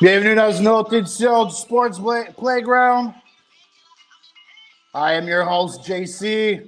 Bienvenue 0.00 0.34
dans 0.34 0.52
une 0.52 0.68
autre 0.68 0.92
édition 0.94 1.44
du 1.44 1.54
Sports 1.54 2.00
Play- 2.02 2.30
Playground. 2.36 3.12
I 4.94 5.14
am 5.14 5.26
your 5.28 5.44
host, 5.44 5.84
JC. 5.84 6.62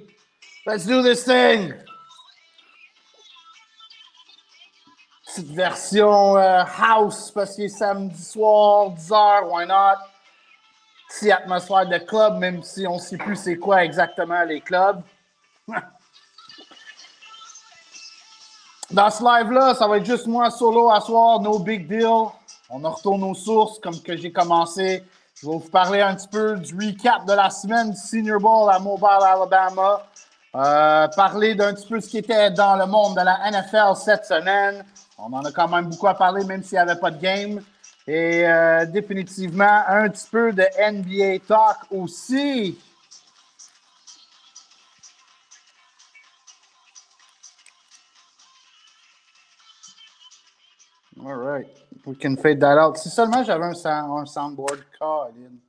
Let's 0.65 0.85
do 0.85 1.01
this 1.01 1.23
thing. 1.23 1.73
Petite 5.25 5.51
version 5.55 6.37
euh, 6.37 6.63
house 6.63 7.31
parce 7.31 7.57
est 7.59 7.69
samedi 7.69 8.21
soir, 8.21 8.91
10h, 8.95 9.47
why 9.49 9.65
not? 9.67 9.97
Petite 11.09 11.31
atmosphère 11.31 11.87
de 11.87 11.97
club, 11.99 12.37
même 12.39 12.63
si 12.63 12.85
on 12.87 12.95
ne 12.95 12.99
sait 12.99 13.17
plus 13.17 13.35
c'est 13.35 13.57
quoi 13.57 13.83
exactement 13.83 14.43
les 14.43 14.61
clubs. 14.61 15.01
Dans 18.91 19.11
ce 19.11 19.23
live-là, 19.23 19.75
ça 19.75 19.87
va 19.87 19.97
être 19.97 20.05
juste 20.05 20.25
moi 20.25 20.49
solo 20.49 20.89
à 20.89 20.99
soir, 20.99 21.39
no 21.41 21.59
big 21.59 21.87
deal. 21.87 22.31
On 22.71 22.83
en 22.83 22.91
retourne 22.91 23.23
aux 23.23 23.33
sources 23.33 23.79
comme 23.79 23.99
que 23.99 24.15
j'ai 24.15 24.31
commencé. 24.31 25.03
Je 25.35 25.47
vais 25.47 25.53
vous 25.53 25.59
parler 25.59 26.01
un 26.01 26.13
petit 26.15 26.27
peu 26.27 26.55
du 26.57 26.75
recap 26.75 27.25
de 27.25 27.33
la 27.33 27.49
semaine 27.49 27.91
du 27.91 27.97
Senior 27.97 28.39
Bowl 28.39 28.69
à 28.69 28.77
Mobile, 28.77 29.07
Alabama. 29.07 30.05
Euh, 30.55 31.07
parler 31.15 31.55
d'un 31.55 31.73
petit 31.73 31.87
peu 31.87 31.99
ce 31.99 32.09
qui 32.09 32.19
était 32.19 32.51
dans 32.51 32.75
le 32.75 32.85
monde 32.85 33.15
de 33.15 33.21
la 33.21 33.49
NFL 33.49 33.95
cette 33.95 34.25
semaine. 34.25 34.85
On 35.17 35.33
en 35.33 35.43
a 35.43 35.51
quand 35.51 35.67
même 35.67 35.87
beaucoup 35.87 36.07
à 36.07 36.13
parler, 36.13 36.43
même 36.45 36.61
s'il 36.61 36.73
n'y 36.73 36.79
avait 36.79 36.99
pas 36.99 37.09
de 37.09 37.19
game. 37.19 37.61
Et 38.07 38.47
euh, 38.47 38.85
définitivement, 38.85 39.83
un 39.87 40.07
petit 40.09 40.27
peu 40.29 40.53
de 40.53 40.63
NBA 40.79 41.45
Talk 41.47 41.77
aussi. 41.91 42.77
All 51.21 51.35
right. 51.35 51.78
We 52.09 52.15
can 52.15 52.37
fade 52.37 52.59
that 52.61 52.79
out. 52.79 52.97
Si 52.97 53.07
seulement 53.07 53.43
j'avais 53.43 53.65
un, 53.65 53.75
sound- 53.75 54.09
un 54.17 54.25
soundboard, 54.25 54.79
Colin. 54.97 55.59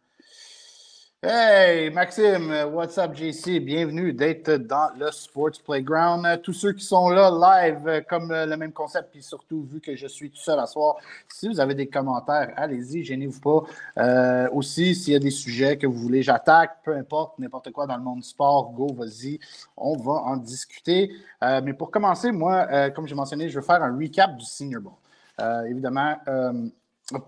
Hey, 1.22 1.90
Maxime, 1.90 2.50
what's 2.72 2.96
up, 2.96 3.14
JC? 3.14 3.60
Bienvenue 3.60 4.14
d'être 4.14 4.52
dans 4.52 4.88
le 4.98 5.10
Sports 5.10 5.60
Playground. 5.62 6.40
Tous 6.42 6.54
ceux 6.54 6.72
qui 6.72 6.82
sont 6.82 7.10
là 7.10 7.30
live, 7.30 7.86
euh, 7.86 8.00
comme 8.08 8.30
euh, 8.30 8.46
le 8.46 8.56
même 8.56 8.72
concept, 8.72 9.10
puis 9.12 9.22
surtout 9.22 9.64
vu 9.70 9.80
que 9.82 9.94
je 9.94 10.06
suis 10.06 10.30
tout 10.30 10.40
seul 10.40 10.58
à 10.58 10.66
soir, 10.66 10.96
si 11.28 11.46
vous 11.46 11.60
avez 11.60 11.74
des 11.74 11.88
commentaires, 11.88 12.54
allez-y, 12.56 13.04
gênez-vous 13.04 13.40
pas. 13.40 13.62
Euh, 13.98 14.48
aussi, 14.50 14.94
s'il 14.94 15.12
y 15.12 15.16
a 15.16 15.18
des 15.18 15.30
sujets 15.30 15.76
que 15.76 15.86
vous 15.86 15.98
voulez, 15.98 16.22
j'attaque, 16.22 16.78
peu 16.82 16.96
importe, 16.96 17.38
n'importe 17.38 17.70
quoi 17.70 17.86
dans 17.86 17.98
le 17.98 18.02
monde 18.02 18.20
du 18.20 18.26
sport, 18.26 18.72
go, 18.72 18.94
vas-y, 18.94 19.38
on 19.76 19.94
va 19.98 20.12
en 20.12 20.38
discuter. 20.38 21.10
Mais 21.42 21.74
pour 21.74 21.90
commencer, 21.90 22.32
moi, 22.32 22.88
comme 22.92 23.06
j'ai 23.06 23.14
mentionné, 23.14 23.50
je 23.50 23.60
veux 23.60 23.64
faire 23.66 23.82
un 23.82 23.94
recap 23.94 24.34
du 24.38 24.44
Senior 24.46 24.80
Bowl. 24.80 24.94
Euh, 25.40 25.64
évidemment, 25.64 26.16
euh, 26.28 26.68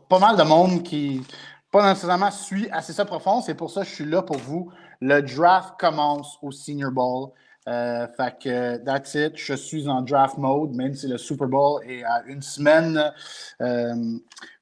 pas 0.09 0.19
mal 0.19 0.37
de 0.37 0.43
monde 0.43 0.83
qui 0.83 1.23
pas 1.71 1.89
nécessairement 1.89 2.31
suit 2.31 2.69
assez 2.71 2.93
ça 2.93 3.05
profond. 3.05 3.41
C'est 3.41 3.55
pour 3.55 3.71
ça 3.71 3.83
que 3.83 3.89
je 3.89 3.95
suis 3.95 4.05
là 4.05 4.23
pour 4.23 4.37
vous. 4.37 4.71
Le 5.01 5.23
draft 5.23 5.75
commence 5.79 6.39
au 6.43 6.51
Senior 6.51 6.93
Bowl. 6.93 7.31
Euh, 7.69 8.07
fait 8.17 8.39
que 8.43 8.77
that's 8.79 9.15
it. 9.15 9.33
Je 9.37 9.55
suis 9.55 9.89
en 9.89 10.03
draft 10.03 10.37
mode, 10.37 10.73
même 10.73 10.95
si 10.95 11.09
le 11.09 11.17
Super 11.17 11.49
Bowl 11.49 11.81
est 11.89 12.05
à 12.05 12.23
une 12.27 12.43
semaine. 12.43 13.01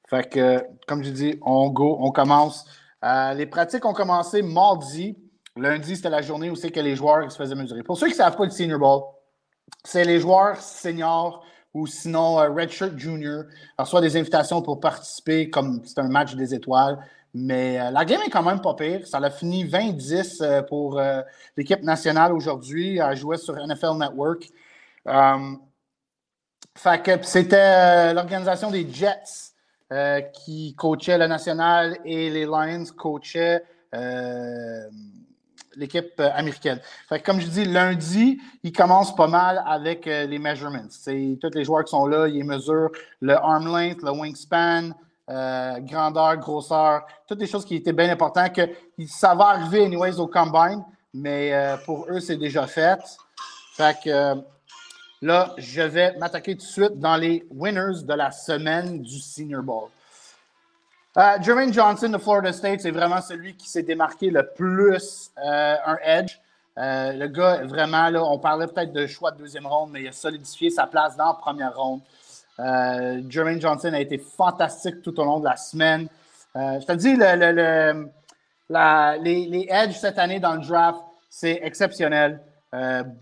Fait 0.07 0.29
que, 0.29 0.63
comme 0.87 1.03
je 1.03 1.09
dis, 1.09 1.39
on 1.41 1.69
go, 1.69 1.97
on 1.99 2.11
commence. 2.11 2.65
Les 3.35 3.45
pratiques 3.45 3.85
ont 3.85 3.93
commencé 3.93 4.41
mardi. 4.41 5.17
Lundi, 5.57 5.97
c'était 5.97 6.09
la 6.09 6.21
journée 6.21 6.49
où 6.49 6.55
c'est 6.55 6.71
que 6.71 6.79
les 6.79 6.95
joueurs 6.95 7.29
se 7.29 7.37
faisaient 7.37 7.55
mesurer. 7.55 7.83
Pour 7.83 7.97
ceux 7.97 8.07
qui 8.07 8.13
ne 8.13 8.17
savent 8.17 8.37
pas 8.37 8.45
le 8.45 8.51
Senior 8.51 8.79
Bowl, 8.79 9.01
c'est 9.83 10.05
les 10.05 10.19
joueurs 10.19 10.57
seniors 10.61 11.43
ou 11.73 11.87
sinon 11.87 12.39
euh, 12.39 12.49
Redshirt 12.49 12.97
Junior 12.97 13.43
reçoit 13.77 14.01
des 14.01 14.17
invitations 14.17 14.61
pour 14.61 14.79
participer 14.79 15.49
comme 15.49 15.81
c'est 15.85 15.99
un 15.99 16.09
match 16.09 16.35
des 16.35 16.53
étoiles. 16.53 16.97
Mais 17.33 17.79
euh, 17.79 17.91
la 17.91 18.03
game 18.03 18.21
est 18.25 18.29
quand 18.29 18.43
même 18.43 18.61
pas 18.61 18.73
pire. 18.73 19.07
Ça 19.07 19.19
a 19.19 19.29
fini 19.29 19.63
20-10 19.65 20.41
euh, 20.41 20.61
pour 20.63 21.01
l'équipe 21.55 21.81
nationale 21.81 22.33
aujourd'hui. 22.33 22.97
Elle 22.97 23.15
jouait 23.17 23.37
sur 23.37 23.55
NFL 23.55 23.97
Network. 23.97 24.49
C'était 27.23 28.13
l'organisation 28.13 28.69
des 28.71 28.87
Jets 28.91 29.53
qui 30.33 30.73
coachait 30.75 31.17
la 31.17 31.27
nationale 31.27 31.97
et 32.05 32.29
les 32.29 32.45
Lions 32.45 32.85
coachaient 32.97 33.63
l'équipe 35.75 36.13
euh, 36.19 36.29
américaine. 36.33 36.79
Comme 37.23 37.39
je 37.39 37.47
dis, 37.47 37.65
lundi, 37.65 38.39
il 38.63 38.71
commence 38.71 39.15
pas 39.15 39.27
mal 39.27 39.63
avec 39.65 40.07
euh, 40.07 40.25
les 40.25 40.39
measurements. 40.39 40.87
C'est 40.89 41.37
tous 41.41 41.51
les 41.53 41.63
joueurs 41.63 41.83
qui 41.83 41.91
sont 41.91 42.05
là, 42.05 42.27
ils 42.27 42.43
mesurent 42.43 42.91
le 43.21 43.35
arm 43.35 43.65
length, 43.65 44.01
le 44.03 44.11
wingspan, 44.11 44.91
euh, 45.29 45.79
grandeur, 45.79 46.37
grosseur, 46.37 47.05
toutes 47.27 47.39
les 47.39 47.47
choses 47.47 47.65
qui 47.65 47.75
étaient 47.75 47.93
bien 47.93 48.09
importantes 48.09 48.53
que 48.53 48.61
ça 49.07 49.33
va 49.33 49.49
arriver 49.49 49.85
anyways 49.85 50.19
au 50.19 50.27
combine, 50.27 50.83
mais 51.13 51.53
pour 51.85 52.07
eux, 52.09 52.19
c'est 52.19 52.37
déjà 52.37 52.67
fait. 52.67 52.99
Que 54.03 54.35
là, 55.21 55.53
je 55.57 55.81
vais 55.81 56.15
m'attaquer 56.17 56.55
tout 56.55 56.65
de 56.65 56.69
suite 56.71 56.99
dans 56.99 57.15
les 57.15 57.43
winners 57.49 58.03
de 58.03 58.13
la 58.13 58.29
semaine 58.29 59.01
du 59.01 59.19
Senior 59.19 59.63
Bowl. 59.63 59.89
Euh, 61.17 61.41
Jermaine 61.41 61.73
Johnson 61.73 62.07
de 62.07 62.17
Florida 62.17 62.53
State, 62.53 62.79
c'est 62.81 62.91
vraiment 62.91 63.19
celui 63.19 63.55
qui 63.55 63.69
s'est 63.69 63.83
démarqué 63.83 64.29
le 64.29 64.47
plus 64.47 65.31
euh, 65.43 65.75
un 65.85 65.97
edge. 66.03 66.39
Euh, 66.77 67.11
le 67.11 67.27
gars, 67.27 67.65
vraiment, 67.65 68.09
là, 68.09 68.23
on 68.23 68.39
parlait 68.39 68.67
peut-être 68.67 68.93
de 68.93 69.05
choix 69.07 69.31
de 69.31 69.39
deuxième 69.39 69.67
ronde, 69.67 69.89
mais 69.91 70.03
il 70.03 70.07
a 70.07 70.13
solidifié 70.13 70.69
sa 70.69 70.87
place 70.87 71.17
dans 71.17 71.25
la 71.27 71.33
première 71.33 71.75
ronde. 71.75 71.99
Jermaine 73.29 73.59
Johnson 73.59 73.91
a 73.93 73.99
été 73.99 74.19
fantastique 74.19 75.01
tout 75.01 75.19
au 75.19 75.25
long 75.25 75.39
de 75.39 75.45
la 75.45 75.57
semaine. 75.57 76.07
Je 76.53 76.85
te 76.85 76.91
dis, 76.93 77.15
les, 79.23 79.47
les 79.47 79.67
edges 79.69 79.97
cette 79.97 80.19
année 80.19 80.39
dans 80.39 80.53
le 80.53 80.61
draft, 80.61 80.99
c'est 81.27 81.59
exceptionnel. 81.63 82.39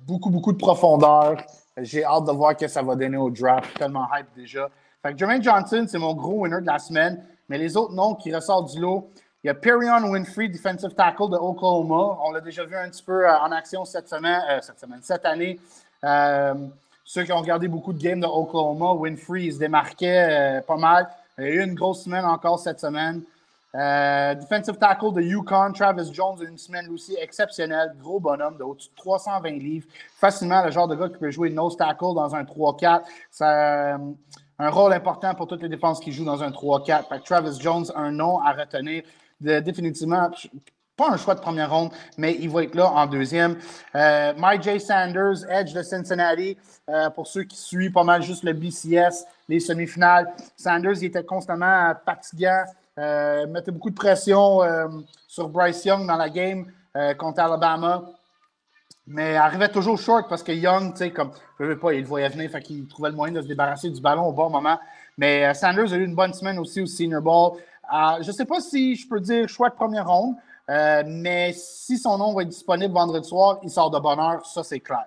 Beaucoup, 0.06 0.30
beaucoup 0.30 0.52
de 0.52 0.58
profondeur. 0.58 1.38
J'ai 1.78 2.04
hâte 2.04 2.26
de 2.26 2.32
voir 2.34 2.52
ce 2.52 2.66
que 2.66 2.68
ça 2.68 2.82
va 2.82 2.96
donner 2.96 3.16
au 3.16 3.30
draft. 3.30 3.78
Tellement 3.78 4.08
hype 4.14 4.28
déjà. 4.36 4.68
Fait 5.02 5.14
que 5.14 5.18
Jermaine 5.18 5.42
Johnson, 5.42 5.86
c'est 5.88 6.00
mon 6.00 6.14
gros 6.14 6.42
winner 6.42 6.60
de 6.60 6.68
la 6.68 6.78
semaine. 6.78 7.24
Mais 7.50 7.58
les 7.58 7.76
autres 7.76 7.94
noms 7.94 8.16
qui 8.16 8.34
ressortent 8.34 8.72
du 8.72 8.80
lot, 8.80 9.10
il 9.44 9.48
y 9.48 9.50
a 9.50 9.54
Perion 9.54 10.04
Winfrey, 10.12 10.50
defensive 10.50 10.94
tackle 10.96 11.30
de 11.30 11.38
Oklahoma. 11.38 12.20
On 12.26 12.32
l'a 12.32 12.42
déjà 12.42 12.66
vu 12.66 12.76
un 12.76 12.90
petit 12.90 13.04
peu 13.04 13.26
euh, 13.26 13.40
en 13.40 13.52
action 13.54 13.86
cette 13.86 14.10
semaine, 14.10 14.42
euh, 14.50 14.60
cette 14.62 14.80
semaine, 14.80 15.00
cette 15.02 15.26
année. 15.26 15.58
Euh, 16.04 16.54
ceux 17.06 17.24
qui 17.24 17.32
ont 17.32 17.40
regardé 17.40 17.70
beaucoup 17.70 17.94
de 17.94 18.00
games 18.02 18.20
de 18.20 18.28
Oklahoma, 18.28 18.94
Winfrey, 18.94 19.46
il 19.46 19.54
se 19.54 19.60
démarquait 19.60 20.62
pas 20.68 20.76
mal. 20.76 21.10
Il 21.38 21.46
y 21.46 21.48
a 21.48 21.52
eu 21.52 21.64
une 21.64 21.74
grosse 21.74 22.04
semaine 22.04 22.26
encore 22.26 22.60
cette 22.60 22.80
semaine. 22.80 23.22
Defensive 23.74 24.78
tackle 24.78 25.14
de 25.14 25.22
Yukon, 25.22 25.72
Travis 25.74 26.12
Jones, 26.14 26.38
une 26.48 26.58
semaine 26.58 26.88
aussi 26.90 27.16
exceptionnelle. 27.20 27.96
Gros 28.00 28.20
bonhomme 28.20 28.58
de 28.58 28.64
au-dessus 28.64 28.90
de 28.90 28.96
320 28.96 29.50
livres. 29.52 29.88
Facilement 30.18 30.64
le 30.64 30.70
genre 30.70 30.88
de 30.88 30.96
gars 30.96 31.10
qui 31.10 31.18
peut 31.18 31.31
jouer 31.31 31.50
nose 31.50 31.78
tackle 31.78 32.14
dans 32.14 32.36
un 32.36 32.44
3-4. 32.44 33.02
Ça, 33.31 33.98
un 34.59 34.70
rôle 34.70 34.94
important 34.94 35.34
pour 35.34 35.47
toutes 35.47 35.64
les 35.64 35.70
défenses 35.70 36.00
qui 36.00 36.12
jouent 36.12 36.25
dans 36.25 36.44
un 36.44 36.50
3-4. 36.50 37.08
Fait 37.08 37.20
que 37.20 37.24
Travis 37.24 37.59
Jones, 37.59 37.86
un 37.96 38.12
nom 38.12 38.40
à 38.40 38.53
retenir. 38.53 39.03
Définitivement, 39.42 40.30
pas 40.97 41.12
un 41.12 41.18
choix 41.18 41.34
de 41.34 41.40
première 41.40 41.72
ronde, 41.72 41.92
mais 42.18 42.36
il 42.42 42.50
va 42.50 42.64
être 42.64 42.75
là 42.75 42.92
en 42.92 43.08
deuxième. 43.08 43.58
Euh. 43.96 44.34
Sanders, 44.80 45.50
Edge 45.50 45.74
de 45.74 45.81
Cincinnati, 45.81 46.58
euh, 46.90 47.09
pour 47.09 47.25
ceux 47.25 47.44
qui 47.44 47.56
suivent 47.56 47.94
pas 47.94 48.03
mal 48.03 48.22
juste 48.22 48.44
le 48.44 48.52
BCS, 48.52 49.25
les 49.48 49.62
semi-finales. 49.62 50.30
Sanders, 50.58 50.98
il 50.98 51.06
était 51.06 51.24
constamment 51.24 51.94
fatigant, 52.06 52.66
euh, 53.00 53.48
mettait 53.48 53.72
beaucoup 53.72 53.90
de 53.90 53.96
pression 53.96 54.62
euh, 54.62 54.88
sur 55.25 55.48
Bryce 55.48 55.86
Young 55.86 56.06
dans 56.06 56.18
la 56.18 56.30
game 56.30 56.66
euh, 56.98 57.14
contre 57.14 57.40
Alabama. 57.40 58.03
Mais 59.12 59.36
arrivait 59.36 59.70
toujours 59.70 59.97
short 59.97 60.30
parce 60.30 60.44
que 60.44 60.52
Young, 60.52 60.92
tu 60.92 61.00
sais, 61.00 61.12
comme, 61.12 61.31
je 61.59 61.66
veux 61.66 61.80
pas, 61.80 61.94
il 61.94 62.02
le 62.02 62.08
voyait 62.08 62.30
venir, 62.30 62.50
fait 62.52 62.62
qu'il 62.62 62.88
trouvait 62.88 63.09
le 63.09 63.16
moyen 63.16 63.34
de 63.34 63.42
se 63.42 63.47
débarrasser 63.47 63.90
du 63.90 64.00
ballon 64.00 64.28
au 64.28 64.31
bon 64.31 64.50
moment. 64.52 64.80
Mais 65.18 65.46
euh, 65.46 65.54
Sanders 65.56 65.92
a 65.92 65.95
eu 65.95 66.06
une 66.06 66.13
bonne 66.13 66.34
semaine 66.34 66.60
aussi 66.60 66.80
au 66.81 66.86
Senior 66.86 67.22
Bowl. 67.22 67.57
Euh, 67.92 68.22
je 68.22 68.31
sais 68.31 68.45
pas 68.45 68.62
si 68.62 68.95
je 68.95 69.07
peux 69.07 69.19
dire 69.19 69.50
choix 69.50 69.69
de 69.69 69.74
première 69.74 70.07
ronde, 70.07 70.36
euh, 70.69 71.04
mais 71.07 71.54
si 71.54 71.98
son 71.98 72.19
nom 72.19 72.34
va 72.34 72.44
être 72.44 72.50
disponible 72.50 72.94
vendredi 72.94 73.28
soir, 73.28 73.57
il 73.63 73.72
sort 73.72 73.89
de 73.89 73.98
bonne 73.98 74.19
heure, 74.19 74.45
ça 74.45 74.63
c'est 74.63 74.80
clair. 74.80 75.06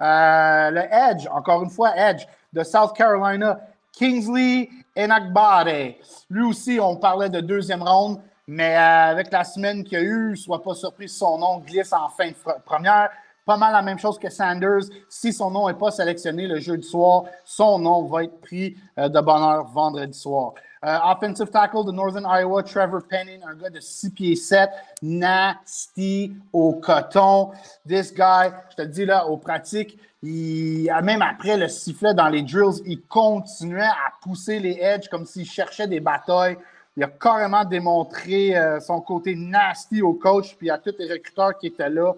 Euh, 0.00 0.70
le 0.70 0.80
Edge, 0.90 1.28
encore 1.30 1.62
une 1.62 1.70
fois, 1.70 1.94
Edge 1.94 2.26
de 2.52 2.62
South 2.64 2.96
Carolina, 2.96 3.60
Kingsley 3.92 4.70
Enakbare. 4.96 5.94
Lui 6.30 6.42
aussi, 6.42 6.78
on 6.80 6.96
parlait 6.96 7.28
de 7.28 7.40
deuxième 7.40 7.82
ronde, 7.82 8.18
mais 8.46 8.74
avec 8.74 9.30
la 9.30 9.44
semaine 9.44 9.84
qu'il 9.84 9.98
y 9.98 10.00
a 10.00 10.04
eu, 10.04 10.36
sois 10.36 10.62
pas 10.62 10.74
surpris 10.74 11.08
si 11.08 11.18
son 11.18 11.38
nom 11.38 11.58
glisse 11.58 11.92
en 11.92 12.08
fin 12.08 12.28
de 12.28 12.34
première. 12.64 13.10
Pas 13.44 13.56
mal 13.56 13.72
la 13.72 13.82
même 13.82 13.98
chose 13.98 14.18
que 14.18 14.30
Sanders. 14.30 14.84
Si 15.08 15.32
son 15.32 15.50
nom 15.50 15.66
n'est 15.66 15.74
pas 15.74 15.90
sélectionné 15.90 16.46
le 16.46 16.60
jeudi 16.60 16.86
soir, 16.86 17.24
son 17.44 17.78
nom 17.78 18.04
va 18.04 18.24
être 18.24 18.40
pris 18.40 18.76
euh, 18.98 19.08
de 19.08 19.20
bonheur 19.20 19.64
vendredi 19.66 20.16
soir. 20.16 20.54
Euh, 20.84 20.98
offensive 21.04 21.48
tackle 21.48 21.84
de 21.84 21.92
Northern 21.92 22.24
Iowa, 22.24 22.62
Trevor 22.62 23.02
Penning, 23.08 23.40
un 23.48 23.54
gars 23.54 23.70
de 23.70 23.78
6 23.78 24.10
pieds 24.10 24.36
7, 24.36 24.68
nasty 25.02 26.32
au 26.52 26.72
coton. 26.74 27.50
This 27.86 28.12
guy, 28.12 28.50
je 28.70 28.76
te 28.76 28.82
le 28.82 28.88
dis 28.88 29.04
là, 29.04 29.26
aux 29.26 29.36
pratiques, 29.36 29.98
il, 30.22 30.92
même 31.02 31.22
après 31.22 31.56
le 31.56 31.68
sifflet 31.68 32.14
dans 32.14 32.28
les 32.28 32.42
drills, 32.42 32.82
il 32.84 33.00
continuait 33.02 33.82
à 33.82 34.12
pousser 34.22 34.60
les 34.60 34.78
edges 34.80 35.08
comme 35.08 35.26
s'il 35.26 35.46
cherchait 35.46 35.88
des 35.88 36.00
batailles. 36.00 36.56
Il 36.96 37.04
a 37.04 37.08
carrément 37.08 37.64
démontré 37.64 38.56
euh, 38.56 38.78
son 38.78 39.00
côté 39.00 39.34
nasty 39.34 40.02
au 40.02 40.14
coach 40.14 40.56
puis 40.56 40.70
à 40.70 40.78
tous 40.78 40.94
les 40.98 41.10
recruteurs 41.12 41.58
qui 41.58 41.68
étaient 41.68 41.90
là. 41.90 42.12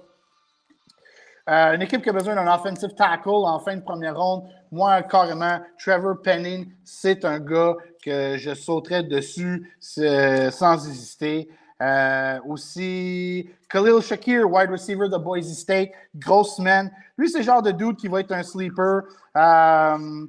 Euh, 1.49 1.75
une 1.75 1.83
équipe 1.83 2.03
qui 2.03 2.09
a 2.09 2.13
besoin 2.13 2.35
d'un 2.35 2.53
offensive 2.53 2.95
tackle 2.95 3.29
en 3.29 3.59
fin 3.59 3.77
de 3.77 3.83
première 3.83 4.17
ronde, 4.17 4.45
moi, 4.73 5.03
carrément, 5.03 5.61
Trevor 5.79 6.17
Penning, 6.23 6.73
c'est 6.85 7.25
un 7.25 7.39
gars 7.39 7.75
que 8.03 8.39
je 8.39 8.55
sauterais 8.55 9.03
dessus 9.03 9.71
sans 9.81 10.89
hésiter. 10.89 11.51
Euh, 11.83 12.39
aussi, 12.49 13.51
Khalil 13.69 14.01
Shakir, 14.01 14.51
wide 14.51 14.71
receiver 14.71 15.09
de 15.09 15.19
Boise 15.19 15.53
State, 15.53 15.91
grosse 16.17 16.57
semaine. 16.57 16.91
Lui, 17.19 17.29
c'est 17.29 17.39
le 17.39 17.45
genre 17.45 17.63
de 17.63 17.73
dude 17.73 17.97
qui 17.97 18.09
va 18.09 18.21
être 18.21 18.33
un 18.33 18.43
sleeper. 18.43 19.03
Euh, 19.37 20.27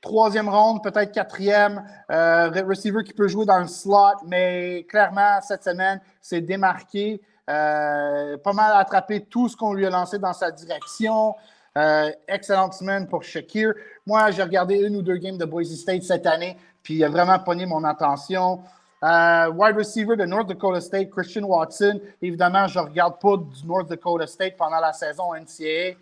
troisième 0.00 0.48
ronde, 0.48 0.82
peut-être 0.82 1.12
quatrième. 1.12 1.84
receiver 2.08 3.04
qui 3.04 3.12
peut 3.12 3.28
jouer 3.28 3.46
dans 3.46 3.60
le 3.60 3.68
slot, 3.68 4.24
mais 4.26 4.84
clairement, 4.88 5.40
cette 5.42 5.62
semaine, 5.62 6.00
c'est 6.20 6.40
démarqué. 6.40 7.20
Euh, 7.48 8.36
pas 8.38 8.52
mal 8.52 8.72
attrapé 8.76 9.20
tout 9.20 9.48
ce 9.48 9.56
qu'on 9.56 9.72
lui 9.72 9.86
a 9.86 9.90
lancé 9.90 10.18
dans 10.18 10.32
sa 10.32 10.50
direction. 10.50 11.34
Euh, 11.76 12.10
excellente 12.26 12.74
semaine 12.74 13.06
pour 13.06 13.22
Shakir. 13.22 13.72
Moi, 14.06 14.30
j'ai 14.32 14.42
regardé 14.42 14.76
une 14.76 14.96
ou 14.96 15.02
deux 15.02 15.16
games 15.18 15.38
de 15.38 15.44
Boise 15.44 15.74
State 15.76 16.02
cette 16.02 16.26
année, 16.26 16.56
puis 16.82 16.94
il 16.94 17.04
a 17.04 17.08
vraiment 17.08 17.38
pogné 17.38 17.66
mon 17.66 17.84
attention. 17.84 18.62
Euh, 19.04 19.50
wide 19.52 19.76
receiver 19.76 20.16
de 20.16 20.24
North 20.24 20.48
Dakota 20.48 20.80
State, 20.80 21.10
Christian 21.10 21.44
Watson. 21.44 22.00
Évidemment, 22.20 22.66
je 22.66 22.80
ne 22.80 22.84
regarde 22.84 23.20
pas 23.20 23.36
du 23.36 23.66
North 23.66 23.88
Dakota 23.88 24.26
State 24.26 24.56
pendant 24.56 24.80
la 24.80 24.92
saison 24.92 25.34
NCAA. 25.34 25.96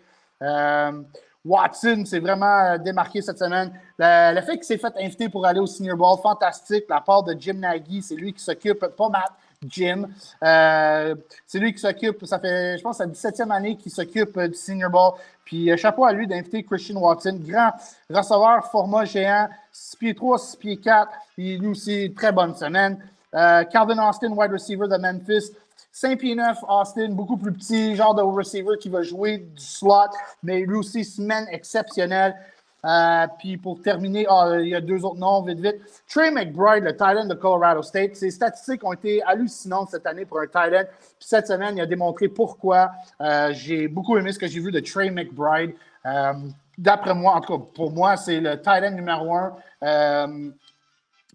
Watson 1.43 2.05
s'est 2.05 2.19
vraiment 2.19 2.75
démarqué 2.79 3.21
cette 3.21 3.37
semaine. 3.37 3.71
Le, 3.99 4.41
fait 4.41 4.53
qu'il 4.53 4.63
s'est 4.63 4.79
fait 4.79 4.93
inviter 4.99 5.29
pour 5.29 5.45
aller 5.45 5.59
au 5.59 5.67
Senior 5.67 5.95
Bowl, 5.95 6.17
fantastique. 6.19 6.85
La 6.89 7.01
part 7.01 7.21
de 7.21 7.35
Jim 7.37 7.53
Nagy, 7.53 8.01
c'est 8.01 8.15
lui 8.15 8.33
qui 8.33 8.41
s'occupe, 8.41 8.79
pas 8.79 9.09
Matt, 9.09 9.31
Jim. 9.67 10.07
Euh, 10.43 11.15
c'est 11.45 11.59
lui 11.59 11.73
qui 11.73 11.79
s'occupe, 11.79 12.25
ça 12.25 12.39
fait, 12.39 12.77
je 12.77 12.83
pense, 12.83 12.99
la 12.99 13.07
17e 13.07 13.51
année 13.51 13.75
qu'il 13.75 13.91
s'occupe 13.91 14.37
euh, 14.37 14.47
du 14.47 14.55
Senior 14.55 14.89
Bowl. 14.89 15.13
Puis 15.43 15.71
euh, 15.71 15.77
chapeau 15.77 16.05
à 16.05 16.13
lui 16.13 16.27
d'inviter 16.27 16.63
Christian 16.63 16.99
Watson, 16.99 17.39
grand 17.41 17.71
receveur, 18.09 18.65
format 18.71 19.05
géant, 19.05 19.49
6 19.71 19.97
pieds 19.97 20.15
3, 20.15 20.37
6 20.39 20.57
pieds 20.57 20.77
4. 20.77 21.11
Il 21.37 21.59
lui 21.59 21.67
aussi, 21.67 22.13
très 22.15 22.31
bonne 22.31 22.55
semaine. 22.55 22.97
Calvin 23.31 23.99
Austin, 24.07 24.31
wide 24.31 24.53
receiver 24.53 24.87
de 24.87 24.95
Memphis. 24.95 25.51
5 25.91 26.19
pieds 26.19 26.35
9, 26.35 26.57
Austin, 26.67 27.09
beaucoup 27.09 27.37
plus 27.37 27.53
petit, 27.53 27.95
genre 27.95 28.15
de 28.15 28.21
receiver 28.21 28.77
qui 28.79 28.89
va 28.89 29.01
jouer 29.01 29.37
du 29.37 29.63
slot, 29.63 30.11
mais 30.43 30.59
lui 30.61 30.75
aussi, 30.75 31.05
semaine 31.05 31.47
exceptionnelle. 31.49 32.35
Euh, 32.85 33.27
puis 33.39 33.57
pour 33.57 33.81
terminer, 33.81 34.25
ah, 34.29 34.57
il 34.59 34.69
y 34.69 34.75
a 34.75 34.81
deux 34.81 35.03
autres 35.03 35.17
noms, 35.17 35.41
vite, 35.41 35.59
vite. 35.59 35.77
Trey 36.07 36.29
McBride, 36.29 36.83
le 36.83 36.95
Thailand 36.95 37.25
de 37.25 37.33
Colorado 37.33 37.81
State. 37.81 38.15
Ses 38.15 38.29
statistiques 38.29 38.83
ont 38.83 38.93
été 38.93 39.23
hallucinantes 39.23 39.89
cette 39.89 40.05
année 40.05 40.25
pour 40.25 40.39
un 40.39 40.47
Thailand. 40.47 40.85
Puis 40.85 41.27
cette 41.27 41.47
semaine, 41.47 41.77
il 41.77 41.81
a 41.81 41.85
démontré 41.85 42.27
pourquoi. 42.27 42.91
Euh, 43.21 43.51
j'ai 43.53 43.87
beaucoup 43.87 44.17
aimé 44.17 44.31
ce 44.31 44.39
que 44.39 44.47
j'ai 44.47 44.59
vu 44.59 44.71
de 44.71 44.79
Trey 44.79 45.09
McBride. 45.09 45.73
Euh, 46.05 46.33
d'après 46.77 47.15
moi, 47.15 47.33
en 47.33 47.41
tout 47.41 47.57
cas, 47.57 47.65
pour 47.73 47.91
moi, 47.91 48.17
c'est 48.17 48.39
le 48.39 48.61
Thailand 48.61 48.95
numéro 48.95 49.35
un 49.35 50.51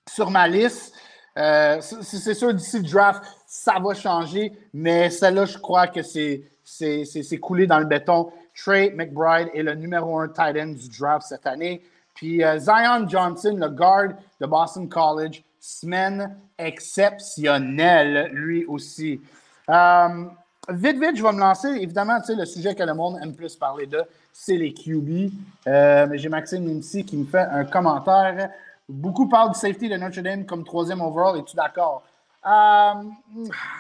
sur 0.09 0.31
ma 0.31 0.47
liste. 0.47 0.95
c'est 1.37 2.35
sûr, 2.35 2.55
d'ici 2.55 2.79
le 2.79 2.89
draft, 2.89 3.23
ça 3.47 3.75
va 3.83 3.95
changer, 3.95 4.53
mais 4.73 5.11
celle-là, 5.11 5.47
je 5.47 5.59
crois 5.59 5.89
que 5.89 6.03
c'est 6.03 7.39
coulé 7.41 7.67
dans 7.67 7.79
le 7.81 7.87
béton. 7.87 8.31
Trey 8.55 8.91
McBride 8.91 9.49
est 9.55 9.63
le 9.63 9.75
numéro 9.75 10.19
un 10.19 10.29
tight 10.29 10.57
end 10.57 10.73
du 10.73 10.89
draft 10.89 11.27
cette 11.27 11.47
année. 11.47 11.83
Puis 12.15 12.45
euh, 12.45 12.59
Zion 12.59 13.09
Johnson, 13.09 13.57
le 13.59 13.69
guard 13.69 14.11
de 14.41 14.47
Boston 14.47 14.89
College, 14.89 15.43
semaine 15.59 16.37
exceptionnelle, 16.59 18.31
lui 18.33 18.65
aussi. 18.67 19.21
Euh, 19.69 20.25
vite, 20.69 20.99
vite, 20.99 21.17
je 21.17 21.23
vais 21.23 21.33
me 21.33 21.41
lancer. 21.41 21.69
Évidemment, 21.69 22.19
le 22.29 22.45
sujet 22.45 22.75
que 22.75 22.83
le 22.83 22.95
monde 22.95 23.19
aime 23.23 23.35
plus 23.35 23.57
parler 23.57 23.87
de, 23.87 24.03
c'est 24.33 24.57
les 24.57 24.73
QB. 24.73 25.33
Euh, 25.67 26.09
j'ai 26.15 26.29
Maxime 26.29 26.65
Nimsi 26.65 27.05
qui 27.05 27.17
me 27.17 27.27
fait 27.27 27.47
un 27.51 27.65
commentaire. 27.65 28.51
Beaucoup 28.89 29.29
parlent 29.29 29.53
du 29.53 29.59
safety 29.59 29.89
de 29.89 29.97
Notre 29.97 30.21
Dame 30.21 30.45
comme 30.45 30.65
troisième 30.65 31.01
overall. 31.01 31.39
Es-tu 31.39 31.57
d'accord? 31.57 32.03
Euh, 32.47 33.03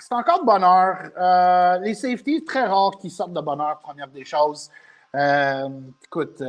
c'est 0.01 0.15
encore 0.15 0.41
de 0.41 0.47
bonheur. 0.47 1.11
Euh, 1.19 1.79
les 1.79 1.95
safeties, 1.95 2.45
très 2.45 2.67
rares 2.67 2.99
qui 3.01 3.09
sortent 3.09 3.33
de 3.33 3.41
bonheur, 3.41 3.79
première 3.79 4.09
des 4.09 4.25
choses. 4.25 4.71
Euh, 5.15 5.69
écoute, 6.05 6.43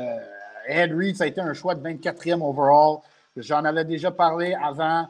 Ed 0.67 0.93
Reed, 0.93 1.15
ça 1.15 1.23
a 1.23 1.27
été 1.27 1.41
un 1.41 1.53
choix 1.53 1.73
de 1.73 1.81
24e 1.81 2.41
overall. 2.41 2.97
J'en 3.37 3.63
avais 3.63 3.85
déjà 3.85 4.11
parlé 4.11 4.53
avant. 4.53 5.07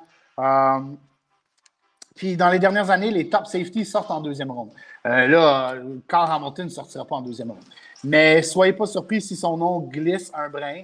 puis 2.15 2.37
dans 2.37 2.49
les 2.49 2.59
dernières 2.59 2.91
années, 2.91 3.09
les 3.09 3.29
top 3.29 3.47
safeties 3.47 3.85
sortent 3.85 4.11
en 4.11 4.21
deuxième 4.21 4.51
ronde. 4.51 4.71
là, 5.03 5.73
Carl 6.07 6.31
Hamilton 6.31 6.65
ne 6.65 6.69
sortira 6.69 7.03
pas 7.05 7.15
en 7.15 7.21
deuxième 7.21 7.49
ronde. 7.49 7.65
Mais 8.03 8.43
soyez 8.43 8.73
pas 8.73 8.85
surpris 8.85 9.21
si 9.21 9.35
son 9.35 9.57
nom 9.57 9.79
glisse 9.79 10.31
un 10.35 10.49
brin. 10.49 10.83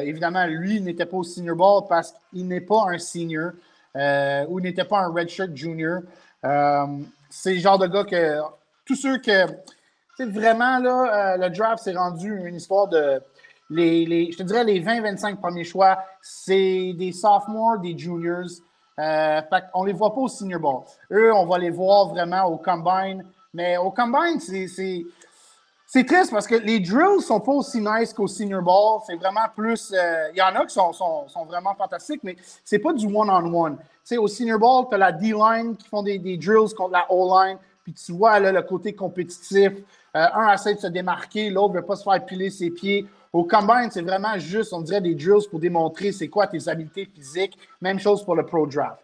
évidemment, 0.00 0.46
lui 0.46 0.80
n'était 0.80 1.06
pas 1.06 1.18
au 1.18 1.22
senior 1.22 1.54
ball 1.54 1.82
parce 1.86 2.14
qu'il 2.30 2.48
n'est 2.48 2.62
pas 2.62 2.86
un 2.88 2.98
senior. 2.98 3.52
Euh, 3.96 4.44
ou 4.48 4.60
n'était 4.60 4.84
pas 4.84 5.00
un 5.00 5.12
redshirt 5.12 5.54
junior. 5.54 6.00
Euh, 6.44 6.86
c'est 7.30 7.54
le 7.54 7.60
genre 7.60 7.78
de 7.78 7.86
gars 7.86 8.04
que 8.04 8.40
tous 8.84 8.96
ceux 8.96 9.18
que. 9.18 9.46
Vraiment, 10.18 10.78
là, 10.78 11.34
euh, 11.34 11.36
le 11.38 11.50
draft 11.50 11.82
s'est 11.82 11.94
rendu 11.94 12.42
une 12.44 12.56
histoire 12.56 12.88
de. 12.88 13.20
Les, 13.70 14.30
je 14.30 14.36
te 14.36 14.42
dirais 14.42 14.62
les 14.62 14.80
20-25 14.80 15.36
premiers 15.36 15.64
choix, 15.64 15.98
c'est 16.20 16.92
des 16.96 17.12
sophomores, 17.12 17.78
des 17.78 17.96
juniors. 17.96 18.46
on 18.98 19.82
ne 19.82 19.86
les 19.86 19.92
voit 19.92 20.14
pas 20.14 20.20
au 20.20 20.28
senior 20.28 20.60
ball. 20.60 20.82
Eux, 21.10 21.32
on 21.32 21.46
va 21.46 21.58
les 21.58 21.70
voir 21.70 22.08
vraiment 22.08 22.44
au 22.44 22.58
combine. 22.58 23.24
Mais 23.54 23.76
au 23.76 23.90
combine, 23.90 24.38
c'est 24.38 25.04
c'est 25.86 26.04
triste 26.04 26.30
parce 26.30 26.46
que 26.46 26.54
les 26.54 26.80
drills 26.80 27.20
sont 27.20 27.40
pas 27.40 27.52
aussi 27.52 27.80
nice 27.80 28.12
qu'au 28.12 28.26
senior 28.26 28.62
ball. 28.62 29.00
C'est 29.06 29.16
vraiment 29.16 29.46
plus. 29.54 29.92
Euh, 29.92 30.30
il 30.32 30.38
y 30.38 30.42
en 30.42 30.54
a 30.54 30.64
qui 30.64 30.74
sont, 30.74 30.92
sont, 30.92 31.28
sont 31.28 31.44
vraiment 31.44 31.74
fantastiques, 31.74 32.20
mais 32.22 32.36
c'est 32.64 32.78
pas 32.78 32.92
du 32.92 33.06
one-on-one. 33.06 33.76
Au 34.18 34.28
senior 34.28 34.58
ball, 34.58 34.86
tu 34.88 34.94
as 34.94 34.98
la 34.98 35.12
D-line 35.12 35.76
qui 35.76 35.88
font 35.88 36.02
des, 36.02 36.18
des, 36.18 36.36
drills 36.36 36.74
contre 36.76 36.92
la 36.92 37.06
O-line, 37.10 37.58
puis 37.82 37.92
tu 37.92 38.12
vois 38.12 38.40
le 38.40 38.62
côté 38.62 38.94
compétitif. 38.94 39.72
Euh, 40.16 40.26
un 40.34 40.52
essaie 40.52 40.74
de 40.74 40.80
se 40.80 40.86
démarquer, 40.86 41.50
l'autre 41.50 41.74
ne 41.74 41.80
veut 41.80 41.86
pas 41.86 41.96
se 41.96 42.04
faire 42.04 42.24
piler 42.24 42.50
ses 42.50 42.70
pieds. 42.70 43.06
Au 43.32 43.44
combine, 43.44 43.88
c'est 43.90 44.02
vraiment 44.02 44.38
juste, 44.38 44.72
on 44.72 44.80
dirait, 44.80 45.00
des 45.00 45.14
drills 45.14 45.48
pour 45.50 45.58
démontrer 45.58 46.12
c'est 46.12 46.28
quoi 46.28 46.46
tes 46.46 46.68
habiletés 46.68 47.08
physiques. 47.12 47.58
Même 47.80 47.98
chose 47.98 48.24
pour 48.24 48.36
le 48.36 48.46
pro 48.46 48.66
draft. 48.66 49.00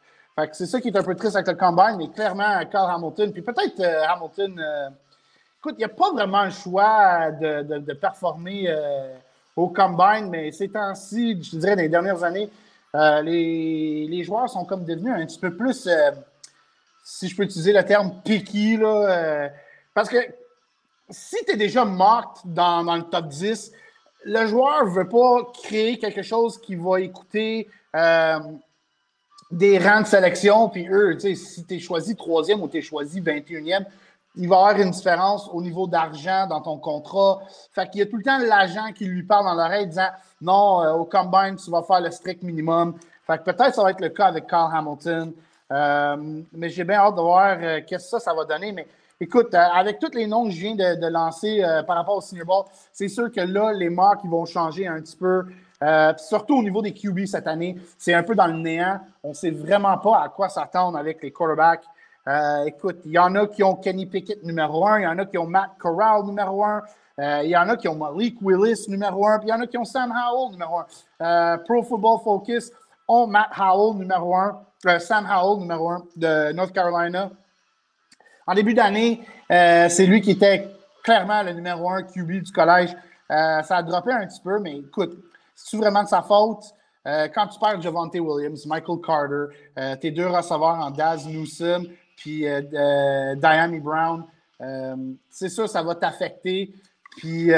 C'est 0.53 0.67
ça 0.67 0.81
qui 0.81 0.89
est 0.89 0.97
un 0.97 1.03
peu 1.03 1.15
triste 1.15 1.37
avec 1.37 1.49
le 1.49 1.55
combine, 1.55 1.97
mais 1.99 2.09
clairement, 2.09 2.65
Carl 2.71 2.91
Hamilton, 2.91 3.33
puis 3.33 3.43
peut-être 3.43 3.81
euh, 3.81 4.05
Hamilton 4.09 4.59
Écoute, 5.63 5.75
il 5.77 5.81
n'y 5.81 5.85
a 5.85 5.89
pas 5.91 6.11
vraiment 6.11 6.47
le 6.47 6.51
choix 6.51 7.31
de, 7.33 7.93
performer 7.93 8.65
euh, 8.67 9.15
au 9.55 9.69
combine, 9.69 10.31
mais 10.31 10.51
ces 10.53 10.71
temps-ci, 10.71 11.39
je 11.43 11.59
dirais, 11.59 11.77
dans 11.77 11.83
les 11.83 11.89
dernières 11.91 12.25
années, 12.25 12.49
euh, 12.95 13.21
les, 13.21 14.25
joueurs 14.25 14.49
sont 14.49 14.65
comme 14.65 14.87
devenus 14.87 15.13
un 15.13 15.27
petit 15.27 15.39
peu 15.39 15.55
plus, 15.55 15.87
euh, 15.87 16.13
si 17.05 17.29
je 17.29 17.37
peux 17.37 17.43
utiliser 17.43 17.75
le 17.75 17.85
terme 17.85 18.23
picky, 18.25 18.79
là, 18.79 19.51
parce 19.93 20.09
que 20.09 20.17
si 21.11 21.37
tu 21.45 21.53
es 21.53 21.57
déjà 21.59 21.85
mort 21.85 22.41
dans, 22.47 22.97
le 22.97 23.03
top 23.03 23.29
10, 23.29 23.71
le 24.25 24.47
joueur 24.47 24.87
ne 24.87 24.91
veut 24.91 25.09
pas 25.11 25.53
créer 25.63 25.99
quelque 25.99 26.23
chose 26.23 26.59
qui 26.59 26.75
va 26.75 27.01
écouter 27.03 27.69
des 29.51 29.79
rangs 29.79 30.01
de 30.01 30.07
sélection, 30.07 30.71
puis 30.71 30.89
eux, 30.89 31.19
si 31.19 31.67
tu 31.67 31.75
es 31.75 31.79
choisi 31.81 32.17
troisième 32.17 32.63
ou 32.63 32.69
tu 32.69 32.79
es 32.79 32.83
choisi 32.83 33.21
21e, 33.21 33.85
il 34.37 34.49
va 34.49 34.57
y 34.57 34.59
avoir 34.59 34.81
une 34.81 34.91
différence 34.91 35.49
au 35.53 35.61
niveau 35.61 35.87
d'argent 35.87 36.47
dans 36.47 36.61
ton 36.61 36.79
contrat. 36.79 37.41
Fait 37.73 37.89
qu'il 37.89 38.01
y 38.01 38.03
a 38.03 38.07
tout 38.07 38.17
le 38.17 38.23
temps 38.23 38.39
l'agent 38.39 38.93
qui 38.95 39.05
lui 39.05 39.23
parle 39.23 39.45
dans 39.45 39.55
l'oreille 39.55 39.87
disant 39.87 40.09
non, 40.41 40.83
euh, 40.83 40.93
au 40.93 41.05
combine, 41.05 41.57
tu 41.57 41.71
vas 41.71 41.83
faire 41.83 42.01
le 42.01 42.11
strict 42.11 42.43
minimum. 42.43 42.95
Fait 43.27 43.39
que 43.39 43.51
peut-être 43.51 43.75
ça 43.75 43.83
va 43.83 43.91
être 43.91 44.01
le 44.01 44.11
cas 44.11 44.27
avec 44.27 44.47
Carl 44.47 44.71
Hamilton. 44.75 45.33
Euh, 45.73 46.43
mais 46.53 46.69
j'ai 46.69 46.85
bien 46.85 46.99
hâte 46.99 47.17
de 47.17 47.21
voir 47.21 47.57
euh, 47.61 47.81
qu'est-ce 47.87 48.17
que 48.17 48.23
ça, 48.23 48.33
va 48.33 48.45
donner. 48.45 48.73
Mais 48.73 48.87
écoute, 49.21 49.53
avec 49.55 49.99
tous 49.99 50.15
les 50.15 50.27
noms 50.27 50.45
que 50.45 50.51
je 50.51 50.61
viens 50.61 50.75
de, 50.75 51.07
lancer 51.09 51.63
par 51.87 51.97
rapport 51.97 52.17
au 52.17 52.21
Senior 52.21 52.47
Bowl, 52.47 52.65
c'est 52.93 53.09
sûr 53.09 53.31
que 53.31 53.41
là, 53.41 53.73
les 53.73 53.91
marques 53.91 54.25
vont 54.25 54.47
changer 54.47 54.87
un 54.87 55.01
petit 55.01 55.17
peu. 55.17 55.45
surtout 56.17 56.57
au 56.57 56.63
niveau 56.63 56.83
des 56.83 56.93
QB 56.93 57.27
cette 57.27 57.47
année, 57.47 57.77
c'est 57.99 58.15
un 58.15 58.23
peu 58.23 58.35
dans 58.35 58.47
le 58.47 58.55
néant. 58.57 59.01
On 59.23 59.31
ne 59.31 59.35
sait 59.35 59.51
vraiment 59.51 59.99
pas 59.99 60.23
à 60.23 60.29
quoi 60.29 60.49
s'attendre 60.49 60.97
avec 60.97 61.23
les 61.23 61.33
quarterbacks. 61.33 61.85
Euh, 62.31 62.65
écoute, 62.67 62.99
il 63.07 63.11
y 63.11 63.19
en 63.19 63.35
a 63.35 63.49
qui 63.49 63.65
ont 63.65 63.75
Kenny 63.75 64.07
Pickett 64.07 64.45
numéro 64.45 64.87
un, 64.87 65.01
il 65.01 65.03
y 65.03 65.07
en 65.07 65.19
a 65.19 65.27
qui 65.27 65.37
ont 65.37 65.49
Matt 65.49 65.71
Corral 65.79 66.25
numéro 66.25 66.65
un, 66.65 66.81
euh, 67.19 67.41
il 67.43 67.51
y 67.51 67.57
en 67.57 67.69
a 67.69 67.77
qui 67.77 67.89
ont 67.89 67.97
Malik 67.97 68.37
Willis 68.41 68.85
numéro 68.87 69.27
un, 69.27 69.39
puis 69.41 69.49
il 69.49 69.51
y 69.51 69.53
en 69.53 69.61
a 69.61 69.67
qui 69.67 69.77
ont 69.77 69.85
Sam 69.85 70.13
Howell 70.13 70.53
numéro 70.53 70.79
un. 70.79 70.87
Euh, 71.23 71.59
Pro 71.59 71.83
Football 71.83 72.21
Focus 72.23 72.71
ont 73.09 73.27
Matt 73.27 73.49
Howell 73.59 73.99
numéro 73.99 74.37
un, 74.37 74.61
Sam 75.01 75.27
Howell 75.29 75.59
numéro 75.59 75.91
un 75.91 76.05
de 76.15 76.53
North 76.53 76.73
Carolina. 76.73 77.31
En 78.47 78.55
début 78.55 78.75
d'année, 78.75 79.21
c'est 79.49 80.07
lui 80.07 80.21
qui 80.21 80.33
était 80.33 80.69
clairement 81.03 81.43
le 81.43 81.53
numéro 81.53 81.91
un 81.91 82.03
QB 82.03 82.43
du 82.43 82.53
collège. 82.53 82.91
ça 83.29 83.77
a 83.77 83.83
droppé 83.83 84.13
un 84.13 84.27
petit 84.27 84.41
peu, 84.41 84.59
mais 84.61 84.79
écoute, 84.79 85.19
c'est 85.55 85.77
vraiment 85.77 86.03
de 86.03 86.09
sa 86.09 86.23
faute? 86.23 86.75
quand 87.05 87.47
tu 87.47 87.59
perds 87.59 87.81
Javante 87.81 88.15
Williams, 88.15 88.67
Michael 88.67 88.99
Carter, 89.05 89.97
tes 90.01 90.11
deux 90.11 90.27
receveurs 90.27 90.79
en 90.79 90.91
Daz 90.91 91.27
Newsom, 91.27 91.87
puis 92.21 92.47
euh, 92.47 92.61
euh, 92.75 93.79
Brown. 93.81 94.25
Euh, 94.61 94.97
c'est 95.31 95.49
ça, 95.49 95.67
ça 95.67 95.83
va 95.83 95.95
t'affecter. 95.95 96.73
Puis, 97.17 97.51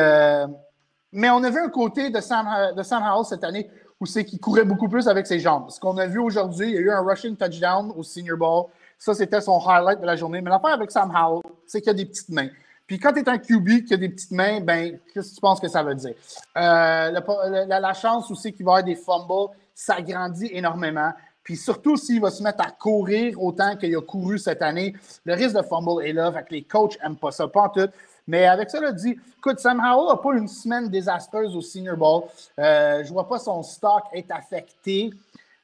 mais 1.12 1.28
on 1.28 1.42
a 1.44 1.50
vu 1.50 1.58
un 1.58 1.68
côté 1.68 2.08
de 2.08 2.20
Sam, 2.20 2.74
de 2.74 2.82
Sam 2.82 3.02
Howell 3.02 3.26
cette 3.26 3.44
année 3.44 3.68
où 4.00 4.06
c'est 4.06 4.24
qu'il 4.24 4.40
courait 4.40 4.64
beaucoup 4.64 4.88
plus 4.88 5.06
avec 5.08 5.26
ses 5.26 5.38
jambes. 5.38 5.70
Ce 5.70 5.78
qu'on 5.78 5.98
a 5.98 6.06
vu 6.06 6.18
aujourd'hui, 6.18 6.68
il 6.68 6.74
y 6.74 6.78
a 6.78 6.80
eu 6.80 6.90
un 6.90 7.02
rushing 7.02 7.36
touchdown 7.36 7.92
au 7.96 8.02
Senior 8.02 8.38
Bowl. 8.38 8.66
Ça, 8.98 9.14
c'était 9.14 9.40
son 9.40 9.60
highlight 9.60 10.00
de 10.00 10.06
la 10.06 10.16
journée. 10.16 10.40
Mais 10.40 10.50
l'affaire 10.50 10.74
avec 10.74 10.90
Sam 10.90 11.12
Howell, 11.14 11.42
c'est 11.66 11.80
qu'il 11.80 11.90
a 11.90 11.94
des 11.94 12.06
petites 12.06 12.30
mains. 12.30 12.48
Puis 12.86 12.98
quand 12.98 13.12
tu 13.12 13.20
es 13.20 13.28
un 13.28 13.38
QB 13.38 13.84
qui 13.84 13.94
a 13.94 13.96
des 13.96 14.08
petites 14.08 14.30
mains, 14.30 14.60
ben, 14.60 14.98
qu'est-ce 15.12 15.30
que 15.30 15.34
tu 15.34 15.40
penses 15.40 15.60
que 15.60 15.68
ça 15.68 15.82
veut 15.82 15.94
dire? 15.94 16.14
la, 16.54 17.80
la, 17.80 17.92
chance 17.94 18.30
aussi 18.30 18.52
qu'il 18.52 18.64
va 18.64 18.72
y 18.72 18.74
avoir 18.80 18.84
des 18.84 18.96
fumbles 18.96 19.56
s'agrandit 19.74 20.50
énormément. 20.52 21.12
Puis 21.42 21.56
surtout, 21.56 21.96
s'il 21.96 22.20
va 22.20 22.30
se 22.30 22.42
mettre 22.42 22.64
à 22.64 22.70
courir 22.70 23.42
autant 23.42 23.76
qu'il 23.76 23.94
a 23.96 24.00
couru 24.00 24.38
cette 24.38 24.62
année, 24.62 24.94
le 25.24 25.34
risque 25.34 25.56
de 25.56 25.62
fumble 25.62 26.04
est 26.04 26.12
là. 26.12 26.32
Fait 26.32 26.44
que 26.44 26.50
les 26.50 26.62
coachs 26.62 27.00
n'aiment 27.02 27.16
pas 27.16 27.32
ça, 27.32 27.48
pas 27.48 27.62
en 27.62 27.68
tout. 27.68 27.88
Mais 28.26 28.46
avec 28.46 28.70
ça, 28.70 28.80
là, 28.80 28.92
dit, 28.92 29.18
écoute, 29.38 29.58
Sam 29.58 29.80
Howell 29.80 30.08
n'a 30.08 30.16
pas 30.16 30.34
une 30.34 30.46
semaine 30.46 30.88
désastreuse 30.88 31.56
au 31.56 31.60
Senior 31.60 31.96
Bowl. 31.96 32.24
Euh, 32.58 33.02
je 33.02 33.08
ne 33.08 33.12
vois 33.12 33.28
pas 33.28 33.38
son 33.38 33.62
stock 33.62 34.04
être 34.14 34.30
affecté. 34.30 35.10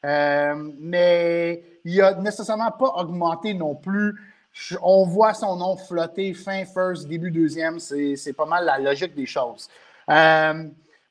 Euh, 0.04 0.70
mais 0.78 1.62
il 1.85 1.99
n'a 1.99 2.14
nécessairement 2.14 2.70
pas 2.70 2.94
augmenté 2.97 3.54
non 3.54 3.75
plus. 3.75 4.14
On 4.82 5.04
voit 5.06 5.35
son 5.35 5.56
nom 5.56 5.76
flotter 5.76 6.35
fin 6.35 6.64
first, 6.64 7.06
début 7.06 7.30
deuxième. 7.30 7.78
C'est 7.78 8.32
pas 8.37 8.47
mal 8.47 8.64
la 8.64 8.78
logique 8.78 9.14
des 9.14 9.26
choses. 9.26 9.68
Euh, 10.11 10.64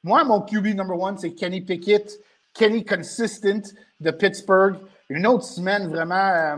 moi, 0.03 0.23
mon 0.23 0.41
QB 0.41 0.75
number 0.75 0.99
one, 0.99 1.17
c'est 1.17 1.31
Kenny 1.31 1.61
Pickett. 1.61 2.19
Kenny 2.57 2.83
Consistent 2.83 3.73
de 3.99 4.11
Pittsburgh. 4.11 4.77
Une 5.09 5.25
autre 5.27 5.43
semaine 5.43 5.87
vraiment. 5.87 6.15
Euh, 6.15 6.55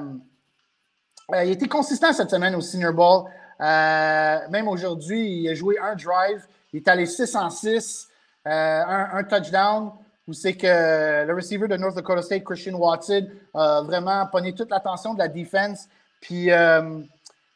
euh, 1.36 1.44
il 1.44 1.52
était 1.52 1.68
consistant 1.68 2.12
cette 2.14 2.32
semaine 2.32 2.56
au 2.56 2.62
Senior 2.62 2.94
Bowl. 2.94 3.26
Euh, 3.62 4.40
même 4.50 4.68
aujourd'hui, 4.68 5.44
il 5.44 5.50
a 5.50 5.54
joué 5.54 5.78
un 5.80 5.96
drive. 5.96 6.48
Il 6.74 6.78
est 6.78 6.88
allé 6.88 7.06
6 7.06 7.36
en 7.36 7.50
6, 7.50 8.08
un, 8.46 9.24
touchdown. 9.30 9.92
Où 10.28 10.34
c'est 10.34 10.54
que 10.54 11.26
le 11.26 11.34
receiver 11.34 11.68
de 11.68 11.76
North 11.76 11.96
Dakota 11.96 12.22
State, 12.22 12.44
Christian 12.44 12.76
Watson, 12.76 13.28
a 13.56 13.82
vraiment 13.82 14.28
pogné 14.28 14.54
toute 14.54 14.70
l'attention 14.70 15.16
de 15.16 15.20
la 15.20 15.28
défense. 15.28 15.88
Puis 16.22 16.46
le 16.48 17.08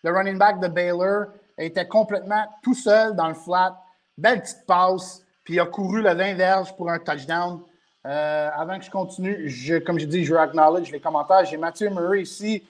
running 0.03 0.38
back 0.38 0.59
de 0.59 0.67
Baylor 0.67 1.27
était 1.57 1.88
complètement 1.88 2.45
tout 2.63 2.73
seul 2.73 3.15
dans 3.15 3.27
le 3.27 3.35
flat. 3.35 3.79
Belle 4.17 4.41
petite 4.41 4.65
passe. 4.65 5.21
Puis 5.43 5.55
il 5.55 5.59
a 5.59 5.65
couru 5.65 6.01
le 6.01 6.13
20 6.13 6.33
verges 6.33 6.75
pour 6.75 6.89
un 6.89 6.97
touchdown. 6.97 7.62
Euh, 8.05 8.50
avant 8.55 8.77
que 8.77 8.86
je 8.86 8.91
continue, 8.91 9.50
je, 9.50 9.75
comme 9.75 9.98
je 9.98 10.05
dis, 10.05 10.25
je 10.25 10.36
acknowledge 10.36 10.91
les 10.91 11.00
commentaires. 11.00 11.45
J'ai 11.45 11.57
Mathieu 11.57 11.89
Murray 11.89 12.24
ici 12.24 12.63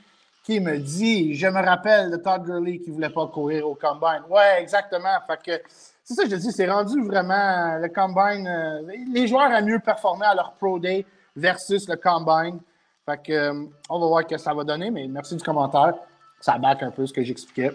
qui 0.44 0.60
me 0.60 0.78
dit 0.78 1.34
Je 1.34 1.48
me 1.48 1.64
rappelle 1.64 2.12
de 2.12 2.18
Todd 2.18 2.44
Gurley 2.44 2.80
qui 2.80 2.90
ne 2.90 2.96
voulait 2.96 3.10
pas 3.10 3.26
courir 3.28 3.68
au 3.68 3.76
combine. 3.76 4.22
Ouais, 4.30 4.62
exactement. 4.62 5.18
Fait 5.26 5.42
que 5.44 5.64
c'est 6.04 6.14
ça 6.14 6.24
que 6.24 6.30
je 6.30 6.36
dis, 6.36 6.52
c'est 6.52 6.70
rendu 6.70 7.02
vraiment 7.02 7.78
le 7.80 7.88
combine. 7.90 8.48
Euh, 8.48 8.82
les 9.12 9.28
joueurs 9.28 9.50
ont 9.50 9.66
mieux 9.66 9.80
performé 9.80 10.26
à 10.26 10.36
leur 10.36 10.54
Pro 10.54 10.78
Day 10.78 11.06
versus 11.36 11.88
le 11.88 11.96
combine. 11.96 12.60
Fait 13.06 13.22
que, 13.22 13.34
euh, 13.34 13.66
on 13.90 14.00
va 14.00 14.08
voir 14.08 14.22
ce 14.24 14.36
que 14.36 14.38
ça 14.38 14.54
va 14.54 14.64
donner, 14.64 14.92
mais 14.92 15.08
merci 15.08 15.36
du 15.36 15.44
commentaire. 15.44 15.94
Ça 16.40 16.58
back 16.58 16.84
un 16.84 16.92
peu 16.92 17.06
ce 17.06 17.14
que 17.14 17.24
j'expliquais. 17.24 17.72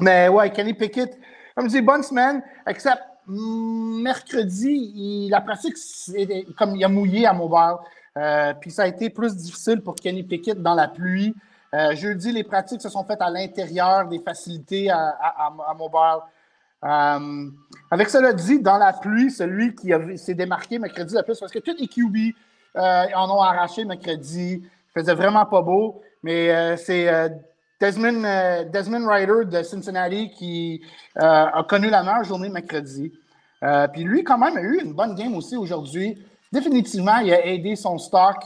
Mais 0.00 0.28
ouais, 0.28 0.50
Kenny 0.50 0.74
Pickett, 0.74 1.18
comme 1.54 1.66
je 1.66 1.74
dis, 1.74 1.82
bonne 1.82 2.02
semaine, 2.02 2.42
except 2.66 3.02
mercredi, 3.26 5.28
la 5.30 5.40
pratique, 5.40 5.76
comme 6.58 6.76
il 6.76 6.84
a 6.84 6.88
mouillé 6.88 7.26
à 7.26 7.32
Mobile, 7.32 7.76
euh, 8.16 8.54
puis 8.54 8.70
ça 8.70 8.82
a 8.82 8.86
été 8.86 9.10
plus 9.10 9.36
difficile 9.36 9.80
pour 9.80 9.94
Kenny 9.94 10.22
Pickett 10.22 10.62
dans 10.62 10.74
la 10.74 10.88
pluie. 10.88 11.34
Euh, 11.74 11.94
jeudi, 11.96 12.32
les 12.32 12.44
pratiques 12.44 12.80
se 12.80 12.88
sont 12.88 13.04
faites 13.04 13.20
à 13.20 13.30
l'intérieur 13.30 14.06
des 14.06 14.20
facilités 14.20 14.90
à, 14.90 15.50
Mobile. 15.76 16.22
Euh, 16.84 17.50
avec 17.90 18.10
cela 18.10 18.32
dit, 18.32 18.60
dans 18.60 18.78
la 18.78 18.92
pluie, 18.92 19.30
celui 19.30 19.74
qui 19.74 19.92
s'est 20.16 20.34
démarqué 20.34 20.78
mercredi 20.78 21.14
le 21.14 21.22
plus, 21.22 21.38
parce 21.38 21.50
que 21.50 21.58
tous 21.58 21.76
les 21.78 21.88
QB 21.88 22.34
en 22.76 23.30
ont 23.30 23.40
arraché 23.40 23.84
mercredi, 23.84 24.62
il 24.62 25.00
faisait 25.00 25.14
vraiment 25.14 25.46
pas 25.46 25.62
beau, 25.62 26.00
mais 26.22 26.76
c'est 26.76 27.08
Desmond, 27.80 28.24
euh, 28.24 28.64
Desmond 28.64 29.06
Ryder 29.08 29.44
de 29.46 29.62
Cincinnati 29.62 30.30
qui 30.30 30.82
euh, 31.20 31.46
a 31.52 31.64
connu 31.68 31.90
la 31.90 32.02
meilleure 32.02 32.24
journée 32.24 32.48
mercredi. 32.48 33.12
Euh, 33.62 33.88
puis 33.88 34.04
lui, 34.04 34.22
quand 34.22 34.38
même, 34.38 34.56
a 34.56 34.60
eu 34.60 34.80
une 34.80 34.92
bonne 34.92 35.14
game 35.14 35.34
aussi 35.34 35.56
aujourd'hui. 35.56 36.24
Définitivement, 36.52 37.18
il 37.18 37.32
a 37.32 37.44
aidé 37.46 37.74
son 37.76 37.98
stock 37.98 38.36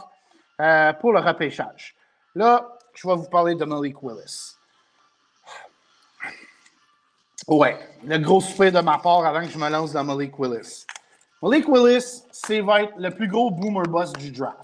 pour 1.01 1.13
le 1.13 1.21
repêchage. 1.21 1.95
Là, 2.35 2.79
je 2.95 3.07
vais 3.07 3.15
vous 3.15 3.29
parler 3.29 3.55
de 3.55 3.65
Malik 3.65 4.03
Willis. 4.03 4.57
Ouais, 7.47 7.79
le 8.05 8.19
gros 8.19 8.41
souffle 8.41 8.73
de 8.73 8.81
ma 8.81 8.99
part 8.99 9.25
avant 9.25 9.41
que 9.41 9.53
je 9.53 9.59
me 9.59 9.69
lance 9.69 9.93
dans 9.93 10.05
Malik 10.05 10.39
Willis. 10.39 10.85
Malik 11.43 11.69
Willis, 11.69 12.25
c'est 12.33 12.61
va 12.61 12.83
être 12.83 12.95
le 12.99 13.11
plus 13.11 13.29
gros 13.29 13.51
boomer 13.51 13.85
boss 13.85 14.13
du 14.15 14.33
draft. 14.33 14.59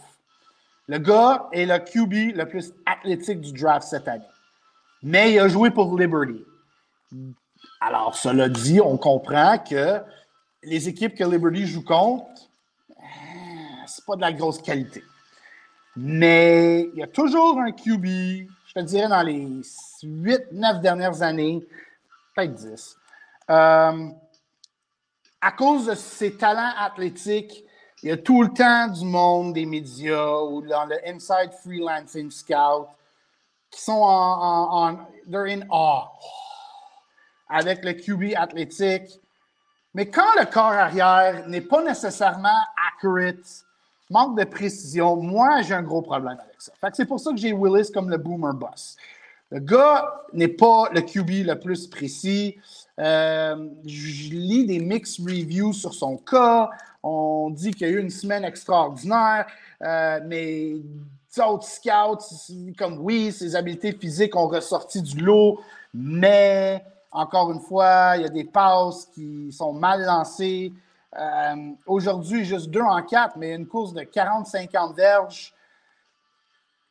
Le 0.89 0.99
gars 0.99 1.49
est 1.53 1.67
le 1.67 1.79
QB 1.79 2.37
le 2.37 2.47
plus 2.47 2.73
athlétique 2.87 3.41
du 3.41 3.53
draft 3.53 3.87
cette 3.87 4.09
année 4.09 4.25
mais 5.05 5.35
il 5.35 5.39
a 5.39 5.49
joué 5.49 5.71
pour 5.71 5.97
Liberty. 5.99 6.43
Alors, 7.79 8.17
cela 8.17 8.49
dit, 8.49 8.81
on 8.81 8.97
comprend 8.97 9.59
que 9.59 10.01
les 10.63 10.89
équipes 10.89 11.15
que 11.15 11.25
Liberty 11.25 11.67
joue 11.67 11.85
contre, 11.85 12.25
euh, 12.91 12.95
c'est 13.87 14.05
pas 14.07 14.17
de 14.17 14.23
la 14.23 14.33
grosse 14.33 14.63
qualité. 14.63 15.05
Mais 15.95 16.89
il 16.95 16.99
y 16.99 17.03
a 17.03 17.07
toujours 17.07 17.61
un 17.61 17.71
QB, 17.71 18.07
je 18.07 18.73
te 18.75 18.81
dirais 18.81 19.09
dans 19.09 19.23
les 19.23 19.47
8-9 20.03 20.81
dernières 20.81 21.21
années, 21.21 21.63
peut-être 22.35 22.55
10. 22.55 22.97
Euh, 23.51 24.09
à 25.39 25.53
cause 25.53 25.87
de 25.87 25.95
ses 25.95 26.35
talents 26.35 26.73
athlétiques, 26.79 27.63
il 28.03 28.09
y 28.09 28.13
a 28.13 28.17
tout 28.17 28.43
le 28.43 28.49
temps 28.49 28.89
du 28.89 29.05
monde 29.05 29.53
des 29.53 29.67
médias 29.67 30.41
ou 30.41 30.63
dans 30.63 30.87
le 30.87 30.97
Inside 31.07 31.53
Freelancing 31.63 32.31
Scout 32.31 32.89
qui 33.75 33.81
sont 33.81 34.01
en, 34.03 34.97
they're 35.29 35.47
in 35.47 35.63
awe 35.71 36.09
avec 37.49 37.85
le 37.85 37.93
QB 37.93 38.37
athlétique. 38.37 39.21
Mais 39.95 40.09
quand 40.11 40.33
le 40.39 40.47
corps 40.47 40.73
arrière 40.73 41.47
n'est 41.49 41.61
pas 41.61 41.83
nécessairement 41.83 42.61
accurate, 42.89 43.65
manque 44.11 44.39
de 44.39 44.45
précision, 44.45 45.17
moi, 45.17 45.63
j'ai 45.63 45.75
un 45.75 45.83
gros 45.83 46.03
problème 46.03 46.39
avec 46.41 46.57
ça. 46.59 46.73
c'est 46.93 47.05
pour 47.05 47.21
ça 47.21 47.31
que 47.31 47.37
j'ai 47.37 47.53
Willis 47.53 47.91
comme 47.93 48.11
le 48.11 48.17
boomer 48.17 48.55
boss. 48.55 48.97
Le 49.51 49.61
gars 49.61 50.23
n'est 50.33 50.49
pas 50.49 50.89
le 50.93 51.01
QB 51.01 51.47
le 51.47 51.55
plus 51.55 51.87
précis. 51.87 52.57
Euh, 52.99 53.69
je 53.85 54.31
lis 54.31 54.67
des 54.67 54.81
mixed 54.81 55.25
reviews 55.25 55.73
sur 55.73 55.95
son 55.95 56.17
cas. 56.17 56.71
On 57.03 57.51
dit 57.51 57.71
qu'il 57.73 57.87
y 57.87 57.91
a 57.91 57.93
eu 57.93 58.01
une 58.01 58.11
semaine 58.11 58.45
extraordinaire, 58.45 59.47
euh, 59.83 60.21
mais 60.27 60.77
autres 61.41 61.67
scouts, 61.67 62.75
comme 62.79 62.99
oui, 62.99 63.33
ses 63.33 63.57
habiletés 63.57 63.93
physiques 63.93 64.37
ont 64.37 64.49
ressorti 64.49 65.03
du 65.03 65.21
lot, 65.21 65.61
mais 65.93 66.85
encore 67.11 67.53
une 67.53 67.61
fois, 67.61 68.15
il 68.17 68.23
y 68.23 68.25
a 68.25 68.29
des 68.29 68.45
passes 68.45 69.07
qui 69.15 69.53
sont 69.53 69.73
mal 69.73 70.03
lancées. 70.03 70.73
Euh, 71.17 71.55
aujourd'hui, 71.87 72.45
juste 72.45 72.71
2 72.71 72.81
en 72.81 73.03
4, 73.03 73.37
mais 73.37 73.55
une 73.55 73.67
course 73.67 73.93
de 73.93 74.03
40-50 74.03 74.95
verges. 74.95 75.55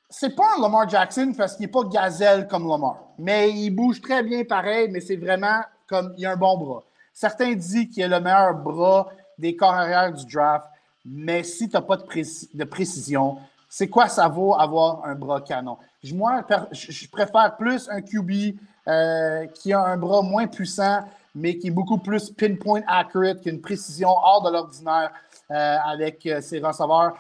C'est 0.10 0.36
pas 0.36 0.46
un 0.58 0.62
Lamar 0.62 0.88
Jackson 0.88 1.34
parce 1.36 1.56
qu'il 1.56 1.66
n'est 1.66 1.72
pas 1.72 1.84
gazelle 1.84 2.48
comme 2.48 2.68
Lamar, 2.68 2.98
mais 3.18 3.52
il 3.52 3.72
bouge 3.72 4.00
très 4.02 4.24
bien 4.24 4.44
pareil, 4.46 4.88
mais 4.90 5.02
c'est 5.02 5.18
vraiment 5.18 5.62
comme 5.88 6.14
il 6.18 6.26
a 6.26 6.32
un 6.32 6.38
bon 6.38 6.58
bras. 6.58 6.84
Certains 7.12 7.54
disent 7.54 7.90
qu'il 7.90 8.04
a 8.04 8.08
le 8.08 8.24
meilleur 8.24 8.54
bras 8.54 9.10
des 9.38 9.56
corps 9.56 9.74
arrière 9.74 10.14
du 10.14 10.26
draft, 10.26 10.68
mais 11.06 11.44
si 11.44 11.68
tu 11.68 11.76
n'as 11.76 11.82
pas 11.82 11.98
de 11.98 12.64
précision, 12.64 13.38
c'est 13.76 13.88
quoi 13.88 14.08
ça 14.08 14.28
vaut 14.28 14.54
avoir 14.54 15.04
un 15.04 15.16
bras 15.16 15.42
canon? 15.42 15.80
Moi, 16.14 16.46
je 16.72 17.08
préfère 17.10 17.58
plus 17.58 17.90
un 17.90 18.04
QB 18.04 18.56
euh, 18.88 19.48
qui 19.48 19.74
a 19.74 19.82
un 19.82 19.98
bras 19.98 20.22
moins 20.22 20.46
puissant, 20.46 21.00
mais 21.34 21.58
qui 21.58 21.70
est 21.70 21.72
beaucoup 21.72 21.98
plus 21.98 22.30
pinpoint 22.30 22.84
accurate, 22.86 23.42
qui 23.42 23.50
a 23.50 23.52
une 23.52 23.62
précision 23.62 24.10
hors 24.10 24.44
de 24.44 24.52
l'ordinaire 24.52 25.12
euh, 25.50 25.78
avec 25.88 26.24
euh, 26.28 26.40
ses 26.40 26.60
receveurs, 26.60 27.14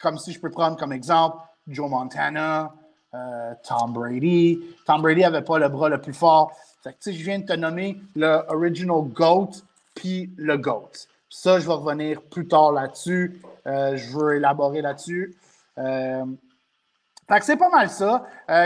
comme 0.00 0.18
si 0.18 0.30
je 0.30 0.38
peux 0.38 0.52
prendre 0.52 0.76
comme 0.76 0.92
exemple 0.92 1.38
Joe 1.66 1.90
Montana, 1.90 2.72
Tom 3.64 3.92
Brady. 3.92 4.60
Tom 4.86 5.02
Brady 5.02 5.22
n'avait 5.22 5.42
pas 5.42 5.58
le 5.58 5.68
bras 5.68 5.88
le 5.88 6.00
plus 6.00 6.14
fort. 6.14 6.52
Fait 6.84 6.92
que, 6.92 7.10
je 7.10 7.24
viens 7.24 7.40
de 7.40 7.44
te 7.44 7.54
nommer 7.54 8.00
le 8.14 8.44
original 8.50 9.02
GOAT 9.02 9.50
puis 9.96 10.30
le 10.36 10.58
GOAT. 10.58 10.92
Ça, 11.28 11.58
je 11.58 11.66
vais 11.66 11.72
revenir 11.72 12.22
plus 12.22 12.46
tard 12.46 12.70
là-dessus. 12.70 13.42
Je 13.66 14.16
veux 14.16 14.36
élaborer 14.36 14.80
là-dessus. 14.80 15.34
Euh, 15.78 16.24
fait 17.28 17.38
que 17.38 17.44
c'est 17.44 17.56
pas 17.56 17.68
mal 17.68 17.90
ça. 17.90 18.24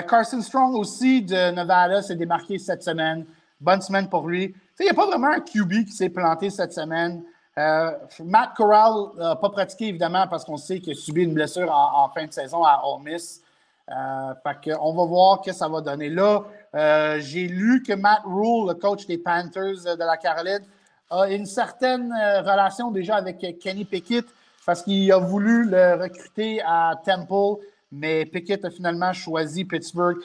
Carson 0.08 0.40
Strong 0.40 0.74
aussi 0.76 1.22
de 1.22 1.50
Nevada 1.50 2.00
s'est 2.00 2.14
démarqué 2.14 2.58
cette 2.58 2.82
semaine. 2.82 3.26
Bonne 3.60 3.80
semaine 3.80 4.08
pour 4.08 4.28
lui. 4.28 4.54
Il 4.78 4.84
n'y 4.84 4.90
a 4.90 4.94
pas 4.94 5.06
vraiment 5.06 5.28
un 5.28 5.40
QB 5.40 5.84
qui 5.84 5.92
s'est 5.92 6.10
planté 6.10 6.48
cette 6.48 6.72
semaine. 6.72 7.24
Matt 7.56 8.54
Corral 8.56 9.08
n'a 9.16 9.36
pas 9.36 9.50
pratiqué, 9.50 9.88
évidemment, 9.88 10.28
parce 10.28 10.44
qu'on 10.44 10.56
sait 10.56 10.78
qu'il 10.78 10.92
a 10.92 10.94
subi 10.94 11.24
une 11.24 11.34
blessure 11.34 11.72
en, 11.72 12.08
fin 12.10 12.24
de 12.26 12.32
saison 12.32 12.62
à 12.62 12.82
Ole 12.84 13.02
Miss. 13.02 13.42
Euh, 13.90 14.34
on 14.80 14.94
va 14.94 15.04
voir 15.04 15.40
ce 15.42 15.50
que 15.50 15.56
ça 15.56 15.68
va 15.68 15.80
donner. 15.80 16.08
Là, 16.08 16.44
euh, 16.74 17.18
j'ai 17.20 17.48
lu 17.48 17.82
que 17.82 17.92
Matt 17.92 18.22
Rule, 18.24 18.68
le 18.68 18.74
coach 18.74 19.06
des 19.06 19.18
Panthers 19.18 19.84
de 19.84 20.04
la 20.04 20.16
Caroline, 20.16 20.64
a 21.10 21.28
une 21.28 21.46
certaine 21.46 22.12
euh, 22.12 22.40
relation 22.40 22.90
déjà 22.90 23.16
avec 23.16 23.58
Kenny 23.60 23.84
Pickett 23.84 24.24
parce 24.64 24.82
qu'il 24.82 25.10
a 25.12 25.18
voulu 25.18 25.64
le 25.64 26.00
recruter 26.02 26.60
à 26.64 26.94
Temple, 27.04 27.62
mais 27.90 28.24
Pickett 28.26 28.64
a 28.64 28.70
finalement 28.70 29.12
choisi 29.12 29.64
Pittsburgh. 29.64 30.18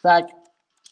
Fait 0.00 0.26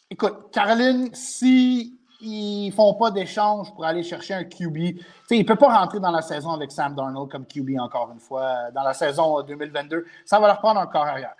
écoute, 0.09 0.51
Caroline, 0.51 1.09
si 1.13 1.97
ils 2.21 2.71
font 2.71 2.93
pas 2.93 3.09
d'échange 3.09 3.73
pour 3.73 3.83
aller 3.83 4.03
chercher 4.03 4.35
un 4.35 4.43
QB. 4.43 4.77
il 4.77 5.39
ne 5.39 5.43
peut 5.43 5.55
pas 5.55 5.75
rentrer 5.75 5.99
dans 5.99 6.11
la 6.11 6.21
saison 6.21 6.51
avec 6.51 6.71
Sam 6.71 6.93
Darnold 6.93 7.31
comme 7.31 7.45
QB 7.45 7.79
encore 7.79 8.11
une 8.13 8.19
fois, 8.19 8.69
dans 8.71 8.83
la 8.83 8.93
saison 8.93 9.41
2022. 9.41 10.05
Ça 10.23 10.39
va 10.39 10.47
leur 10.47 10.59
prendre 10.59 10.79
encore 10.79 11.05
arrière. 11.05 11.33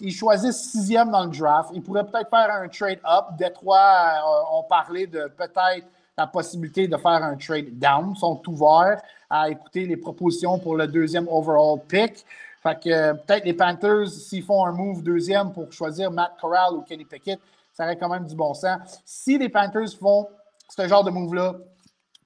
Ils 0.00 0.12
choisissent 0.12 0.72
sixième 0.72 1.10
dans 1.10 1.24
le 1.24 1.30
draft. 1.30 1.70
Ils 1.72 1.82
pourraient 1.82 2.04
peut-être 2.04 2.28
faire 2.28 2.50
un 2.50 2.68
trade-up. 2.68 3.36
Détroit 3.38 3.78
euh, 3.78 4.56
ont 4.58 4.64
parlé 4.64 5.06
de 5.06 5.32
peut-être 5.36 5.86
la 6.16 6.26
possibilité 6.26 6.88
de 6.88 6.96
faire 6.96 7.22
un 7.22 7.36
trade-down. 7.36 8.12
Ils 8.14 8.18
sont 8.18 8.40
ouverts 8.48 9.00
à 9.28 9.50
écouter 9.50 9.86
les 9.86 9.96
propositions 9.96 10.58
pour 10.58 10.76
le 10.76 10.86
deuxième 10.86 11.26
overall 11.28 11.80
pick. 11.88 12.24
Euh, 12.66 13.14
peut-être 13.14 13.44
les 13.44 13.52
Panthers, 13.52 14.08
s'ils 14.08 14.42
font 14.42 14.64
un 14.64 14.72
move 14.72 15.02
deuxième 15.02 15.52
pour 15.52 15.70
choisir 15.72 16.10
Matt 16.10 16.32
Corral 16.40 16.74
ou 16.74 16.82
Kenny 16.82 17.04
Pickett, 17.04 17.38
ça 17.72 17.84
aurait 17.84 17.96
quand 17.96 18.08
même 18.08 18.26
du 18.26 18.34
bon 18.34 18.54
sens. 18.54 19.02
Si 19.04 19.36
les 19.36 19.48
Panthers 19.48 19.92
font 20.00 20.28
ce 20.68 20.88
genre 20.88 21.04
de 21.04 21.10
move-là, 21.10 21.56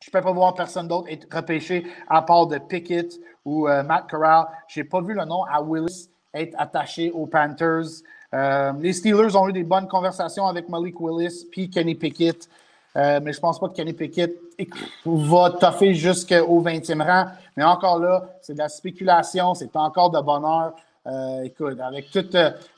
je 0.00 0.10
ne 0.10 0.12
peux 0.12 0.20
pas 0.20 0.32
voir 0.32 0.54
personne 0.54 0.86
d'autre 0.86 1.08
être 1.10 1.26
repêché 1.34 1.84
à 2.08 2.22
part 2.22 2.46
de 2.46 2.58
Pickett 2.58 3.18
ou 3.44 3.66
euh, 3.66 3.82
Matt 3.82 4.08
Corral. 4.08 4.46
Je 4.68 4.80
n'ai 4.80 4.84
pas 4.84 5.00
vu 5.00 5.14
le 5.14 5.24
nom 5.24 5.42
à 5.44 5.60
Willis 5.60 6.08
être 6.34 6.54
attaché 6.58 7.10
aux 7.10 7.26
Panthers. 7.26 8.02
Euh, 8.34 8.72
les 8.78 8.92
Steelers 8.92 9.34
ont 9.34 9.48
eu 9.48 9.52
des 9.52 9.64
bonnes 9.64 9.88
conversations 9.88 10.46
avec 10.46 10.68
Malik 10.68 11.00
Willis 11.00 11.46
puis 11.50 11.68
Kenny 11.68 11.94
Pickett. 11.94 12.48
Euh, 12.98 13.20
mais 13.22 13.32
je 13.32 13.40
pense 13.40 13.58
pas 13.58 13.68
que 13.68 13.74
Kenny 13.74 13.92
Pickett 13.92 14.34
va 15.04 15.50
toffer 15.50 15.94
jusqu'au 15.94 16.60
20e 16.62 17.02
rang. 17.02 17.26
Mais 17.56 17.64
encore 17.64 17.98
là, 17.98 18.24
c'est 18.42 18.54
de 18.54 18.58
la 18.58 18.68
spéculation, 18.68 19.54
c'est 19.54 19.74
encore 19.76 20.10
de 20.10 20.20
bonheur. 20.20 20.74
Euh, 21.06 21.42
écoute, 21.42 21.78
avec 21.80 22.10
tout 22.10 22.26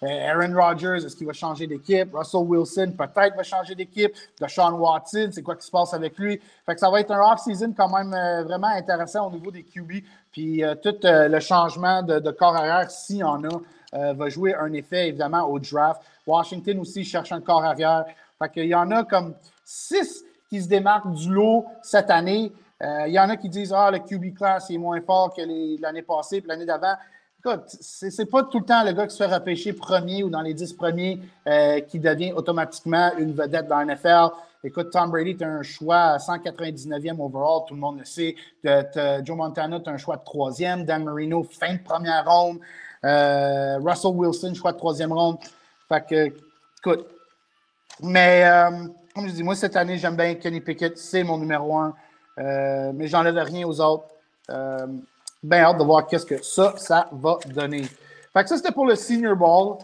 Aaron 0.02 0.54
Rodgers, 0.54 1.04
est-ce 1.04 1.16
qu'il 1.16 1.26
va 1.26 1.32
changer 1.32 1.66
d'équipe? 1.66 2.14
Russell 2.14 2.42
Wilson 2.42 2.92
peut-être 2.96 3.34
va 3.34 3.42
changer 3.42 3.74
d'équipe. 3.74 4.12
Deshaun 4.40 4.74
Watson, 4.74 5.30
c'est 5.32 5.42
quoi 5.42 5.56
qui 5.56 5.66
se 5.66 5.70
passe 5.70 5.94
avec 5.94 6.16
lui? 6.18 6.40
Fait 6.64 6.74
que 6.74 6.80
ça 6.80 6.90
va 6.90 7.00
être 7.00 7.10
un 7.10 7.32
off-season 7.32 7.72
quand 7.76 7.88
même 7.88 8.10
vraiment 8.44 8.68
intéressant 8.68 9.26
au 9.26 9.32
niveau 9.32 9.50
des 9.50 9.64
QB. 9.64 10.02
Puis 10.32 10.62
euh, 10.62 10.74
tout 10.74 10.94
euh, 11.04 11.28
le 11.28 11.40
changement 11.40 12.02
de, 12.02 12.30
corps 12.30 12.56
arrière, 12.56 12.90
s'il 12.90 13.18
y 13.18 13.24
en 13.24 13.42
a, 13.44 13.60
euh, 13.94 14.12
va 14.12 14.28
jouer 14.28 14.54
un 14.54 14.72
effet 14.72 15.08
évidemment 15.08 15.44
au 15.44 15.58
draft. 15.58 16.02
Washington 16.26 16.78
aussi 16.78 17.04
cherche 17.04 17.32
un 17.32 17.40
corps 17.40 17.64
arrière. 17.64 18.04
Fait 18.38 18.50
qu'il 18.50 18.66
y 18.66 18.74
en 18.74 18.90
a 18.90 19.04
comme 19.04 19.34
six 19.70 20.24
qui 20.48 20.62
se 20.62 20.68
démarquent 20.68 21.12
du 21.12 21.30
lot 21.32 21.66
cette 21.82 22.10
année. 22.10 22.52
il 22.80 23.12
y 23.12 23.18
en 23.18 23.28
a 23.28 23.36
qui 23.36 23.48
disent 23.48 23.72
Ah, 23.72 23.90
le 23.90 23.98
QB 23.98 24.34
class 24.36 24.70
est 24.70 24.78
moins 24.78 25.00
fort 25.00 25.32
que 25.34 25.42
l'année 25.80 26.02
passée 26.02 26.38
et 26.38 26.44
l'année 26.46 26.66
d'avant. 26.66 26.94
Écoute, 27.38 27.64
c'est 27.68 28.26
pas 28.26 28.42
tout 28.42 28.58
le 28.58 28.64
temps 28.66 28.84
le 28.84 28.92
gars 28.92 29.06
qui 29.06 29.16
se 29.16 29.22
fait 29.22 29.32
repêcher 29.32 29.72
premier 29.72 30.22
ou 30.22 30.28
dans 30.28 30.42
les 30.42 30.54
dix 30.54 30.72
premiers 30.72 31.20
qui 31.88 31.98
devient 31.98 32.32
automatiquement 32.32 33.12
une 33.16 33.32
vedette 33.32 33.68
dans 33.68 33.78
la 33.78 33.94
NFL. 33.94 34.30
Écoute, 34.62 34.90
Tom 34.90 35.10
Brady, 35.10 35.38
tu 35.38 35.44
as 35.44 35.48
un 35.48 35.62
choix 35.62 36.18
199e 36.18 37.18
overall, 37.18 37.62
tout 37.66 37.74
le 37.74 37.80
monde 37.80 37.98
le 37.98 38.04
sait. 38.04 38.34
Joe 38.62 39.36
Montana, 39.36 39.80
tu 39.80 39.88
as 39.88 39.92
un 39.94 39.96
choix 39.96 40.16
de 40.16 40.24
troisième. 40.24 40.84
Dan 40.84 41.04
Marino, 41.04 41.42
fin 41.44 41.74
de 41.74 41.78
première 41.78 42.26
ronde. 42.26 42.58
Euh, 43.04 43.78
Russell 43.78 44.10
Wilson, 44.14 44.52
choix 44.52 44.72
de 44.72 44.76
troisième 44.76 45.12
ronde. 45.12 45.38
Fait 45.88 46.06
que, 46.06 46.34
écoute. 46.78 47.06
Mais, 48.02 48.44
euh, 48.44 48.88
comme 49.14 49.28
je 49.28 49.32
dis, 49.32 49.42
moi, 49.42 49.54
cette 49.54 49.76
année, 49.76 49.98
j'aime 49.98 50.16
bien 50.16 50.34
Kenny 50.34 50.60
Pickett. 50.60 50.98
C'est 50.98 51.22
mon 51.22 51.38
numéro 51.38 51.76
un. 51.76 51.94
Euh, 52.38 52.92
mais 52.94 53.06
j'enlève 53.06 53.36
rien 53.36 53.66
aux 53.66 53.80
autres. 53.80 54.06
bien 55.42 55.62
hâte 55.62 55.78
de 55.78 55.84
voir 55.84 56.06
qu'est-ce 56.06 56.26
que 56.26 56.42
ça, 56.42 56.74
ça 56.76 57.08
va 57.12 57.38
donner. 57.46 57.82
Fait 58.32 58.42
que 58.42 58.48
ça, 58.48 58.56
c'était 58.56 58.72
pour 58.72 58.86
le 58.86 58.94
Senior 58.94 59.36
Ball. 59.36 59.78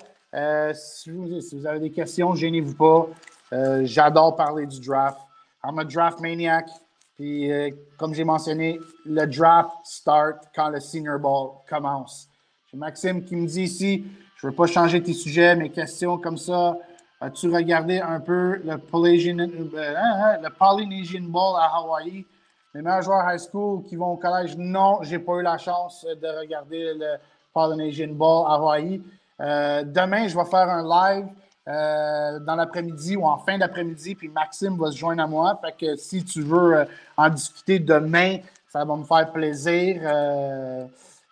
si, 0.75 1.11
vous, 1.11 1.67
avez 1.67 1.81
des 1.81 1.91
questions, 1.91 2.35
gênez-vous 2.35 2.75
pas. 2.75 3.09
Euh, 3.53 3.83
j'adore 3.85 4.37
parler 4.37 4.67
du 4.67 4.81
draft. 4.81 5.19
I'm 5.65 5.79
a 5.79 5.85
draft 5.85 6.21
maniac. 6.21 6.69
Puis, 7.17 7.51
euh, 7.51 7.71
comme 7.97 8.15
j'ai 8.15 8.25
mentionné, 8.25 8.79
le 9.05 9.27
draft 9.27 9.71
start 9.85 10.49
quand 10.55 10.69
le 10.69 10.81
Senior 10.81 11.19
Ball 11.19 11.51
commence. 11.69 12.29
J'ai 12.71 12.77
Maxime 12.77 13.25
qui 13.25 13.37
me 13.37 13.47
dit 13.47 13.63
ici, 13.63 14.05
je 14.37 14.47
ne 14.47 14.51
veux 14.51 14.57
pas 14.57 14.67
changer 14.67 15.03
tes 15.03 15.15
sujets, 15.15 15.57
mes 15.57 15.71
questions 15.71 16.19
comme 16.19 16.37
ça. 16.37 16.77
As-tu 17.21 17.49
regardé 17.53 18.01
un 18.01 18.21
peu 18.21 18.61
le, 18.65 18.77
Polynesian, 18.79 19.39
euh, 19.39 19.95
hein, 19.97 20.15
hein, 20.17 20.39
le 20.43 20.51
Polynesian 20.51 21.23
Ball 21.23 21.61
à 21.61 21.77
Hawaii? 21.77 22.27
Les 22.75 22.83
meilleurs 22.83 23.03
joueurs 23.03 23.25
high 23.33 23.41
school 23.41 23.85
qui 23.85 23.97
vont 23.97 24.13
au 24.13 24.17
collège, 24.17 24.57
non, 24.57 24.99
j'ai 25.03 25.19
pas 25.19 25.37
eu 25.37 25.43
la 25.43 25.57
chance 25.57 26.05
de 26.05 26.41
regarder 26.41 26.93
le 26.95 27.17
Polynesian 27.55 28.13
Ball 28.13 28.45
à 28.47 28.55
Hawaii. 28.55 29.03
demain, 29.39 30.29
je 30.29 30.37
vais 30.37 30.45
faire 30.45 30.69
un 30.69 30.83
live 30.83 31.27
euh, 31.69 32.39
dans 32.39 32.55
l'après-midi 32.55 33.17
ou 33.17 33.25
en 33.25 33.39
fin 33.39 33.59
d'après-midi, 33.59 34.15
puis 34.15 34.29
Maxime 34.29 34.79
va 34.79 34.93
se 34.93 34.99
joindre 34.99 35.21
à 35.25 35.27
moi. 35.27 35.61
Fait 35.61 35.75
que 35.77 35.97
si 35.97 36.25
tu 36.25 36.43
veux 36.43 36.77
euh, 36.77 36.85
en 37.17 37.29
discuter 37.29 37.81
demain, 37.81 38.39
ça 38.69 38.85
va 38.85 38.95
me 38.95 39.03
faire 39.03 39.33
plaisir. 39.33 40.01
Euh, 40.05 40.87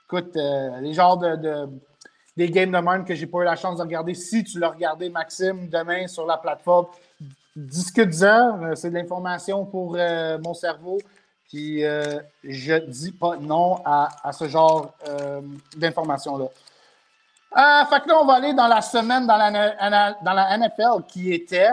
écoute, 0.07 0.35
les 0.35 0.93
genres 0.93 1.19
de, 1.19 1.69
des 2.37 2.51
games 2.51 2.73
de 2.73 2.79
même 2.79 3.05
que 3.05 3.15
j'ai 3.15 3.27
pas 3.27 3.39
eu 3.39 3.45
la 3.45 3.57
chance 3.57 3.79
de 3.79 3.83
regarder, 3.83 4.15
si 4.15 4.45
tu 4.45 4.59
l'as 4.59 4.71
regardé, 4.71 5.09
Maxime, 5.09 5.69
demain 5.69 6.07
sur 6.07 6.27
la 6.27 6.37
plateforme, 6.37 6.87
discute-en. 7.55 8.75
C'est 8.75 8.91
de 8.91 8.95
l'information 8.95 9.65
pour 9.65 9.97
mon 9.97 10.55
cerveau. 10.55 10.99
Puis 11.49 11.83
je 11.83 12.79
dis 12.87 13.13
pas 13.13 13.37
non 13.37 13.81
à, 13.85 14.09
à 14.25 14.33
ce 14.33 14.49
genre 14.49 14.95
d'informations-là. 15.77 16.47
Euh, 17.57 17.85
fait 17.85 18.01
que 18.01 18.09
là, 18.09 18.19
on 18.21 18.27
va 18.27 18.35
aller 18.35 18.53
dans 18.53 18.67
la 18.67 18.83
semaine 18.83 19.27
dans 19.27 19.37
la, 19.37 20.15
dans 20.15 20.33
la 20.33 20.59
NFL 20.59 21.05
qui 21.07 21.33
était. 21.33 21.71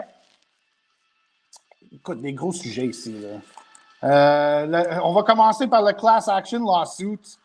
Écoute, 1.91 2.21
des 2.21 2.33
gros 2.33 2.51
sujets 2.51 2.85
ici. 2.85 3.15
Euh, 4.03 4.99
on 5.03 5.13
va 5.13 5.23
commencer 5.23 5.67
par 5.67 5.81
le 5.81 5.93
class 5.93 6.27
action 6.27 6.63
lawsuit 6.65 7.37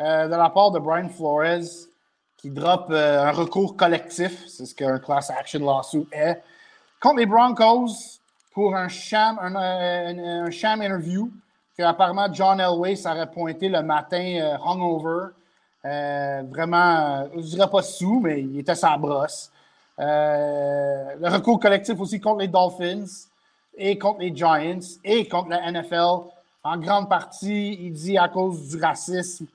euh, 0.00 0.26
de 0.26 0.34
la 0.34 0.50
part 0.50 0.72
de 0.72 0.78
Brian 0.78 1.08
Flores 1.08 1.88
qui 2.46 2.52
drop 2.52 2.86
euh, 2.90 3.24
un 3.24 3.32
recours 3.32 3.76
collectif, 3.76 4.46
c'est 4.46 4.66
ce 4.66 4.74
qu'un 4.74 5.00
class 5.00 5.30
action 5.30 5.58
lawsuit 5.60 6.06
est, 6.12 6.42
contre 7.00 7.16
les 7.16 7.26
Broncos 7.26 8.20
pour 8.54 8.76
un 8.76 8.88
sham, 8.88 9.36
un, 9.40 9.56
un, 9.56 10.50
sham 10.50 10.80
interview 10.80 11.28
que 11.76 11.82
apparemment 11.82 12.32
John 12.32 12.60
Elway 12.60 12.94
s'aurait 12.94 13.30
pointé 13.30 13.68
le 13.68 13.82
matin 13.82 14.58
hungover 14.64 15.30
euh, 15.84 16.42
vraiment, 16.48 17.28
je 17.32 17.36
ne 17.36 17.42
dirais 17.42 17.70
pas 17.70 17.82
sous, 17.82 18.20
mais 18.20 18.42
il 18.42 18.60
était 18.60 18.74
sans 18.74 18.96
brosse. 18.96 19.50
Euh, 19.98 21.14
le 21.20 21.28
recours 21.28 21.58
collectif 21.58 21.98
aussi 21.98 22.20
contre 22.20 22.40
les 22.40 22.48
Dolphins 22.48 23.04
et 23.76 23.98
contre 23.98 24.20
les 24.20 24.34
Giants 24.34 24.80
et 25.04 25.26
contre 25.26 25.48
la 25.50 25.70
NFL. 25.70 26.28
En 26.62 26.76
grande 26.78 27.08
partie, 27.08 27.74
il 27.80 27.92
dit 27.92 28.18
à 28.18 28.28
cause 28.28 28.68
du 28.68 28.80
racisme. 28.80 29.46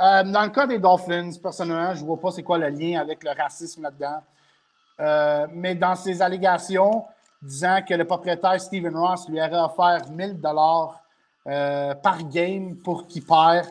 Euh, 0.00 0.24
dans 0.24 0.42
le 0.42 0.48
cas 0.50 0.66
des 0.66 0.78
Dolphins, 0.78 1.30
personnellement, 1.42 1.94
je 1.94 2.00
ne 2.00 2.06
vois 2.06 2.20
pas 2.20 2.30
c'est 2.30 2.42
quoi 2.42 2.58
le 2.58 2.68
lien 2.68 3.00
avec 3.00 3.22
le 3.22 3.30
racisme 3.30 3.82
là-dedans. 3.82 5.48
mais 5.52 5.74
dans 5.74 5.94
ses 5.94 6.22
allégations, 6.22 7.04
disant 7.42 7.80
que 7.86 7.94
le 7.94 8.04
propriétaire 8.04 8.60
Stephen 8.60 8.96
Ross 8.96 9.28
lui 9.28 9.40
aurait 9.40 9.60
offert 9.60 10.08
1000 10.10 10.40
dollars 10.40 11.00
par 11.44 12.22
game 12.28 12.76
pour 12.76 13.06
qu'il 13.06 13.24
perd 13.24 13.68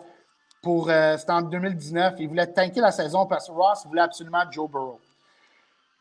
pour, 0.64 0.90
euh, 0.90 1.18
c'était 1.18 1.34
en 1.34 1.42
2019. 1.44 2.16
Il 2.20 2.30
voulait 2.30 2.48
tanker 2.48 2.80
la 2.80 2.92
saison 2.92 3.28
parce 3.28 3.48
que 3.48 3.52
Ross 3.52 3.86
voulait 3.86 4.02
absolument 4.02 4.44
Joe 4.50 4.72
Burrow. 4.72 5.00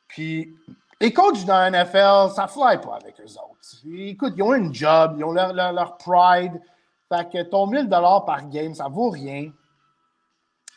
Puis, 0.06 0.56
les 1.00 1.12
coachs 1.12 1.44
dans 1.44 1.70
la 1.70 1.70
NFL, 1.70 2.32
ça 2.34 2.44
ne 2.44 2.48
fly 2.48 2.80
pas 2.80 2.96
avec 3.02 3.20
eux 3.20 3.32
autres. 3.32 3.84
Écoute, 3.92 4.34
ils 4.36 4.42
ont 4.42 4.54
une 4.54 4.72
job, 4.72 5.16
ils 5.18 5.24
ont 5.24 5.32
leur, 5.32 5.52
leur, 5.52 5.96
pride. 5.96 6.60
Fait 7.08 7.28
que 7.28 7.42
ton 7.42 7.66
1000 7.66 7.88
par 7.90 8.48
game, 8.48 8.72
ça 8.72 8.86
vaut 8.88 9.10
rien. 9.10 9.50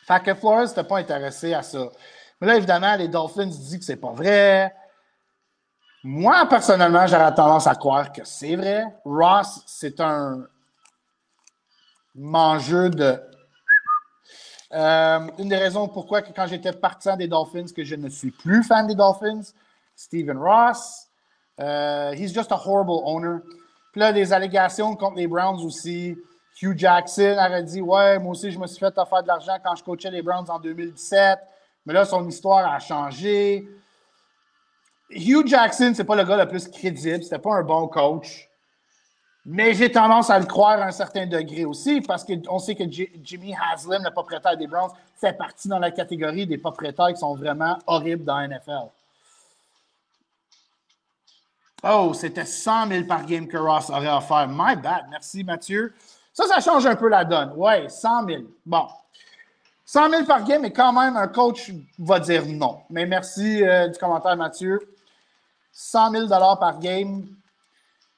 Fait 0.06 0.22
que 0.22 0.34
Flores 0.34 0.68
n'était 0.68 0.84
pas 0.84 0.98
intéressé 0.98 1.52
à 1.52 1.62
ça. 1.62 1.90
Mais 2.40 2.46
là, 2.46 2.56
évidemment, 2.56 2.94
les 2.94 3.08
Dolphins 3.08 3.46
disent 3.46 3.78
que 3.78 3.84
c'est 3.84 3.96
pas 3.96 4.12
vrai. 4.12 4.72
Moi, 6.04 6.46
personnellement, 6.48 7.08
j'aurais 7.08 7.34
tendance 7.34 7.66
à 7.66 7.74
croire 7.74 8.12
que 8.12 8.24
c'est 8.24 8.54
vrai. 8.54 8.86
Ross, 9.04 9.62
c'est 9.66 10.00
un 10.00 10.46
mangeur 12.14 12.90
de. 12.90 13.20
Euh, 14.72 15.20
une 15.38 15.48
des 15.48 15.56
raisons 15.56 15.88
pourquoi, 15.88 16.22
quand 16.22 16.46
j'étais 16.46 16.72
partisan 16.72 17.16
des 17.16 17.26
Dolphins, 17.26 17.66
que 17.74 17.82
je 17.82 17.96
ne 17.96 18.08
suis 18.08 18.30
plus 18.30 18.62
fan 18.62 18.86
des 18.86 18.94
Dolphins, 18.94 19.42
Stephen 19.96 20.38
Ross. 20.38 21.08
Uh, 21.58 22.12
he's 22.14 22.32
just 22.32 22.52
a 22.52 22.56
horrible 22.56 23.02
owner. 23.04 23.40
Puis 23.90 24.00
là, 24.00 24.12
des 24.12 24.32
allégations 24.32 24.94
contre 24.94 25.16
les 25.16 25.26
Browns 25.26 25.64
aussi. 25.64 26.16
Hugh 26.60 26.78
Jackson 26.78 27.36
aurait 27.38 27.62
dit 27.62 27.80
Ouais, 27.80 28.18
moi 28.18 28.32
aussi, 28.32 28.50
je 28.50 28.58
me 28.58 28.66
suis 28.66 28.78
fait 28.78 28.94
faire 28.94 29.22
de 29.22 29.28
l'argent 29.28 29.56
quand 29.62 29.74
je 29.76 29.84
coachais 29.84 30.10
les 30.10 30.22
Browns 30.22 30.48
en 30.48 30.58
2017. 30.58 31.38
Mais 31.84 31.92
là, 31.92 32.04
son 32.04 32.26
histoire 32.28 32.72
a 32.72 32.78
changé. 32.78 33.68
Hugh 35.10 35.46
Jackson, 35.46 35.92
c'est 35.94 36.04
pas 36.04 36.16
le 36.16 36.24
gars 36.24 36.36
le 36.36 36.48
plus 36.48 36.68
crédible. 36.68 37.22
C'était 37.22 37.38
pas 37.38 37.54
un 37.54 37.62
bon 37.62 37.86
coach. 37.88 38.48
Mais 39.48 39.74
j'ai 39.74 39.92
tendance 39.92 40.28
à 40.28 40.40
le 40.40 40.46
croire 40.46 40.82
à 40.82 40.86
un 40.86 40.90
certain 40.90 41.24
degré 41.24 41.64
aussi, 41.64 42.00
parce 42.00 42.24
qu'on 42.24 42.58
sait 42.58 42.74
que 42.74 42.82
Jimmy 42.90 43.54
Haslam, 43.54 44.02
le 44.02 44.10
propriétaire 44.10 44.56
des 44.56 44.66
Browns, 44.66 44.90
fait 45.14 45.34
partie 45.34 45.68
dans 45.68 45.78
la 45.78 45.92
catégorie 45.92 46.48
des 46.48 46.58
propriétaires 46.58 47.12
qui 47.12 47.20
sont 47.20 47.36
vraiment 47.36 47.78
horribles 47.86 48.24
dans 48.24 48.38
la 48.38 48.48
NFL. 48.48 48.88
Oh, 51.84 52.12
c'était 52.12 52.44
100 52.44 52.88
000 52.88 53.04
par 53.04 53.24
game 53.24 53.46
que 53.46 53.56
Ross 53.56 53.88
aurait 53.90 54.10
offert. 54.10 54.48
My 54.48 54.74
bad. 54.74 55.04
Merci, 55.10 55.44
Mathieu. 55.44 55.94
Ça, 56.36 56.44
ça 56.46 56.60
change 56.60 56.84
un 56.84 56.96
peu 56.96 57.08
la 57.08 57.24
donne. 57.24 57.54
Ouais, 57.56 57.88
100 57.88 58.26
000. 58.26 58.42
Bon. 58.66 58.86
100 59.86 60.10
000 60.10 60.24
par 60.24 60.44
game, 60.44 60.60
mais 60.60 60.70
quand 60.70 60.92
même, 60.92 61.16
un 61.16 61.28
coach 61.28 61.72
va 61.98 62.20
dire 62.20 62.44
non. 62.44 62.80
Mais 62.90 63.06
merci 63.06 63.64
euh, 63.64 63.88
du 63.88 63.98
commentaire, 63.98 64.36
Mathieu. 64.36 64.78
100 65.72 66.10
000 66.10 66.28
par 66.28 66.78
game. 66.78 67.26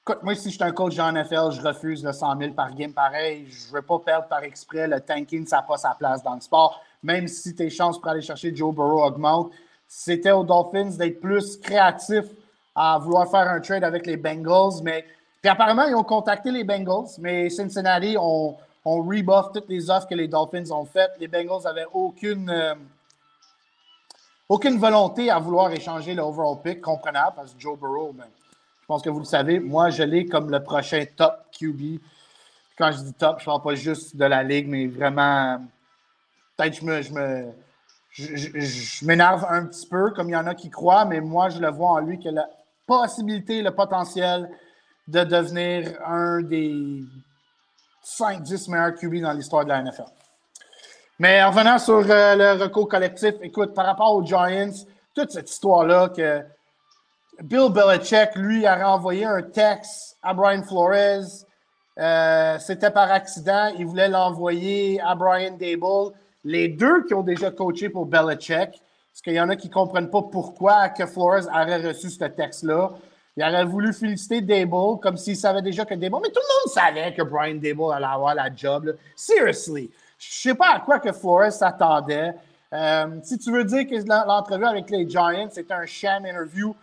Écoute, 0.02 0.18
moi, 0.24 0.35
si 0.35 0.50
je 0.50 0.57
suis 0.57 0.64
un 0.64 0.72
coach 0.72 0.96
dans 0.96 1.12
NFL, 1.12 1.52
je 1.52 1.62
refuse 1.62 2.02
le 2.02 2.12
100 2.12 2.38
000 2.38 2.54
par 2.54 2.74
game 2.74 2.92
pareil. 2.92 3.46
Je 3.48 3.68
ne 3.68 3.74
veux 3.74 3.83
pas 3.83 4.00
perdre 4.00 4.26
par 4.26 4.42
exprès. 4.42 4.88
Le 4.88 4.98
tanking, 4.98 5.46
ça 5.46 5.59
n'a 5.59 5.62
pas 5.62 5.76
sa 5.76 5.94
place 5.96 6.20
dans 6.20 6.35
le 6.35 6.40
sport. 6.40 6.83
Même 7.04 7.28
si 7.28 7.54
tes 7.54 7.70
chances 7.70 8.00
pour 8.00 8.09
aller 8.09 8.22
chercher 8.22 8.52
Joe 8.52 8.74
Burrow 8.74 9.04
augmentent, 9.04 9.52
c'était 9.87 10.33
aux 10.33 10.42
Dolphins 10.42 10.96
d'être 10.98 11.20
plus 11.20 11.57
créatifs 11.59 12.26
à 12.74 12.98
vouloir 12.98 13.31
faire 13.31 13.48
un 13.48 13.61
trade 13.61 13.85
avec 13.85 14.07
les 14.07 14.16
Bengals. 14.16 14.83
Mais 14.83 15.04
puis 15.49 15.53
apparemment, 15.55 15.87
ils 15.87 15.95
ont 15.95 16.05
contacté 16.05 16.51
les 16.51 16.63
Bengals, 16.63 17.09
mais 17.21 17.49
Cincinnati 17.49 18.19
ont, 18.19 18.55
ont 18.85 19.03
rebuff 19.03 19.51
toutes 19.55 19.71
les 19.71 19.89
offres 19.89 20.07
que 20.07 20.15
les 20.15 20.29
Dolphins 20.29 20.71
ont 20.73 20.85
faites. 20.85 21.13
Les 21.19 21.27
Bengals 21.27 21.63
n'avaient 21.65 21.87
aucune, 21.91 22.51
euh, 22.51 22.75
aucune 24.47 24.79
volonté 24.79 25.31
à 25.31 25.39
vouloir 25.39 25.73
échanger 25.73 26.13
le 26.13 26.21
overall 26.21 26.61
pick, 26.63 26.83
comprenable, 26.83 27.33
parce 27.35 27.55
que 27.55 27.61
Joe 27.61 27.79
Burrow, 27.79 28.13
ben, 28.13 28.27
je 28.83 28.87
pense 28.87 29.01
que 29.01 29.09
vous 29.09 29.21
le 29.21 29.25
savez, 29.25 29.59
moi, 29.59 29.89
je 29.89 30.03
l'ai 30.03 30.27
comme 30.27 30.51
le 30.51 30.63
prochain 30.63 31.03
top 31.17 31.47
QB. 31.59 31.99
Quand 32.77 32.93
je 32.93 32.99
dis 32.99 33.15
top, 33.15 33.39
je 33.39 33.45
ne 33.45 33.47
parle 33.47 33.63
pas 33.63 33.75
juste 33.75 34.17
de 34.17 34.27
la 34.27 34.43
ligue, 34.43 34.69
mais 34.69 34.87
vraiment, 34.87 35.63
peut-être 36.59 36.75
je 36.75 36.85
me, 36.85 37.01
je 37.01 37.13
me 37.15 37.53
je, 38.11 39.07
m'énerve 39.07 39.47
un 39.49 39.65
petit 39.65 39.87
peu, 39.87 40.11
comme 40.11 40.29
il 40.29 40.33
y 40.33 40.37
en 40.37 40.47
a 40.47 40.55
qui 40.55 40.69
croient, 40.69 41.07
mais 41.07 41.23
moi, 41.23 41.49
je 41.49 41.59
le 41.59 41.71
vois 41.71 41.93
en 41.93 42.01
lui 42.01 42.21
que 42.21 42.29
la, 42.29 42.47
possibilité, 42.89 43.63
le 43.63 43.71
potentiel 43.71 44.51
de 45.09 45.25
devenir 45.25 45.99
un 46.07 46.42
des 46.42 47.03
5-10 48.05 48.71
meilleurs 48.71 48.94
QB 48.94 49.23
dans 49.23 49.33
l'histoire 49.33 49.64
de 49.64 49.71
la 49.71 49.83
NFL. 49.83 50.05
Mais 51.18 51.42
en 51.42 51.51
revenant 51.51 51.79
sur 51.79 52.05
euh, 52.09 52.37
le 52.37 52.62
recours 52.62 52.88
collectif, 52.88 53.35
écoute, 53.42 53.75
par 53.75 53.87
rapport 53.87 54.14
aux 54.14 54.25
Giants, 54.25 54.71
toute 55.14 55.31
cette 55.31 55.51
histoire-là 55.51 56.11
que 56.11 56.42
Bill 57.42 57.73
Belichick, 57.73 58.37
lui, 58.37 58.66
a 58.66 58.77
renvoyé 58.77 59.25
un 59.25 59.42
texte 59.42 60.16
à 60.23 60.35
Brian 60.35 60.62
Flores. 60.62 61.44
Euh, 61.99 62.59
c'était 62.59 62.90
par 62.90 63.11
accident. 63.11 63.73
Il 63.79 63.87
voulait 63.87 64.09
l'envoyer 64.09 65.01
à 65.01 65.14
Brian 65.14 65.57
Dable. 65.57 66.14
Les 66.44 66.68
deux 66.68 67.05
qui 67.05 67.14
ont 67.14 67.23
déjà 67.23 67.51
coaché 67.51 67.88
pour 67.88 68.07
Belichick. 68.07 68.71
Parce 68.71 69.23
qu'il 69.25 69.33
y 69.33 69.40
en 69.40 69.49
a 69.49 69.57
qui 69.57 69.68
ne 69.68 69.73
comprennent 69.73 70.11
pas 70.11 70.23
pourquoi 70.23 70.90
que 70.90 71.07
Flores 71.07 71.49
aurait 71.49 71.88
reçu 71.88 72.11
ce 72.11 72.25
texte-là. 72.25 72.90
Il 73.38 73.44
aurait 73.44 73.64
voulu 73.64 73.92
féliciter 73.92 74.40
Dable 74.40 74.98
comme 75.01 75.16
s'il 75.16 75.37
savait 75.37 75.62
déjà 75.62 75.85
que 75.85 75.94
Dable. 75.94 76.16
Mais 76.20 76.31
tout 76.31 76.40
le 76.40 76.55
monde 76.59 76.74
savait 76.74 77.14
que 77.14 77.22
Brian 77.22 77.55
Dable 77.55 77.92
allait 77.94 78.05
avoir 78.05 78.35
la 78.35 78.53
job. 78.53 78.96
Seriously. 79.14 79.88
Je 80.18 80.27
ne 80.27 80.53
sais 80.53 80.55
pas 80.57 80.74
à 80.74 80.81
quoi 80.81 80.98
que 80.98 81.12
Flores 81.12 81.53
s'attendait. 81.53 82.35
Euh, 82.72 83.07
si 83.22 83.38
tu 83.38 83.53
veux 83.53 83.62
dire 83.62 83.87
que 83.87 83.94
l'entrevue 84.27 84.64
avec 84.64 84.90
les 84.90 85.09
Giants, 85.09 85.48
c'est 85.53 85.70
un 85.70 85.87
sham 85.87 86.27
interview, 86.27 86.74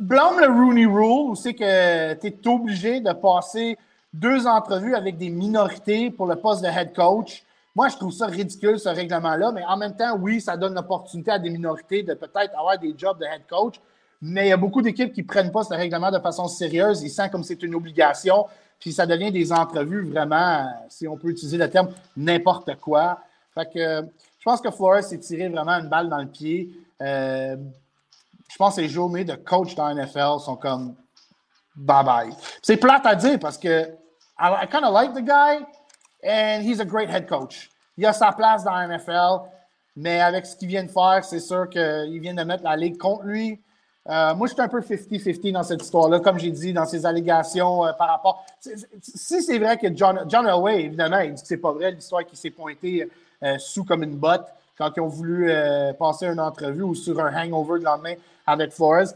blâme 0.00 0.40
le 0.40 0.46
Rooney 0.46 0.86
Rule, 0.86 1.32
où 1.32 1.34
c'est 1.34 1.52
que 1.52 2.14
tu 2.14 2.26
es 2.28 2.48
obligé 2.48 3.00
de 3.00 3.12
passer 3.12 3.76
deux 4.14 4.46
entrevues 4.46 4.94
avec 4.94 5.18
des 5.18 5.28
minorités 5.28 6.10
pour 6.10 6.26
le 6.26 6.36
poste 6.36 6.62
de 6.62 6.68
head 6.68 6.94
coach. 6.94 7.44
Moi, 7.76 7.88
je 7.88 7.96
trouve 7.96 8.12
ça 8.12 8.28
ridicule, 8.28 8.78
ce 8.78 8.88
règlement-là, 8.88 9.52
mais 9.52 9.64
en 9.66 9.76
même 9.76 9.94
temps, 9.94 10.16
oui, 10.18 10.40
ça 10.40 10.56
donne 10.56 10.74
l'opportunité 10.74 11.32
à 11.32 11.38
des 11.38 11.50
minorités 11.50 12.02
de 12.02 12.14
peut-être 12.14 12.58
avoir 12.58 12.78
des 12.78 12.94
jobs 12.96 13.18
de 13.18 13.26
head 13.26 13.42
coach, 13.46 13.74
mais 14.22 14.46
il 14.46 14.48
y 14.50 14.52
a 14.52 14.56
beaucoup 14.56 14.82
d'équipes 14.82 15.12
qui 15.12 15.22
ne 15.22 15.26
prennent 15.26 15.52
pas 15.52 15.64
ce 15.64 15.74
règlement 15.74 16.10
de 16.10 16.18
façon 16.18 16.48
sérieuse. 16.48 17.02
Ils 17.02 17.10
sentent 17.10 17.30
comme 17.30 17.44
c'est 17.44 17.62
une 17.62 17.74
obligation, 17.74 18.46
puis 18.80 18.92
ça 18.92 19.06
devient 19.06 19.30
des 19.30 19.52
entrevues 19.52 20.08
vraiment, 20.10 20.66
si 20.88 21.06
on 21.06 21.16
peut 21.16 21.28
utiliser 21.28 21.58
le 21.58 21.68
terme, 21.68 21.88
n'importe 22.16 22.76
quoi. 22.76 23.18
Fait 23.54 23.70
que 23.72 24.02
je 24.38 24.44
pense 24.44 24.60
que 24.60 24.70
Flores 24.70 25.04
s'est 25.04 25.18
tiré 25.18 25.48
vraiment 25.48 25.72
une 25.72 25.88
balle 25.88 26.08
dans 26.08 26.18
le 26.18 26.26
pied. 26.26 26.70
Euh, 27.00 27.56
je 28.50 28.56
pense 28.56 28.76
que 28.76 28.82
les 28.82 28.88
journées 28.88 29.24
de 29.24 29.34
coach 29.34 29.74
dans 29.74 29.88
la 29.88 30.04
NFL 30.04 30.40
sont 30.40 30.56
comme 30.56 30.94
bye 31.74 32.04
bye. 32.04 32.30
C'est 32.62 32.76
plate 32.76 33.06
à 33.06 33.14
dire 33.14 33.38
parce 33.38 33.58
que 33.58 33.84
I, 34.38 34.64
I 34.64 34.66
kind 34.70 34.84
of 34.84 34.92
like 34.92 35.12
the 35.14 35.22
guy, 35.22 35.64
and 36.22 36.62
he's 36.62 36.80
a 36.80 36.84
great 36.84 37.08
head 37.08 37.28
coach. 37.28 37.70
Il 37.96 38.04
a 38.06 38.12
sa 38.12 38.32
place 38.32 38.64
dans 38.64 38.74
la 38.74 38.86
NFL, 38.86 39.48
mais 39.96 40.20
avec 40.20 40.46
ce 40.46 40.56
qu'il 40.56 40.68
vient 40.68 40.84
de 40.84 40.90
faire, 40.90 41.24
c'est 41.24 41.40
sûr 41.40 41.68
qu'il 41.68 42.20
vient 42.20 42.34
de 42.34 42.42
mettre 42.42 42.64
la 42.64 42.76
ligue 42.76 42.98
contre 42.98 43.22
lui. 43.24 43.60
Euh, 44.06 44.34
moi, 44.34 44.46
je 44.46 44.52
suis 44.52 44.60
un 44.60 44.68
peu 44.68 44.80
50-50 44.80 45.52
dans 45.52 45.62
cette 45.62 45.82
histoire-là, 45.82 46.20
comme 46.20 46.38
j'ai 46.38 46.50
dit, 46.50 46.74
dans 46.74 46.84
ces 46.84 47.06
allégations 47.06 47.86
euh, 47.86 47.92
par 47.94 48.08
rapport. 48.08 48.44
Si 48.60 49.42
c'est 49.42 49.58
vrai 49.58 49.78
que 49.78 49.86
John, 49.96 50.24
John 50.28 50.46
Elway, 50.46 50.84
évidemment, 50.84 51.20
il 51.20 51.32
dit 51.32 51.40
que 51.40 51.48
c'est 51.48 51.56
pas 51.56 51.72
vrai, 51.72 51.90
l'histoire 51.90 52.24
qui 52.24 52.36
s'est 52.36 52.50
pointée 52.50 53.08
euh, 53.42 53.56
sous 53.58 53.84
comme 53.84 54.02
une 54.02 54.16
botte 54.16 54.46
quand 54.76 54.90
ils 54.96 55.00
ont 55.00 55.08
voulu 55.08 55.52
passer 56.00 56.26
une 56.26 56.40
entrevue 56.40 56.82
ou 56.82 56.96
sur 56.96 57.20
un 57.20 57.32
hangover 57.32 57.78
le 57.78 57.84
lendemain 57.84 58.14
avec 58.44 58.72
Flores. 58.72 59.14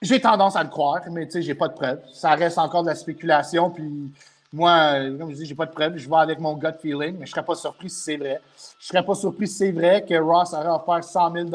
J'ai 0.00 0.20
tendance 0.20 0.54
à 0.54 0.62
le 0.62 0.68
croire, 0.68 1.00
mais 1.10 1.26
tu 1.26 1.32
sais, 1.32 1.42
j'ai 1.42 1.56
pas 1.56 1.66
de 1.66 1.74
preuves. 1.74 2.00
Ça 2.12 2.30
reste 2.36 2.56
encore 2.58 2.84
de 2.84 2.88
la 2.88 2.94
spéculation, 2.94 3.70
puis 3.70 4.12
moi, 4.52 4.92
comme 5.18 5.30
je 5.30 5.34
dis, 5.34 5.46
j'ai 5.46 5.56
pas 5.56 5.66
de 5.66 5.72
preuves. 5.72 5.96
Je 5.96 6.08
vais 6.08 6.16
avec 6.16 6.38
mon 6.38 6.54
gut 6.54 6.68
feeling, 6.80 7.16
mais 7.18 7.26
je 7.26 7.32
serais 7.32 7.44
pas 7.44 7.56
surpris 7.56 7.90
si 7.90 8.00
c'est 8.00 8.16
vrai. 8.16 8.40
Je 8.78 8.86
serais 8.86 9.04
pas 9.04 9.16
surpris 9.16 9.48
si 9.48 9.56
c'est 9.56 9.72
vrai 9.72 10.04
que 10.08 10.14
Ross 10.14 10.52
aurait 10.52 10.68
offert 10.68 11.02
100 11.02 11.32
000 11.32 11.48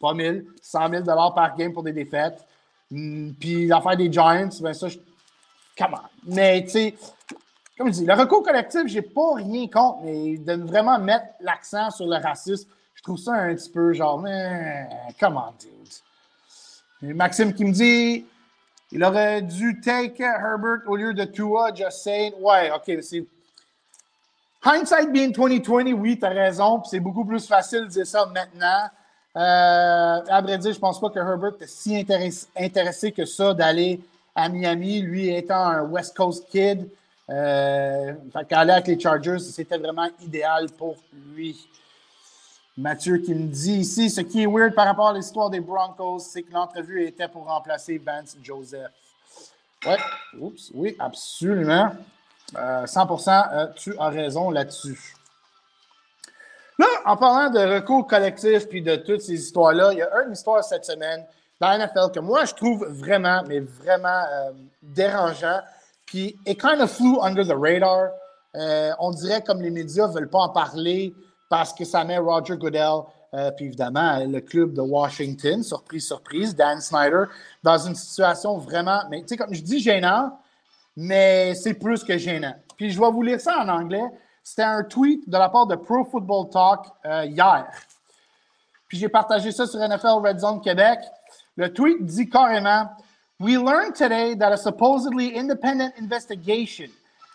pas 0.00 0.14
1000, 0.14 0.46
100 0.60 0.90
000 0.90 1.04
par 1.04 1.56
game 1.56 1.72
pour 1.72 1.82
des 1.82 1.92
défaites. 1.92 2.46
Hmm, 2.90 3.32
puis 3.32 3.66
l'affaire 3.66 3.96
des 3.96 4.12
Giants, 4.12 4.48
ben 4.60 4.72
ça, 4.72 4.88
je... 4.88 4.98
comment? 5.76 6.02
Mais 6.26 6.62
tu 6.64 6.70
sais, 6.70 6.94
comme 7.76 7.88
je 7.88 7.92
dis, 7.92 8.06
le 8.06 8.14
recours 8.14 8.42
collectif, 8.42 8.82
j'ai 8.86 9.02
pas 9.02 9.34
rien 9.34 9.66
contre, 9.68 10.02
mais 10.04 10.36
de 10.36 10.54
vraiment 10.62 10.98
mettre 10.98 11.26
l'accent 11.40 11.90
sur 11.90 12.06
le 12.06 12.16
racisme, 12.16 12.68
je 12.94 13.02
trouve 13.02 13.18
ça 13.18 13.32
un 13.32 13.54
petit 13.54 13.70
peu 13.70 13.92
genre, 13.92 14.18
mais 14.18 14.88
comment, 15.18 15.52
dude? 15.58 17.14
Maxime 17.14 17.52
qui 17.52 17.64
me 17.64 17.72
dit, 17.72 18.24
il 18.92 19.02
aurait 19.02 19.42
dû 19.42 19.80
take 19.80 20.22
Herbert 20.22 20.82
au 20.86 20.96
lieu 20.96 21.12
de 21.12 21.24
Tua, 21.24 21.74
just 21.74 22.02
saying. 22.02 22.32
Ouais, 22.40 22.70
OK, 22.70 23.02
c'est. 23.02 23.26
Hindsight 24.62 25.12
being 25.12 25.32
2020, 25.32 25.92
oui, 25.92 26.18
tu 26.18 26.24
as 26.24 26.30
raison. 26.30 26.82
c'est 26.84 27.00
beaucoup 27.00 27.24
plus 27.24 27.46
facile 27.46 27.82
de 27.82 27.88
dire 27.88 28.06
ça 28.06 28.24
maintenant. 28.26 28.88
Euh, 29.36 30.20
à 30.28 30.40
vrai 30.42 30.58
dire, 30.58 30.72
je 30.72 30.78
pense 30.78 31.00
pas 31.00 31.10
que 31.10 31.18
Herbert 31.18 31.54
est 31.60 31.66
si 31.66 32.06
intéressé, 32.56 33.12
que 33.12 33.24
ça 33.24 33.52
d'aller 33.52 34.00
à 34.34 34.48
Miami, 34.48 35.00
lui 35.00 35.34
étant 35.34 35.66
un 35.66 35.82
West 35.82 36.16
Coast 36.16 36.48
kid. 36.50 36.88
Euh, 37.30 38.12
aller 38.50 38.72
avec 38.72 38.86
les 38.86 39.00
Chargers, 39.00 39.38
c'était 39.38 39.78
vraiment 39.78 40.08
idéal 40.22 40.70
pour 40.70 40.96
lui. 41.34 41.68
Mathieu 42.76 43.18
qui 43.18 43.34
me 43.34 43.46
dit 43.46 43.78
ici, 43.78 44.10
ce 44.10 44.20
qui 44.20 44.42
est 44.42 44.46
weird 44.46 44.74
par 44.74 44.86
rapport 44.86 45.08
à 45.08 45.12
l'histoire 45.12 45.48
des 45.48 45.60
Broncos, 45.60 46.18
c'est 46.18 46.42
que 46.42 46.52
l'entrevue 46.52 47.06
était 47.06 47.28
pour 47.28 47.46
remplacer 47.46 47.98
Vance 47.98 48.36
Joseph. 48.42 48.90
Ouais, 49.86 49.98
oups, 50.40 50.70
oui, 50.74 50.96
absolument. 50.98 51.92
100%, 52.52 53.30
euh, 53.30 53.56
euh, 53.56 53.66
tu 53.76 53.96
as 53.98 54.08
raison 54.08 54.50
là-dessus. 54.50 55.14
Là, 56.78 56.86
en 57.04 57.16
parlant 57.16 57.50
de 57.50 57.74
recours 57.74 58.06
collectif 58.06 58.68
puis 58.68 58.82
de 58.82 58.96
toutes 58.96 59.20
ces 59.20 59.34
histoires-là, 59.34 59.92
il 59.92 59.98
y 59.98 60.02
a 60.02 60.22
une 60.26 60.32
histoire 60.32 60.62
cette 60.64 60.84
semaine 60.84 61.24
dans 61.60 61.68
la 61.68 61.86
NFL 61.86 62.10
que 62.12 62.20
moi, 62.20 62.44
je 62.44 62.54
trouve 62.54 62.84
vraiment, 62.88 63.42
mais 63.46 63.60
vraiment 63.60 64.08
euh, 64.08 64.50
dérangeant. 64.82 65.60
Puis, 66.06 66.36
it 66.46 66.60
kind 66.60 66.80
of 66.80 66.90
flew 66.90 67.20
under 67.22 67.44
the 67.44 67.56
radar. 67.56 68.10
on 68.98 69.10
dirait 69.10 69.42
comme 69.42 69.62
les 69.62 69.70
médias 69.70 70.08
ne 70.08 70.12
veulent 70.12 70.30
pas 70.30 70.40
en 70.40 70.48
parler 70.48 71.14
parce 71.48 71.72
que 71.72 71.84
ça 71.84 72.04
met 72.04 72.18
Roger 72.18 72.56
Goodell 72.56 73.04
Euh, 73.34 73.50
puis 73.50 73.66
évidemment, 73.66 74.24
le 74.24 74.40
club 74.40 74.74
de 74.74 74.80
Washington, 74.80 75.62
surprise, 75.62 76.06
surprise, 76.06 76.54
Dan 76.54 76.80
Snyder, 76.80 77.24
dans 77.64 77.78
une 77.78 77.96
situation 77.96 78.58
vraiment, 78.58 79.00
mais 79.10 79.22
tu 79.22 79.28
sais, 79.28 79.36
comme 79.36 79.52
je 79.52 79.62
dis 79.62 79.80
gênant, 79.80 80.38
mais 80.96 81.54
c'est 81.56 81.74
plus 81.74 82.04
que 82.04 82.16
gênant. 82.16 82.54
Puis 82.76 82.90
je 82.90 83.00
vais 83.00 83.10
vous 83.10 83.22
lire 83.22 83.40
ça 83.40 83.58
en 83.58 83.68
anglais. 83.68 84.04
C'était 84.46 84.62
un 84.62 84.84
tweet 84.84 85.26
de 85.26 85.38
la 85.38 85.48
part 85.48 85.66
de 85.66 85.74
Pro 85.74 86.04
Football 86.04 86.50
Talk 86.50 86.86
euh, 87.06 87.24
hier. 87.24 87.66
Puis 88.86 88.98
j'ai 88.98 89.08
partagé 89.08 89.50
ça 89.50 89.66
sur 89.66 89.80
NFL 89.80 90.20
Red 90.22 90.38
Zone 90.38 90.60
Québec. 90.60 90.98
Le 91.56 91.72
tweet 91.72 92.04
dit 92.04 92.28
carrément 92.28 92.90
We 93.40 93.56
learned 93.56 93.94
today 93.94 94.34
that 94.36 94.52
a 94.52 94.58
supposedly 94.58 95.34
independent 95.34 95.94
investigation 95.98 96.90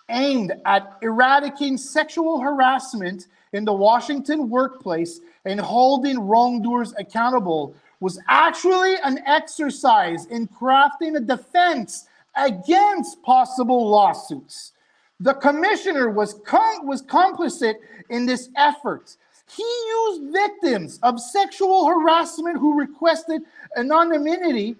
aimed 0.08 0.54
at 0.66 0.98
eradicating 1.02 1.78
sexual 1.78 2.40
harassment 2.42 3.28
in 3.54 3.66
the 3.66 3.74
Washington 3.74 4.48
workplace 4.48 5.20
and 5.46 5.60
holding 5.60 6.20
wrongdoers 6.20 6.94
accountable 7.00 7.74
was 8.00 8.20
actually 8.28 8.96
an 9.04 9.20
exercise 9.26 10.28
in 10.28 10.48
crafting 10.48 11.18
a 11.18 11.20
defense 11.20 12.06
against 12.36 13.22
possible 13.24 13.90
lawsuits. 13.90 14.74
The 15.20 15.34
commissioner 15.34 16.10
was, 16.10 16.36
com- 16.46 16.88
was 16.88 17.02
complicit 17.04 17.76
in 18.10 18.26
this 18.26 18.50
effort. 18.56 19.16
He 19.50 19.64
used 19.64 20.32
victims 20.32 21.00
of 21.04 21.20
sexual 21.20 21.88
harassment 21.88 22.58
who 22.58 22.80
requested 22.80 23.42
anonymity 23.76 24.76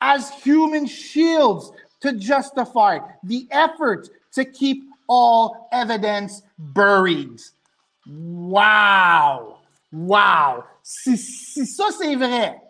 as 0.00 0.30
human 0.30 0.86
shields 0.86 1.72
to 2.00 2.12
justify 2.12 2.98
the 3.22 3.46
effort 3.50 4.08
to 4.32 4.44
keep 4.44 4.84
all 5.08 5.68
evidence 5.72 6.42
buried. 6.58 7.40
Wow! 8.06 9.58
Wow! 9.92 10.64
Si, 10.82 11.16
si 11.16 11.64
ça 11.64 11.90
c'est 11.92 12.16
vrai, 12.16 12.60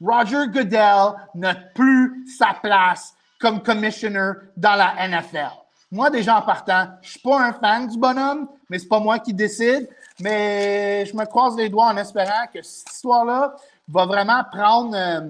Roger 0.00 0.46
Goodell 0.46 1.16
n'a 1.34 1.54
plus 1.74 2.26
sa 2.38 2.54
place 2.54 3.14
comme 3.40 3.60
commissioner 3.60 4.32
dans 4.56 4.76
la 4.76 4.94
NFL. 4.96 5.67
Moi, 5.90 6.10
déjà 6.10 6.38
en 6.38 6.42
partant, 6.42 6.86
je 7.00 7.12
suis 7.12 7.20
pas 7.20 7.40
un 7.40 7.52
fan 7.54 7.88
du 7.88 7.98
bonhomme, 7.98 8.48
mais 8.68 8.78
c'est 8.78 8.88
pas 8.88 9.00
moi 9.00 9.18
qui 9.18 9.32
décide. 9.32 9.88
Mais 10.20 11.06
je 11.06 11.16
me 11.16 11.24
croise 11.24 11.56
les 11.56 11.68
doigts 11.68 11.86
en 11.86 11.96
espérant 11.96 12.46
que 12.52 12.60
cette 12.62 12.92
histoire-là 12.92 13.54
va 13.88 14.04
vraiment 14.04 14.42
prendre 14.52 14.94
euh, 14.94 15.20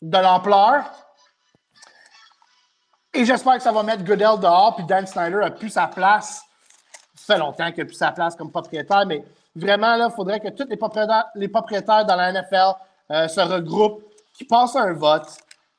de 0.00 0.18
l'ampleur. 0.18 0.84
Et 3.12 3.24
j'espère 3.24 3.54
que 3.56 3.62
ça 3.62 3.72
va 3.72 3.82
mettre 3.82 4.04
Goodell 4.04 4.38
dehors, 4.40 4.76
puis 4.76 4.84
Dan 4.84 5.06
Snyder 5.06 5.40
a 5.42 5.50
plus 5.50 5.70
sa 5.70 5.88
place. 5.88 6.42
Ça 7.16 7.34
fait 7.34 7.38
longtemps 7.40 7.70
qu'il 7.72 7.82
n'a 7.82 7.86
plus 7.86 7.94
sa 7.94 8.12
place 8.12 8.36
comme 8.36 8.52
propriétaire, 8.52 9.04
mais 9.06 9.24
vraiment, 9.56 9.94
il 9.96 10.10
faudrait 10.14 10.38
que 10.38 10.48
tous 10.50 10.68
les 10.68 10.76
propriétaires, 10.76 11.26
les 11.34 11.48
propriétaires 11.48 12.04
dans 12.06 12.14
la 12.14 12.32
NFL 12.32 12.74
euh, 13.10 13.26
se 13.26 13.40
regroupent, 13.40 14.04
qui 14.34 14.44
passent 14.44 14.76
un 14.76 14.92
vote, 14.92 15.26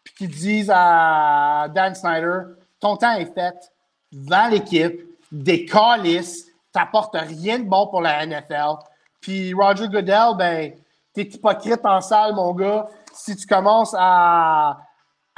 puis 0.03 0.13
qui 0.15 0.27
disent 0.27 0.71
à 0.73 1.67
Dan 1.73 1.95
Snyder 1.95 2.41
ton 2.81 2.97
temps 2.97 3.13
est 3.13 3.33
fait, 3.33 3.70
vends 4.11 4.47
l'équipe, 4.49 5.01
des 5.31 5.65
calices, 5.65 6.47
t'apportes 6.71 7.15
rien 7.15 7.59
de 7.59 7.63
bon 7.63 7.87
pour 7.87 8.01
la 8.01 8.25
NFL. 8.25 8.75
Puis 9.19 9.53
Roger 9.53 9.87
Goodell, 9.87 10.35
ben, 10.37 10.73
t'es 11.13 11.23
hypocrite 11.23 11.85
en 11.85 12.01
salle, 12.01 12.33
mon 12.33 12.53
gars, 12.53 12.87
si 13.13 13.35
tu 13.35 13.45
commences 13.45 13.95
à, 13.97 14.79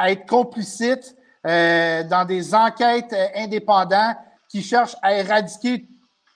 être 0.06 0.26
complicite 0.28 1.16
euh, 1.46 2.04
dans 2.04 2.26
des 2.26 2.54
enquêtes 2.54 3.14
euh, 3.14 3.28
indépendantes 3.36 4.18
qui 4.50 4.62
cherchent 4.62 4.96
à 5.02 5.14
éradiquer. 5.14 5.88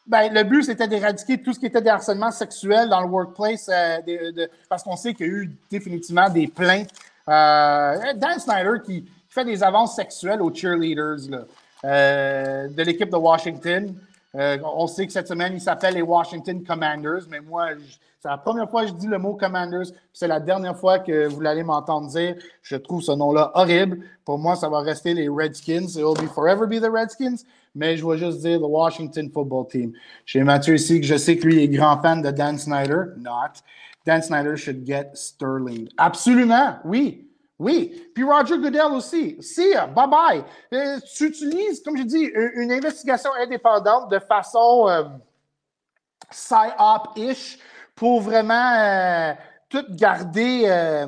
Ben, 0.06 0.32
le 0.34 0.44
but, 0.44 0.64
c'était 0.64 0.88
d'éradiquer 0.88 1.42
tout 1.42 1.54
ce 1.54 1.60
qui 1.60 1.66
était 1.66 1.82
des 1.82 1.90
harcèlements 1.90 2.32
sexuels 2.32 2.88
dans 2.88 3.02
le 3.02 3.08
workplace, 3.08 3.70
euh, 3.70 4.48
parce 4.70 4.84
qu'on 4.84 4.96
sait 4.96 5.14
qu'il 5.14 5.26
y 5.26 5.30
a 5.30 5.34
eu 5.34 5.58
définitivement 5.70 6.30
des 6.30 6.48
plaintes. 6.48 6.90
Dan 7.28 8.40
Snyder 8.40 8.78
qui, 8.86 9.06
fait 9.38 9.46
des 9.46 9.64
avances 9.64 9.96
sexuelles 9.96 10.42
aux 10.42 10.54
cheerleaders 10.54 11.30
là, 11.30 11.40
de 11.84 12.82
l'équipe 12.84 13.10
de 13.10 13.18
Washington. 13.18 13.96
on 14.34 14.88
sait 14.88 15.06
que 15.06 15.14
cette 15.14 15.28
semaine, 15.28 15.54
il 15.54 15.62
s'appelle 15.62 15.96
les 15.96 16.02
Washington 16.02 16.64
Commanders, 16.64 17.24
mais 17.30 17.40
moi, 17.40 17.70
c'est 18.20 18.30
la 18.30 18.38
première 18.38 18.70
fois 18.70 18.82
que 18.82 18.90
je 18.90 18.94
dis 18.94 19.08
le 19.08 19.20
mot 19.20 19.36
Commanders, 19.36 19.88
c'est 20.12 20.28
la 20.28 20.40
dernière 20.40 20.76
fois 20.76 21.00
que 21.00 21.28
vous 21.28 21.46
allez 21.46 21.64
m'entendre 21.64 22.10
dire. 22.10 22.36
Je 22.64 22.76
trouve 22.76 23.02
ce 23.02 23.12
nom-là 23.12 23.52
horrible. 23.54 24.00
Pour 24.26 24.40
moi, 24.40 24.56
ça 24.56 24.70
va 24.70 24.80
rester 24.80 25.14
les 25.14 25.30
Redskins. 25.30 25.88
It 25.88 26.04
will 26.04 26.16
be 26.16 26.28
forever 26.28 26.66
be 26.66 26.82
the 26.82 26.92
Redskins. 26.92 27.46
Mais 27.76 27.96
je 27.96 28.06
vais 28.06 28.18
juste 28.18 28.40
dire 28.40 28.60
the 28.60 28.64
Washington 28.64 29.30
Football 29.32 29.68
Team. 29.68 29.94
J'ai 30.26 30.44
Mathieu 30.44 30.76
ici, 30.76 31.00
que 31.00 31.06
je 31.06 31.16
sais 31.16 31.38
que 31.38 31.46
lui 31.46 31.64
est 31.64 31.70
grand 31.70 32.02
fan 32.02 32.24
de 32.24 32.32
Dan 32.32 32.58
Snyder. 32.58 33.14
Not. 33.18 33.62
Dan 34.04 34.24
Snyder 34.24 34.58
should 34.58 34.84
get 34.86 35.12
Sterling. 35.14 35.88
Absolument, 35.98 36.80
oui. 36.86 37.27
Oui. 37.60 38.10
Puis 38.14 38.24
Roger 38.24 38.58
Goodell 38.58 38.92
aussi. 38.92 39.38
Ya. 39.58 39.88
Bye 39.88 40.08
bye. 40.08 40.44
Euh, 40.74 41.00
tu 41.16 41.26
utilises, 41.26 41.82
comme 41.82 41.98
je 41.98 42.04
dis, 42.04 42.30
une, 42.56 42.72
investigation 42.72 43.32
indépendante 43.34 44.12
de 44.12 44.20
façon 44.20 44.88
euh, 44.88 45.04
psy-op-ish 46.30 47.58
pour 47.96 48.22
vraiment 48.22 48.74
euh, 48.76 49.34
tout 49.70 49.86
garder 49.90 50.66
euh, 50.68 51.08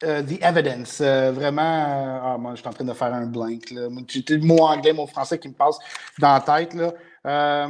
the 0.00 0.42
evidence. 0.42 1.00
Vraiment, 1.00 2.20
ah, 2.24 2.36
moi, 2.38 2.54
je 2.54 2.60
suis 2.60 2.68
en 2.68 2.72
train 2.72 2.84
de 2.84 2.92
faire 2.92 3.14
un 3.14 3.26
blank. 3.26 3.72
J'ai 4.08 4.24
le 4.36 4.46
mot 4.46 4.64
anglais, 4.64 4.92
mot 4.92 5.06
français 5.06 5.38
qui 5.38 5.48
me 5.48 5.54
passe 5.54 5.78
dans 6.18 6.32
la 6.32 6.40
tête. 6.40 6.74
Là. 6.74 7.68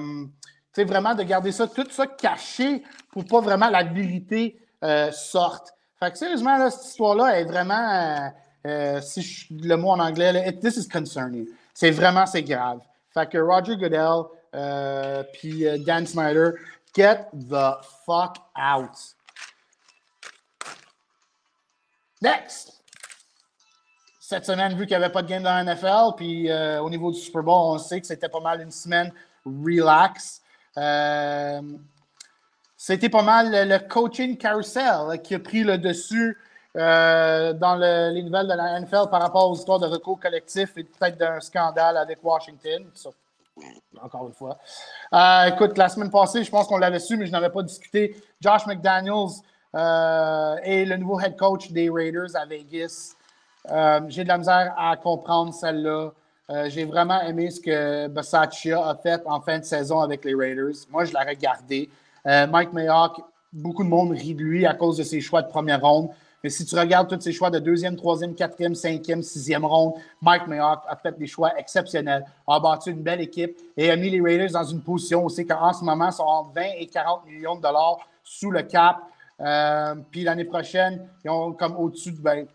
vraiment 0.79 1.15
de 1.15 1.25
garder 1.25 1.53
ça, 1.53 1.67
tout 1.67 1.87
ça 1.91 2.07
caché 2.07 2.83
pour 3.11 3.27
pas 3.27 3.41
vraiment 3.43 3.69
la 3.69 3.83
vérité 3.83 4.59
sorte. 5.13 5.75
Fait 6.01 6.11
que 6.11 6.19
sérieusement, 6.19 6.71
cette 6.71 6.87
histoire-là 6.87 7.41
est 7.41 7.45
vraiment, 7.45 8.33
si 9.03 9.23
je, 9.23 9.47
le 9.51 9.77
mot 9.77 9.91
en 9.91 10.01
anglais, 10.01 10.59
this 10.61 10.77
is 10.77 10.89
concerning. 10.89 11.47
C'est 11.75 11.91
vraiment, 11.91 12.27
c'est 12.27 12.43
grave. 12.43 12.81
Fait 13.13 13.29
que 13.29 13.39
Roger 13.39 13.77
Goodell, 13.77 14.25
euh, 14.55 15.23
puis 15.33 15.67
euh, 15.67 15.79
Dan 15.79 16.07
Snyder, 16.07 16.53
get 16.95 17.29
the 17.33 17.77
fuck 18.05 18.37
out. 18.57 19.15
Next! 22.21 22.83
Cette 24.21 24.45
semaine, 24.45 24.75
vu 24.75 24.87
qu'il 24.87 24.97
n'y 24.97 25.03
avait 25.03 25.13
pas 25.13 25.23
de 25.23 25.29
game 25.29 25.43
dans 25.43 25.55
la 25.55 25.65
NFL, 25.65 26.15
puis 26.17 26.51
euh, 26.51 26.81
au 26.81 26.91
niveau 26.91 27.11
du 27.11 27.19
Super 27.19 27.43
Bowl, 27.43 27.75
on 27.75 27.79
sait 27.79 28.01
que 28.01 28.07
c'était 28.07 28.29
pas 28.29 28.41
mal 28.41 28.61
une 28.61 28.71
semaine 28.71 29.13
relax. 29.45 30.43
C'était 32.83 33.11
pas 33.11 33.23
mal 33.23 33.51
le, 33.69 33.79
coaching 33.79 34.39
carousel 34.39 35.21
qui 35.23 35.35
a 35.35 35.39
pris 35.39 35.63
le 35.65 35.77
dessus 35.77 36.39
dans 36.75 37.79
les 38.15 38.23
nouvelles 38.23 38.47
de 38.47 38.55
la 38.55 38.81
NFL 38.81 39.11
par 39.11 39.21
rapport 39.21 39.51
aux 39.51 39.55
histoires 39.55 39.81
de 39.81 39.87
recours 39.87 40.19
collectif 40.19 40.71
et 40.79 40.85
peut-être 40.85 41.19
d'un 41.19 41.41
scandale 41.41 41.99
avec 41.99 42.19
Washington 42.23 42.87
encore 44.03 44.27
une 44.27 44.35
fois. 44.35 44.59
Euh, 45.13 45.45
écoute, 45.47 45.77
la 45.77 45.89
semaine 45.89 46.11
passée, 46.11 46.45
je 46.45 46.51
pense 46.51 46.67
qu'on 46.67 46.79
l'avait 46.79 46.99
su, 46.99 47.17
mais 47.17 47.27
je 47.27 47.33
n'avais 47.33 47.51
pas 47.51 47.63
discuté. 47.63 48.17
Josh 48.41 48.67
McDaniels 48.67 49.43
euh, 49.75 50.57
est 50.63 50.85
le 50.85 50.97
nouveau 50.97 51.21
head 51.21 51.37
coach 51.37 51.71
des 51.71 51.91
Raiders 51.91 52.35
à 52.35 52.47
Vegas. 52.47 53.15
Euh, 53.71 54.01
j'ai 54.09 54.25
de 54.25 54.29
la 54.29 54.39
misère 54.39 54.75
à 54.79 54.97
comprendre 54.97 55.53
celle-là. 55.53 56.13
j'ai 56.69 56.85
vraiment 56.85 57.21
aimé 57.21 57.51
ce 57.51 57.61
que 57.61 58.09
Bassaccia 58.09 58.89
a 58.89 58.97
fait 58.97 59.23
en 59.27 59.41
fin 59.41 59.59
de 59.59 59.65
saison 59.65 60.01
avec 60.01 60.25
les 60.25 60.35
Raiders. 60.35 60.87
Moi, 60.91 61.05
je 61.05 61.13
l'ai 61.13 61.25
regardé. 61.29 61.89
Mike 62.25 62.73
Mayock, 62.73 63.21
beaucoup 63.53 63.85
de 63.85 63.89
monde 63.89 64.13
rit 64.13 64.35
de 64.35 64.43
lui 64.43 64.67
à 64.67 64.75
cause 64.75 64.97
de 64.99 65.03
ses 65.03 65.21
choix 65.21 65.43
de 65.43 65.49
première 65.49 65.81
ronde. 65.81 66.11
Mais 66.43 66.49
si 66.49 66.65
tu 66.65 66.75
regardes 66.75 67.09
tous 67.09 67.21
ses 67.21 67.33
choix 67.33 67.51
de 67.51 67.59
deuxième, 67.59 67.97
troisième, 67.97 68.35
quatrième, 68.35 68.75
cinquième, 68.75 69.23
sixième 69.23 69.65
ronde, 69.65 69.95
Mike 70.23 70.47
Mayock 70.47 70.81
a 70.89 70.97
fait 70.97 71.17
des 71.19 71.27
choix 71.27 71.59
exceptionnels, 71.59 72.25
a 72.47 72.61
battu 72.61 72.91
une 72.91 73.03
belle 73.03 73.21
équipe 73.21 73.59
et 73.77 73.91
a 73.91 73.97
mis 73.97 74.09
les 74.09 74.21
Raiders 74.21 74.53
dans 74.53 74.65
une 74.65 74.81
position 74.81 75.25
aussi 75.25 75.47
qu'en 75.47 75.73
ce 75.73 75.85
moment, 75.85 76.07
ils 76.07 76.13
sont 76.13 76.23
entre 76.23 76.53
20 76.55 76.63
et 76.79 76.87
40 76.87 77.27
millions 77.27 77.57
de 77.57 77.61
dollars 77.61 77.99
sous 78.25 78.51
le 78.51 78.63
cap. 78.63 78.99
Euh, 79.41 79.95
puis 80.11 80.23
l'année 80.23 80.45
prochaine, 80.45 81.09
ils 81.25 81.31
ont 81.31 81.53
comme 81.53 81.77
au-dessus 81.77 82.13
de. 82.13 82.21
Ben, 82.21 82.47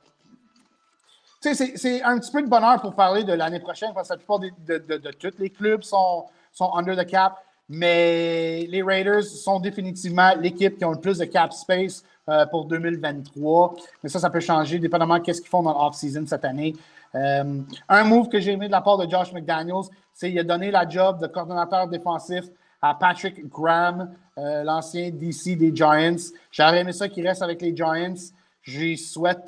c'est 1.42 2.02
un 2.02 2.18
petit 2.18 2.32
peu 2.32 2.42
de 2.42 2.48
bonheur 2.48 2.82
pour 2.82 2.96
parler 2.96 3.24
de 3.24 3.34
l'année 3.34 3.60
prochaine 3.60 3.92
parce 3.94 4.08
que 4.08 4.14
la 4.14 4.18
plupart 4.18 4.40
de, 4.40 4.50
de, 4.66 4.98
de, 4.98 5.12
tous 5.12 5.38
les 5.38 5.52
clubs 5.52 5.84
sont, 5.84 6.26
sont 6.52 6.74
under 6.74 6.96
the 6.96 7.08
cap. 7.08 7.38
Mais 7.68 8.68
les 8.70 8.84
Raiders 8.84 9.24
sont 9.24 9.60
définitivement 9.60 10.34
l'équipe 10.40 10.78
qui 10.78 10.84
a 10.84 10.92
le 10.92 11.00
plus 11.00 11.18
de 11.18 11.26
cap 11.26 11.52
space 11.52 12.04
euh, 12.30 12.46
pour 12.46 12.66
2023. 12.66 13.76
Mais 14.04 14.10
ça, 14.10 14.20
ça 14.20 14.30
peut 14.30 14.40
changer 14.40 14.78
dépendamment 14.78 15.18
de 15.18 15.34
ce 15.34 15.42
qu'ils 15.42 15.50
font 15.50 15.64
dans 15.64 15.74
l'off-season 15.74 16.26
cette 16.28 16.46
année. 16.46 16.74
Euh, 17.16 17.62
un 17.90 18.04
move 18.04 18.30
que 18.30 18.40
j'ai 18.40 18.52
aimé 18.52 18.68
de 18.68 18.72
la 18.72 18.82
part 18.82 18.98
de 18.98 19.10
Josh 19.10 19.32
McDaniels, 19.32 19.90
c'est 20.14 20.30
qu'il 20.30 20.40
a 20.40 20.44
donné 20.44 20.70
la 20.70 20.88
job 20.88 21.20
de 21.20 21.28
coordonnateur 21.28 21.88
défensif 21.88 22.46
à 22.82 22.94
Patrick 22.94 23.48
Graham, 23.48 24.12
euh, 24.38 24.64
l'ancien 24.64 25.10
DC 25.10 25.58
des 25.58 25.76
Giants. 25.76 26.18
J'aurais 26.52 26.82
aimé 26.82 26.92
ça 26.92 27.10
qu'il 27.10 27.28
reste 27.28 27.42
avec 27.42 27.62
les 27.62 27.76
Giants. 27.76 28.16
J'y 28.62 28.98
souhaite 28.98 29.48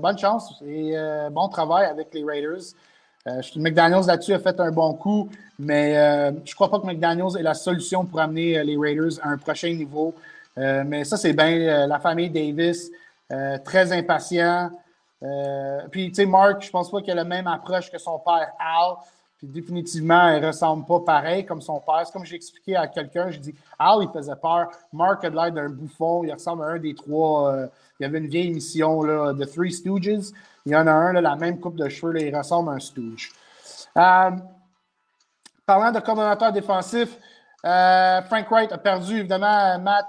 bonne 0.00 0.16
chance 0.16 0.62
et 0.64 0.94
bon 1.32 1.48
travail 1.48 1.86
avec 1.86 2.14
les 2.14 2.22
Raiders. 2.22 2.74
McDaniels 3.56 4.06
là-dessus 4.06 4.34
a 4.34 4.38
fait 4.38 4.58
un 4.60 4.70
bon 4.70 4.94
coup, 4.94 5.30
mais 5.58 5.94
je 5.94 6.50
ne 6.50 6.54
crois 6.54 6.70
pas 6.70 6.80
que 6.80 6.86
McDaniels 6.86 7.38
est 7.38 7.42
la 7.42 7.54
solution 7.54 8.04
pour 8.04 8.20
amener 8.20 8.62
les 8.64 8.76
Raiders 8.76 9.18
à 9.22 9.28
un 9.28 9.38
prochain 9.38 9.72
niveau. 9.72 10.14
mais 10.56 11.04
ça, 11.04 11.16
c'est 11.16 11.32
bien 11.32 11.86
la 11.86 11.98
famille 11.98 12.30
Davis, 12.30 12.90
très 13.64 13.92
impatient. 13.92 14.70
puis, 15.90 16.08
tu 16.08 16.14
sais, 16.14 16.26
Mark, 16.26 16.62
je 16.62 16.70
pense 16.70 16.90
pas 16.90 17.00
qu'il 17.00 17.12
a 17.12 17.14
la 17.14 17.24
même 17.24 17.46
approche 17.46 17.90
que 17.90 17.98
son 17.98 18.18
père 18.18 18.52
Al 18.58 18.96
définitivement, 19.52 20.28
il 20.30 20.40
ne 20.40 20.46
ressemble 20.46 20.84
pas 20.86 21.00
pareil 21.00 21.44
comme 21.44 21.60
son 21.60 21.80
père. 21.80 22.02
C'est 22.04 22.12
comme 22.12 22.24
j'ai 22.24 22.36
expliqué 22.36 22.76
à 22.76 22.86
quelqu'un, 22.86 23.30
je 23.30 23.38
dis 23.38 23.54
Ah, 23.78 23.96
il 24.00 24.08
faisait 24.08 24.36
peur. 24.36 24.68
Mark 24.92 25.24
a 25.24 25.30
l'air 25.30 25.52
d'un 25.52 25.68
bouffon. 25.68 26.24
Il 26.24 26.32
ressemble 26.32 26.64
à 26.64 26.66
un 26.68 26.78
des 26.78 26.94
trois. 26.94 27.52
Euh, 27.52 27.66
il 27.98 28.04
y 28.04 28.06
avait 28.06 28.18
une 28.18 28.26
vieille 28.26 28.48
émission, 28.48 29.02
là, 29.02 29.32
The 29.34 29.50
Three 29.52 29.72
Stooges. 29.72 30.32
Il 30.66 30.72
y 30.72 30.76
en 30.76 30.86
a 30.86 30.92
un, 30.92 31.12
la 31.12 31.36
même 31.36 31.60
coupe 31.60 31.76
de 31.76 31.88
cheveux, 31.88 32.20
il 32.20 32.36
ressemble 32.36 32.70
à 32.70 32.72
un 32.72 32.80
Stooge. 32.80 33.30
Euh, 33.96 34.30
parlant 35.64 35.92
de 35.92 36.00
coordonnateur 36.00 36.52
défensif, 36.52 37.16
euh, 37.64 38.22
Frank 38.22 38.50
Wright 38.50 38.72
a 38.72 38.78
perdu, 38.78 39.18
évidemment, 39.18 39.78
Matt 39.78 40.08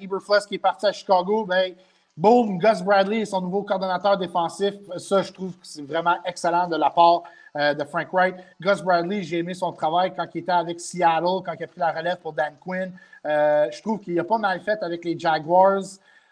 Eberflus 0.00 0.46
qui 0.48 0.56
est 0.56 0.58
parti 0.58 0.86
à 0.86 0.92
Chicago. 0.92 1.44
Ben, 1.44 1.74
boom, 2.22 2.56
Gus 2.58 2.82
Bradley 2.82 3.22
est 3.22 3.24
son 3.24 3.40
nouveau 3.40 3.62
coordonnateur 3.64 4.16
défensif. 4.16 4.74
Ça, 4.96 5.22
je 5.22 5.32
trouve 5.32 5.50
que 5.58 5.66
c'est 5.66 5.82
vraiment 5.82 6.16
excellent 6.24 6.68
de 6.68 6.76
la 6.76 6.88
part 6.88 7.24
euh, 7.56 7.74
de 7.74 7.82
Frank 7.82 8.06
Wright. 8.12 8.36
Gus 8.60 8.80
Bradley, 8.80 9.24
j'ai 9.24 9.38
aimé 9.38 9.54
son 9.54 9.72
travail 9.72 10.12
quand 10.14 10.26
il 10.32 10.38
était 10.38 10.52
avec 10.52 10.80
Seattle, 10.80 11.42
quand 11.44 11.52
il 11.58 11.64
a 11.64 11.66
pris 11.66 11.80
la 11.80 11.90
relève 11.90 12.18
pour 12.18 12.32
Dan 12.32 12.54
Quinn. 12.60 12.92
Euh, 13.26 13.66
je 13.72 13.82
trouve 13.82 13.98
qu'il 13.98 14.18
a 14.20 14.24
pas 14.24 14.38
mal 14.38 14.60
fait 14.60 14.80
avec 14.82 15.04
les 15.04 15.18
Jaguars. 15.18 15.82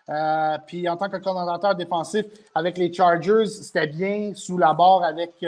Euh, 0.08 0.58
puis 0.64 0.88
en 0.88 0.96
tant 0.96 1.08
que 1.08 1.16
coordonnateur 1.16 1.74
défensif 1.74 2.24
avec 2.54 2.78
les 2.78 2.92
Chargers, 2.92 3.46
c'était 3.46 3.88
bien 3.88 4.32
sous 4.34 4.58
la 4.58 4.72
barre 4.72 5.02
avec 5.02 5.44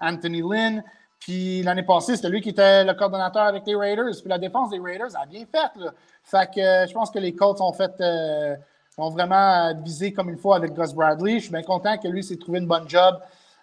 Anthony 0.00 0.42
Lynn. 0.42 0.82
Puis 1.20 1.62
l'année 1.62 1.84
passée, 1.84 2.16
c'était 2.16 2.28
lui 2.28 2.40
qui 2.40 2.50
était 2.50 2.84
le 2.84 2.92
coordonnateur 2.94 3.44
avec 3.44 3.64
les 3.66 3.76
Raiders. 3.76 4.16
Puis 4.20 4.28
la 4.28 4.38
défense 4.38 4.70
des 4.70 4.80
Raiders 4.80 5.14
a 5.14 5.26
bien 5.26 5.44
fait. 5.46 5.80
Fait 6.24 6.46
que 6.46 6.88
je 6.88 6.92
pense 6.92 7.10
que 7.12 7.20
les 7.20 7.34
Colts 7.34 7.60
ont 7.60 7.72
fait 7.72 7.92
ont 8.98 9.10
vraiment 9.10 9.72
visé 9.82 10.12
comme 10.12 10.30
il 10.30 10.36
faut 10.36 10.52
avec 10.52 10.72
Gus 10.72 10.92
Bradley. 10.92 11.34
Je 11.34 11.44
suis 11.44 11.52
bien 11.52 11.62
content 11.62 11.96
que 11.98 12.08
lui 12.08 12.22
s'est 12.22 12.36
trouvé 12.36 12.58
une 12.58 12.66
bonne 12.66 12.88
job 12.88 13.16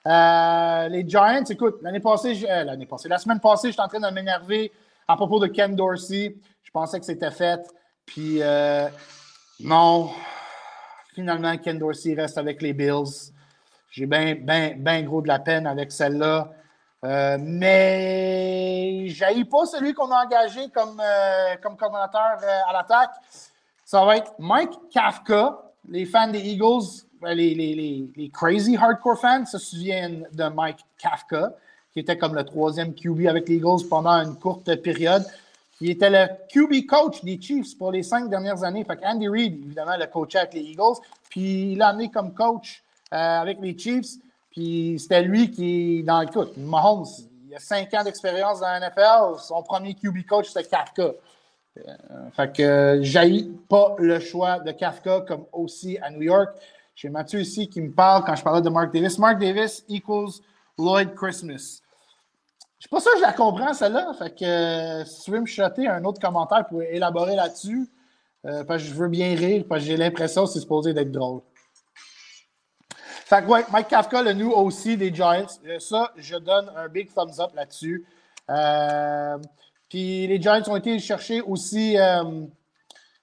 euh, 0.07 0.87
les 0.89 1.07
Giants, 1.07 1.43
écoute, 1.47 1.77
l'année 1.81 1.99
passée, 1.99 2.43
euh, 2.49 2.63
l'année 2.63 2.87
passée, 2.87 3.07
la 3.07 3.19
semaine 3.19 3.39
passée, 3.39 3.69
j'étais 3.69 3.83
en 3.83 3.87
train 3.87 3.99
de 3.99 4.09
m'énerver 4.09 4.71
à 5.07 5.15
propos 5.15 5.39
de 5.39 5.45
Ken 5.47 5.75
Dorsey. 5.75 6.35
Je 6.63 6.71
pensais 6.71 6.99
que 6.99 7.05
c'était 7.05 7.29
fait. 7.29 7.61
Puis 8.05 8.41
euh, 8.41 8.87
non, 9.59 10.09
finalement, 11.13 11.55
Ken 11.57 11.77
Dorsey 11.77 12.15
reste 12.15 12.39
avec 12.39 12.63
les 12.63 12.73
Bills. 12.73 13.31
J'ai 13.91 14.07
bien 14.07 15.03
gros 15.03 15.21
de 15.21 15.27
la 15.27 15.39
peine 15.39 15.67
avec 15.67 15.91
celle-là. 15.91 16.49
mais 17.03 19.07
je 19.09 19.43
pas 19.43 19.65
celui 19.65 19.93
qu'on 19.93 20.09
a 20.11 20.25
engagé 20.25 20.69
comme, 20.69 20.99
comme 21.61 21.77
coordonnateur 21.77 22.39
à 22.67 22.73
l'attaque. 22.73 23.11
Ça 23.91 24.05
va 24.05 24.15
être 24.15 24.31
Mike 24.39 24.71
Kafka. 24.89 25.59
Les 25.89 26.05
fans 26.05 26.31
des 26.31 26.39
Eagles 26.39 27.03
ben, 27.21 27.33
les, 27.33 27.53
les, 27.53 28.09
les, 28.15 28.29
crazy 28.29 28.77
hardcore 28.77 29.19
fans 29.19 29.45
se 29.45 29.57
souviennent 29.57 30.25
de 30.31 30.45
Mike 30.45 30.79
Kafka, 30.97 31.51
qui 31.91 31.99
était 31.99 32.17
comme 32.17 32.33
le 32.33 32.45
troisième 32.45 32.95
QB 32.95 33.27
avec 33.27 33.49
les 33.49 33.55
Eagles 33.55 33.85
pendant 33.89 34.11
une 34.11 34.35
courte 34.35 34.73
période. 34.77 35.25
Il 35.81 35.89
était 35.89 36.09
le 36.09 36.25
QB 36.53 36.87
coach 36.87 37.21
des 37.21 37.37
Chiefs 37.41 37.77
pour 37.77 37.91
les 37.91 38.01
cinq 38.01 38.29
dernières 38.29 38.63
années. 38.63 38.85
Fait 38.85 38.97
Andy 39.03 39.27
Reid, 39.27 39.61
évidemment, 39.65 39.97
le 39.99 40.07
coach 40.07 40.37
avec 40.37 40.53
les 40.53 40.61
Eagles. 40.61 41.01
Puis 41.29 41.73
il 41.73 41.77
l'a 41.77 41.89
amené 41.89 42.09
comme 42.09 42.33
coach 42.33 42.81
euh, 43.11 43.41
avec 43.41 43.59
les 43.59 43.77
Chiefs. 43.77 44.11
Puis 44.51 44.95
c'était 44.99 45.21
lui 45.21 45.51
qui, 45.51 46.01
dans 46.03 46.21
le 46.21 46.27
coup, 46.27 46.45
Mahomes, 46.55 47.07
il 47.45 47.53
a 47.53 47.59
cinq 47.59 47.93
ans 47.93 48.05
d'expérience 48.05 48.61
dans 48.61 48.67
la 48.67 48.79
NFL. 48.79 49.37
Son 49.39 49.61
premier 49.63 49.95
QB 49.95 50.25
coach, 50.25 50.47
c'était 50.47 50.63
Kafka. 50.63 51.11
Euh, 51.77 52.29
fait 52.35 52.55
que 52.55 52.99
j'ai 53.01 53.43
pas 53.69 53.95
le 53.97 54.19
choix 54.19 54.59
de 54.59 54.71
Kafka 54.71 55.21
comme 55.21 55.45
aussi 55.53 55.97
à 55.99 56.09
New 56.09 56.23
York. 56.23 56.49
J'ai 56.95 57.09
Mathieu 57.09 57.39
ici 57.39 57.69
qui 57.69 57.81
me 57.81 57.91
parle 57.91 58.23
quand 58.25 58.35
je 58.35 58.43
parlais 58.43 58.61
de 58.61 58.69
Mark 58.69 58.93
Davis. 58.93 59.17
Mark 59.17 59.39
Davis 59.39 59.83
equals 59.87 60.41
Lloyd 60.77 61.15
Christmas. 61.15 61.81
Je 62.79 62.87
ne 62.87 62.89
sais 62.89 62.89
pas 62.89 62.99
ça, 62.99 63.11
je 63.15 63.21
la 63.21 63.33
comprends, 63.33 63.73
celle-là. 63.73 64.11
Fait 64.17 64.35
que 64.35 64.43
euh, 64.43 65.05
si 65.05 65.31
tu 65.75 65.87
un 65.87 66.03
autre 66.03 66.19
commentaire 66.19 66.67
pour 66.67 66.81
élaborer 66.81 67.35
là-dessus, 67.35 67.87
euh, 68.45 68.63
que 68.63 68.77
je 68.79 68.93
veux 68.93 69.07
bien 69.07 69.35
rire, 69.35 69.65
parce 69.69 69.81
que 69.81 69.87
j'ai 69.87 69.97
l'impression 69.97 70.45
que 70.45 70.49
c'est 70.49 70.61
supposé 70.61 70.93
d'être 70.93 71.11
drôle. 71.11 71.41
Fait 73.25 73.43
que, 73.43 73.47
ouais, 73.47 73.63
Mike 73.71 73.87
Kafka, 73.87 74.23
le 74.23 74.33
new 74.33 74.51
aussi 74.51 74.97
des 74.97 75.13
Giants. 75.13 75.45
Euh, 75.67 75.79
ça, 75.79 76.11
je 76.17 76.35
donne 76.35 76.71
un 76.75 76.89
big 76.89 77.13
thumbs 77.13 77.39
up 77.39 77.51
là-dessus. 77.53 78.03
Puis 79.91 80.25
les 80.25 80.41
Giants 80.41 80.63
ont 80.67 80.77
été 80.77 80.97
chercher 80.99 81.41
aussi 81.41 81.97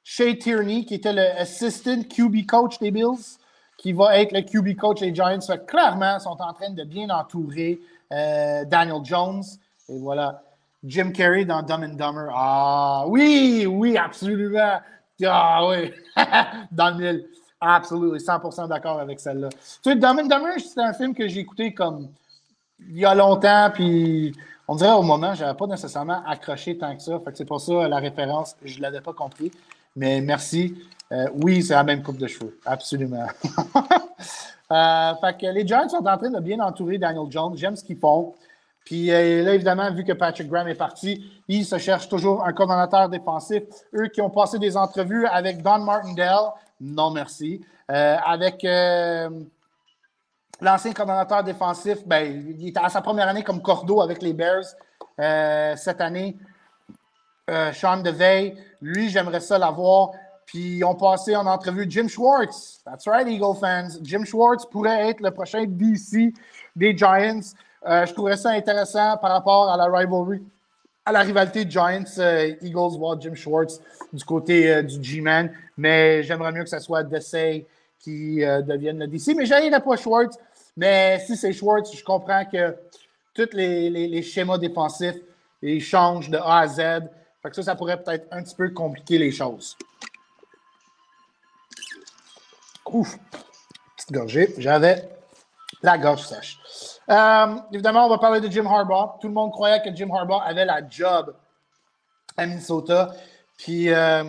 Shea 0.04 0.34
Tierney, 0.36 0.84
qui 0.84 0.96
était 0.96 1.14
le 1.14 1.40
assistant 1.40 2.02
QB 2.02 2.46
coach 2.46 2.78
des 2.78 2.90
Bills 2.90 3.38
qui 3.78 3.92
va 3.92 4.18
être 4.18 4.32
le 4.32 4.42
QB 4.42 4.76
coach 4.76 5.00
des 5.00 5.14
Giants. 5.14 5.38
Clairement, 5.66 6.18
sont 6.18 6.36
en 6.40 6.52
train 6.52 6.70
de 6.70 6.84
bien 6.84 7.08
entourer 7.08 7.80
euh, 8.12 8.64
Daniel 8.66 9.02
Jones. 9.04 9.42
Et 9.88 9.98
voilà. 9.98 10.42
Jim 10.84 11.12
Carrey 11.12 11.44
dans 11.44 11.62
Dumb 11.62 11.82
and 11.82 11.94
Dumber. 11.94 12.28
Ah 12.34 13.04
oui, 13.06 13.66
oui, 13.66 13.96
absolument. 13.96 14.78
Ah 15.24 15.66
oui, 15.68 15.92
dans 16.70 16.90
le 16.90 16.96
mille. 16.96 17.26
Absolument, 17.60 18.14
100% 18.14 18.68
d'accord 18.68 19.00
avec 19.00 19.18
celle-là. 19.18 19.48
Tu 19.48 19.90
sais, 19.90 19.96
Dumb 19.96 20.20
and 20.20 20.26
Dumber, 20.26 20.60
c'est 20.60 20.80
un 20.80 20.92
film 20.92 21.12
que 21.12 21.26
j'ai 21.26 21.40
écouté 21.40 21.74
comme 21.74 22.08
il 22.78 22.98
y 22.98 23.04
a 23.04 23.16
longtemps, 23.16 23.70
puis 23.74 24.32
on 24.68 24.76
dirait 24.76 24.92
au 24.92 25.02
moment, 25.02 25.34
je 25.34 25.42
n'avais 25.42 25.56
pas 25.56 25.66
nécessairement 25.66 26.22
accroché 26.26 26.76
tant 26.76 26.94
que 26.94 27.02
ça. 27.02 27.18
Fait 27.20 27.32
que 27.32 27.38
c'est 27.38 27.46
pour 27.46 27.60
ça 27.60 27.88
la 27.88 27.96
référence, 27.96 28.54
je 28.62 28.76
ne 28.76 28.82
l'avais 28.82 29.00
pas 29.00 29.14
compris. 29.14 29.50
Mais 29.96 30.20
merci. 30.20 30.76
Euh, 31.10 31.26
oui, 31.42 31.62
c'est 31.62 31.72
la 31.72 31.84
même 31.84 32.02
coupe 32.02 32.18
de 32.18 32.26
cheveux. 32.26 32.58
Absolument. 32.66 33.26
euh, 34.70 35.14
fait 35.14 35.38
que 35.40 35.46
les 35.46 35.66
Giants 35.66 35.88
sont 35.88 36.06
en 36.06 36.18
train 36.18 36.30
de 36.30 36.40
bien 36.40 36.60
entourer 36.60 36.98
Daniel 36.98 37.30
Jones. 37.30 37.56
J'aime 37.56 37.76
ce 37.76 37.82
qu'ils 37.82 37.96
font. 37.96 38.34
Puis 38.84 39.10
euh, 39.10 39.42
là, 39.42 39.54
évidemment, 39.54 39.90
vu 39.90 40.04
que 40.04 40.12
Patrick 40.12 40.48
Graham 40.48 40.68
est 40.68 40.74
parti, 40.74 41.24
ils 41.48 41.64
se 41.64 41.78
cherchent 41.78 42.08
toujours 42.10 42.44
un 42.44 42.52
coordonnateur 42.52 43.08
défensif. 43.08 43.62
Eux 43.94 44.08
qui 44.08 44.20
ont 44.20 44.30
passé 44.30 44.58
des 44.58 44.76
entrevues 44.76 45.26
avec 45.26 45.62
Don 45.62 45.78
Martindale, 45.78 46.52
non 46.80 47.10
merci. 47.10 47.62
Avec 47.90 48.66
l'ancien 50.60 50.92
coordonnateur 50.92 51.44
défensif, 51.44 51.98
ben, 52.06 52.54
il 52.58 52.68
était 52.68 52.80
à 52.82 52.88
sa 52.88 53.00
première 53.00 53.28
année 53.28 53.42
comme 53.42 53.62
cordeau 53.62 54.00
avec 54.00 54.22
les 54.22 54.32
Bears 54.32 54.64
cette 55.76 56.00
année. 56.00 56.36
Sean 57.72 57.98
DeVay, 57.98 58.54
lui, 58.80 59.08
j'aimerais 59.08 59.40
ça 59.40 59.58
l'avoir. 59.58 60.12
Puis 60.48 60.82
ont 60.82 60.94
passé 60.94 61.36
en 61.36 61.46
entrevue 61.46 61.84
Jim 61.88 62.08
Schwartz. 62.08 62.80
That's 62.82 63.06
right, 63.06 63.28
Eagle 63.28 63.54
fans. 63.60 63.98
Jim 64.02 64.24
Schwartz 64.24 64.64
pourrait 64.64 65.10
être 65.10 65.20
le 65.20 65.30
prochain 65.30 65.66
DC 65.66 66.32
des 66.74 66.96
Giants. 66.96 67.40
Euh, 67.86 68.06
je 68.06 68.12
trouverais 68.14 68.38
ça 68.38 68.50
intéressant 68.50 69.18
par 69.18 69.30
rapport 69.30 69.70
à 69.70 69.76
la 69.76 69.84
rivalry, 69.84 70.42
à 71.04 71.12
la 71.12 71.20
rivalité 71.20 71.66
Giants-Eagles, 71.68 72.94
euh, 72.94 72.98
voir 72.98 73.20
Jim 73.20 73.34
Schwartz 73.34 73.78
du 74.10 74.24
côté 74.24 74.72
euh, 74.72 74.82
du 74.82 75.02
G-Man. 75.02 75.52
Mais 75.76 76.22
j'aimerais 76.22 76.52
mieux 76.52 76.64
que 76.64 76.70
ce 76.70 76.78
soit 76.78 77.02
Dessay 77.02 77.66
qui 78.00 78.36
devienne 78.38 79.00
le 79.00 79.06
DC. 79.06 79.34
Mais 79.36 79.44
j'aimerais 79.44 79.80
pas 79.80 79.96
Schwartz. 79.96 80.38
Mais 80.78 81.18
si 81.26 81.36
c'est 81.36 81.52
Schwartz, 81.52 81.92
je 81.92 82.04
comprends 82.04 82.44
que 82.44 82.76
tous 83.34 83.48
les, 83.52 84.22
schémas 84.22 84.58
défensifs 84.58 85.16
ils 85.60 85.82
changent 85.82 86.30
de 86.30 86.38
A 86.38 86.60
à 86.60 86.68
Z. 86.68 86.76
Fait 87.42 87.50
que 87.50 87.56
ça, 87.56 87.64
ça 87.64 87.74
pourrait 87.74 88.00
peut-être 88.00 88.28
un 88.30 88.44
petit 88.44 88.54
peu 88.54 88.70
compliquer 88.70 89.18
les 89.18 89.32
choses. 89.32 89.76
Ouf, 92.86 93.18
petite 93.96 94.12
gorgée. 94.12 94.54
J'avais 94.56 95.08
la 95.82 95.98
gorge 95.98 96.22
sèche. 96.22 96.58
Euh, 97.10 97.56
évidemment, 97.72 98.06
on 98.06 98.10
va 98.10 98.18
parler 98.18 98.40
de 98.40 98.48
Jim 98.48 98.66
Harbaugh. 98.66 99.18
Tout 99.20 99.26
le 99.26 99.34
monde 99.34 99.50
croyait 99.50 99.82
que 99.82 99.92
Jim 99.92 100.10
Harbaugh 100.14 100.42
avait 100.44 100.64
la 100.64 100.88
job 100.88 101.34
à 102.36 102.46
Minnesota. 102.46 103.10
Puis, 103.56 103.92
euh, 103.92 104.22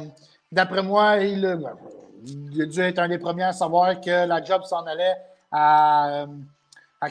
d'après 0.51 0.81
moi, 0.81 1.17
il, 1.17 1.45
a 1.45 2.65
dû 2.65 2.81
être 2.81 2.97
un 2.97 3.07
des 3.07 3.19
premiers 3.19 3.43
à 3.43 3.53
savoir 3.53 4.01
que 4.01 4.25
la 4.25 4.43
job 4.43 4.63
s'en 4.63 4.83
allait 4.87 5.15
à, 5.51 6.25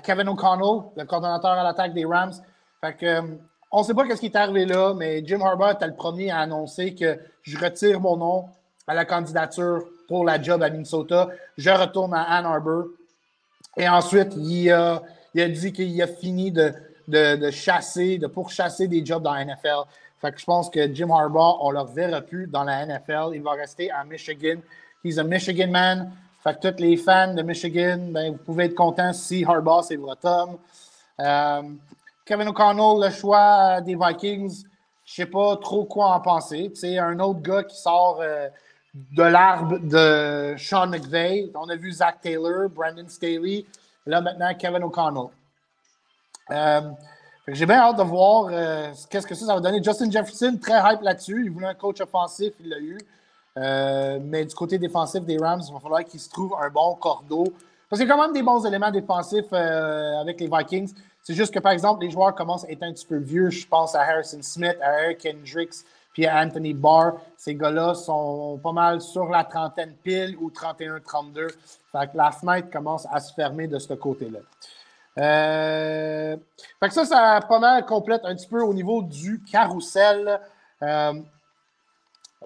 Kevin 0.02 0.28
O'Connell, 0.28 0.90
le 0.96 1.04
coordonnateur 1.04 1.52
à 1.52 1.62
l'attaque 1.62 1.94
des 1.94 2.04
Rams. 2.04 2.34
Fait 2.80 2.94
que, 2.94 3.20
on 3.70 3.80
ne 3.80 3.84
sait 3.84 3.94
pas 3.94 4.04
ce 4.08 4.20
qui 4.20 4.26
est 4.26 4.36
arrivé 4.36 4.64
là, 4.64 4.94
mais 4.94 5.22
Jim 5.24 5.40
Harbaugh 5.40 5.72
était 5.72 5.86
le 5.86 5.94
premier 5.94 6.30
à 6.30 6.38
annoncer 6.38 6.94
que 6.94 7.18
je 7.42 7.58
retire 7.58 8.00
mon 8.00 8.16
nom 8.16 8.46
à 8.86 8.94
la 8.94 9.04
candidature 9.04 9.84
pour 10.08 10.24
la 10.24 10.40
job 10.40 10.62
à 10.62 10.70
Minnesota. 10.70 11.28
Je 11.56 11.70
retourne 11.70 12.14
à 12.14 12.22
Ann 12.22 12.46
Arbor. 12.46 12.84
Et 13.76 13.88
ensuite, 13.88 14.34
il 14.36 14.70
a, 14.72 15.02
dit 15.34 15.72
qu'il 15.72 16.00
a 16.02 16.06
fini 16.06 16.50
de, 16.50 17.50
chasser, 17.50 18.18
de 18.18 18.26
pourchasser 18.26 18.88
des 18.88 19.04
jobs 19.04 19.22
dans 19.22 19.34
la 19.34 19.44
NFL. 19.44 19.84
Fait 20.20 20.32
que 20.32 20.40
je 20.40 20.44
pense 20.44 20.68
que 20.70 20.92
Jim 20.92 21.10
Harbaugh, 21.10 21.58
on 21.60 21.72
ne 21.72 21.78
le 21.78 21.84
verra 21.84 22.20
plus 22.22 22.46
dans 22.46 22.64
la 22.64 22.84
NFL. 22.86 23.30
Il 23.34 23.42
va 23.42 23.52
rester 23.52 23.90
à 23.90 24.02
Michigan. 24.04 24.60
He's 25.04 25.18
a 25.18 25.24
Michigan 25.24 25.68
man. 25.68 26.10
Fait 26.42 26.58
que 26.58 26.68
tous 26.68 26.80
les 26.82 26.96
fans 26.96 27.34
de 27.34 27.42
Michigan, 27.42 27.98
ben, 28.10 28.32
vous 28.32 28.38
pouvez 28.38 28.66
être 28.66 28.74
contents 28.74 29.12
si 29.12 29.44
Harbaugh, 29.44 29.82
c'est 29.82 29.96
votre 29.96 30.26
homme. 30.26 30.58
Kevin 32.24 32.48
O'Connell, 32.48 33.04
le 33.04 33.10
choix 33.10 33.80
des 33.80 33.96
Vikings, 33.96 34.64
je 35.04 35.14
sais 35.14 35.26
pas 35.26 35.56
trop 35.56 35.84
quoi 35.84 36.14
en 36.14 36.20
penser. 36.20 36.70
C'est 36.74 36.98
un 36.98 37.18
autre 37.20 37.40
gars 37.40 37.64
qui 37.64 37.76
sort 37.76 38.22
de 38.94 39.22
l'arbre 39.22 39.78
de 39.78 40.54
Sean 40.56 40.86
McVay. 40.86 41.50
On 41.54 41.68
a 41.68 41.76
vu 41.76 41.90
Zach 41.90 42.20
Taylor, 42.20 42.68
Brandon 42.68 43.08
Staley, 43.08 43.64
là 44.06 44.20
maintenant 44.20 44.54
Kevin 44.54 44.84
O'Connell. 44.84 45.30
J'ai 47.50 47.64
bien 47.64 47.78
hâte 47.78 47.96
de 47.96 48.02
voir 48.02 48.48
euh, 48.50 48.92
qu'est-ce 49.08 49.26
que 49.26 49.34
ça 49.34 49.54
va 49.54 49.60
donner. 49.60 49.82
Justin 49.82 50.10
Jefferson, 50.10 50.58
très 50.60 50.78
hype 50.80 51.00
là-dessus. 51.00 51.44
Il 51.46 51.50
voulait 51.50 51.68
un 51.68 51.74
coach 51.74 51.98
offensif, 52.00 52.52
il 52.60 52.68
l'a 52.68 52.78
eu. 52.78 52.98
Euh, 53.58 54.18
mais 54.22 54.44
du 54.44 54.54
côté 54.54 54.78
défensif 54.78 55.22
des 55.22 55.36
Rams, 55.36 55.62
il 55.66 55.72
va 55.72 55.80
falloir 55.80 56.04
qu'il 56.04 56.20
se 56.20 56.30
trouve 56.30 56.54
un 56.60 56.70
bon 56.70 56.94
cordeau. 56.94 57.44
Parce 57.88 58.00
qu'il 58.00 58.08
y 58.08 58.12
a 58.12 58.14
quand 58.14 58.22
même 58.22 58.32
des 58.32 58.42
bons 58.42 58.64
éléments 58.64 58.90
défensifs 58.90 59.46
euh, 59.52 60.20
avec 60.20 60.40
les 60.40 60.48
Vikings. 60.48 60.92
C'est 61.22 61.34
juste 61.34 61.52
que, 61.52 61.58
par 61.58 61.72
exemple, 61.72 62.04
les 62.04 62.10
joueurs 62.10 62.34
commencent 62.34 62.64
à 62.64 62.70
être 62.70 62.82
un 62.82 62.92
petit 62.92 63.06
peu 63.06 63.16
vieux. 63.16 63.50
Je 63.50 63.66
pense 63.66 63.94
à 63.94 64.02
Harrison 64.02 64.38
Smith, 64.42 64.76
à 64.82 65.04
Eric 65.04 65.26
Hendricks, 65.26 65.84
puis 66.12 66.26
à 66.26 66.40
Anthony 66.40 66.74
Barr. 66.74 67.14
Ces 67.36 67.54
gars-là 67.54 67.94
sont 67.94 68.60
pas 68.62 68.72
mal 68.72 69.00
sur 69.00 69.26
la 69.28 69.44
trentaine 69.44 69.94
pile 70.02 70.36
ou 70.40 70.50
31-32. 70.50 71.48
Fait 71.92 72.10
que 72.12 72.16
la 72.16 72.30
fenêtre 72.30 72.70
commence 72.70 73.06
à 73.10 73.20
se 73.20 73.32
fermer 73.32 73.66
de 73.66 73.78
ce 73.78 73.94
côté-là. 73.94 74.40
Euh, 75.18 76.36
fait 76.80 76.88
que 76.88 76.94
ça, 76.94 77.04
ça 77.04 77.40
pas 77.48 77.58
mal 77.58 77.84
complète 77.84 78.20
un 78.24 78.36
petit 78.36 78.46
peu 78.46 78.62
au 78.62 78.72
niveau 78.72 79.02
du 79.02 79.42
carrousel 79.42 80.38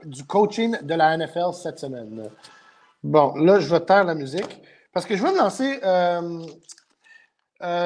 du 0.05 0.25
coaching 0.25 0.77
de 0.83 0.95
la 0.95 1.17
NFL 1.17 1.53
cette 1.53 1.79
semaine. 1.79 2.29
Bon, 3.03 3.35
là, 3.37 3.61
je 3.61 3.69
vais 3.69 3.81
taire 3.81 4.05
la 4.05 4.15
musique 4.15 4.61
parce 4.93 5.07
que 5.07 5.17
je 5.17 5.23
vais 5.23 5.33
me 5.33 5.39
lancer 5.39 5.81
euh, 5.83 6.43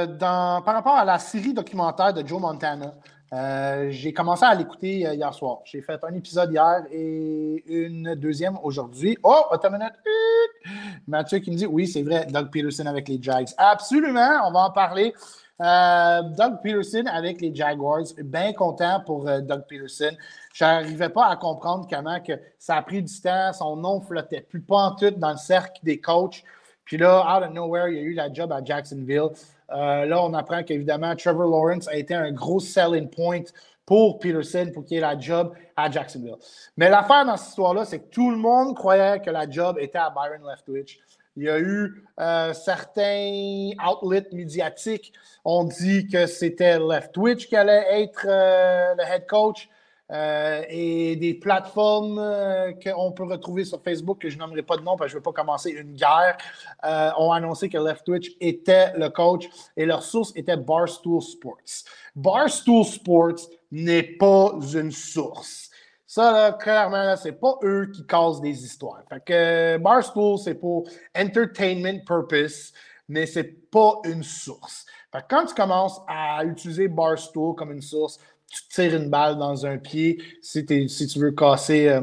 dans, 0.07 0.63
par 0.63 0.75
rapport 0.75 0.97
à 0.97 1.05
la 1.05 1.19
série 1.19 1.53
documentaire 1.53 2.15
de 2.15 2.27
Joe 2.27 2.41
Montana. 2.41 2.95
Euh, 3.33 3.89
j'ai 3.91 4.13
commencé 4.13 4.45
à 4.45 4.55
l'écouter 4.55 5.07
euh, 5.07 5.15
hier 5.15 5.35
soir. 5.35 5.59
J'ai 5.65 5.83
fait 5.83 6.03
un 6.05 6.15
épisode 6.15 6.53
hier 6.53 6.85
et 6.91 7.63
une 7.67 8.15
deuxième 8.15 8.57
aujourd'hui. 8.63 9.19
Oh, 9.23 9.47
attends 9.51 9.69
une 9.69 9.79
minute. 9.79 9.95
Mathieu 11.09 11.41
qui 11.41 11.51
me 11.51 11.57
dit 11.57 11.67
oui, 11.67 11.89
c'est 11.89 12.03
vrai, 12.03 12.27
Doug 12.27 12.51
Peterson 12.51 12.87
avec 12.87 13.09
les 13.09 13.21
Jags. 13.21 13.49
Absolument, 13.59 14.47
on 14.47 14.53
va 14.53 14.61
en 14.61 14.71
parler. 14.71 15.13
Euh, 15.61 16.23
Doug 16.37 16.61
Peterson 16.63 17.05
avec 17.07 17.41
les 17.41 17.55
Jaguars. 17.55 18.05
Bien 18.23 18.53
content 18.53 19.01
pour 19.05 19.25
Doug 19.25 19.65
Peterson. 19.69 20.15
Je 20.53 20.65
n'arrivais 20.65 21.09
pas 21.09 21.27
à 21.27 21.37
comprendre 21.37 21.87
comment 21.91 22.21
que 22.21 22.33
ça 22.59 22.77
a 22.77 22.83
pris 22.83 23.03
du 23.03 23.21
temps. 23.21 23.53
Son 23.53 23.77
nom 23.77 24.01
flottait 24.01 24.43
plus 24.43 24.61
pas 24.61 24.77
en 24.77 24.95
tout 24.95 25.11
dans 25.11 25.31
le 25.31 25.37
cercle 25.39 25.81
des 25.83 26.01
coachs. 26.01 26.43
Puis 26.85 26.97
là, 26.99 27.37
out 27.37 27.43
of 27.43 27.53
nowhere, 27.53 27.89
il 27.89 27.97
y 27.97 27.99
a 27.99 28.03
eu 28.03 28.15
la 28.15 28.33
job 28.33 28.53
à 28.53 28.65
Jacksonville. 28.65 29.31
Euh, 29.73 30.07
là, 30.07 30.23
on 30.23 30.33
apprend 30.35 30.63
qu'évidemment, 30.63 31.15
Trevor 31.17 31.49
Lawrence 31.49 31.89
a 31.89 31.97
été 31.97 32.15
un 32.15 32.31
gros 32.31 32.61
selling 32.61 33.11
point 33.11 33.43
pour 33.85 34.19
Peterson 34.19 34.71
pour 34.73 34.85
qu'il 34.85 34.99
ait 34.99 35.01
la 35.01 35.19
job 35.19 35.53
à 35.77 35.91
Jacksonville. 35.91 36.37
Mais 36.77 36.89
l'affaire 36.89 37.25
dans 37.25 37.37
cette 37.37 37.51
histoire-là, 37.51 37.85
c'est 37.85 37.99
que 37.99 38.11
tout 38.11 38.31
le 38.31 38.37
monde 38.37 38.77
croyait 38.77 39.21
que 39.21 39.31
la 39.31 39.51
job 39.51 39.79
était 39.81 39.99
à 39.99 40.11
Byron 40.11 40.49
Leftwich. 40.49 41.01
Il 41.37 41.45
y 41.45 41.51
a 41.51 41.59
eu 41.59 42.03
euh, 42.19 42.55
certains 42.55 43.71
outlets 43.87 44.27
médiatiques 44.33 45.13
ont 45.45 45.65
dit 45.65 46.09
que 46.09 46.27
c'était 46.27 46.79
Leftwich 46.79 47.49
qui 47.49 47.57
allait 47.57 48.03
être 48.03 48.27
euh, 48.27 48.95
le 48.97 49.03
head 49.03 49.27
coach. 49.27 49.69
Euh, 50.13 50.63
et 50.69 51.17
des 51.17 51.35
plateformes 51.35 52.23
qu'on 52.81 53.11
peut 53.11 53.25
retrouver 53.25 53.65
sur 53.65 53.83
Facebook, 53.83 54.21
que 54.21 54.31
je 54.31 54.39
n'aimerais 54.39 54.63
pas 54.63 54.77
de 54.77 54.83
nom 54.83 54.97
parce 54.97 55.09
que 55.09 55.11
je 55.11 55.15
ne 55.17 55.19
veux 55.19 55.23
pas 55.25 55.33
commencer 55.33 55.71
une 55.73 55.97
guerre, 55.97 56.37
ont 57.19 57.33
annoncé 57.33 57.69
que 57.69 57.77
Left 57.77 58.05
Twitch 58.05 58.31
était 58.41 58.93
le 58.97 59.09
coach 59.09 59.49
et 59.77 59.85
leur 59.85 60.05
source 60.05 60.31
était 60.37 60.57
Barstool 60.57 61.21
Sports. 61.21 61.83
Barstool 62.15 62.85
Sports 62.85 63.49
n'est 63.73 64.05
pas 64.05 64.53
une 64.75 64.93
source. 64.93 65.71
Ça, 66.07 66.31
là, 66.31 66.53
clairement, 66.53 67.17
c'est 67.17 67.33
pas 67.33 67.59
eux 67.65 67.91
qui 67.93 68.07
causent 68.07 68.41
des 68.41 68.65
histoires. 68.65 69.03
Fait 69.09 69.25
que 69.25 69.77
Barstool, 69.79 70.39
c'est 70.39 70.55
pour 70.55 70.89
entertainment 71.17 71.99
purpose, 72.07 72.73
mais 73.09 73.27
c'est 73.27 73.71
pas 73.71 73.95
une 74.05 74.23
source. 74.23 74.87
Que 75.13 75.19
quand 75.29 75.47
tu 75.47 75.55
commences 75.55 76.01
à 76.07 76.45
utiliser 76.45 76.87
Barstool 76.87 77.57
comme 77.57 77.73
une 77.73 77.83
source, 77.83 78.21
tu 78.49 78.63
tires 78.69 78.95
une 78.95 79.11
balle 79.11 79.37
dans 79.37 79.67
un 79.67 79.79
pied 79.79 80.23
si, 80.41 80.65
tu 80.65 81.19
veux 81.19 81.33
casser 81.33 81.89
euh, 81.89 82.03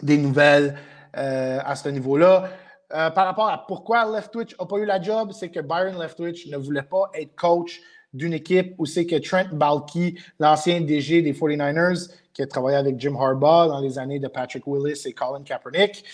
des 0.00 0.18
nouvelles 0.18 0.78
euh, 1.16 1.58
à 1.64 1.74
ce 1.74 1.88
niveau-là. 1.88 2.50
Euh, 2.92 3.10
par 3.10 3.26
rapport 3.26 3.48
à 3.48 3.66
pourquoi 3.66 4.04
Leftwich 4.04 4.56
n'a 4.60 4.66
pas 4.66 4.76
eu 4.76 4.84
la 4.84 5.02
job, 5.02 5.32
c'est 5.32 5.50
que 5.50 5.58
Byron 5.58 6.00
Leftwich 6.00 6.46
ne 6.46 6.56
voulait 6.56 6.82
pas 6.84 7.10
être 7.14 7.34
coach 7.34 7.80
d'une 8.12 8.32
équipe 8.32 8.74
où 8.78 8.86
c'est 8.86 9.06
que 9.06 9.16
Trent 9.16 9.48
Balky, 9.52 10.18
l'ancien 10.38 10.80
DG 10.80 11.22
des 11.22 11.32
49ers, 11.32 12.10
qui 12.36 12.42
a 12.42 12.46
travaillé 12.46 12.76
avec 12.76 13.00
Jim 13.00 13.16
Harbaugh 13.18 13.68
dans 13.68 13.80
les 13.80 13.98
années 13.98 14.18
de 14.18 14.28
Patrick 14.28 14.66
Willis 14.66 15.00
et 15.06 15.14
Colin 15.14 15.42
Kaepernick, 15.42 16.04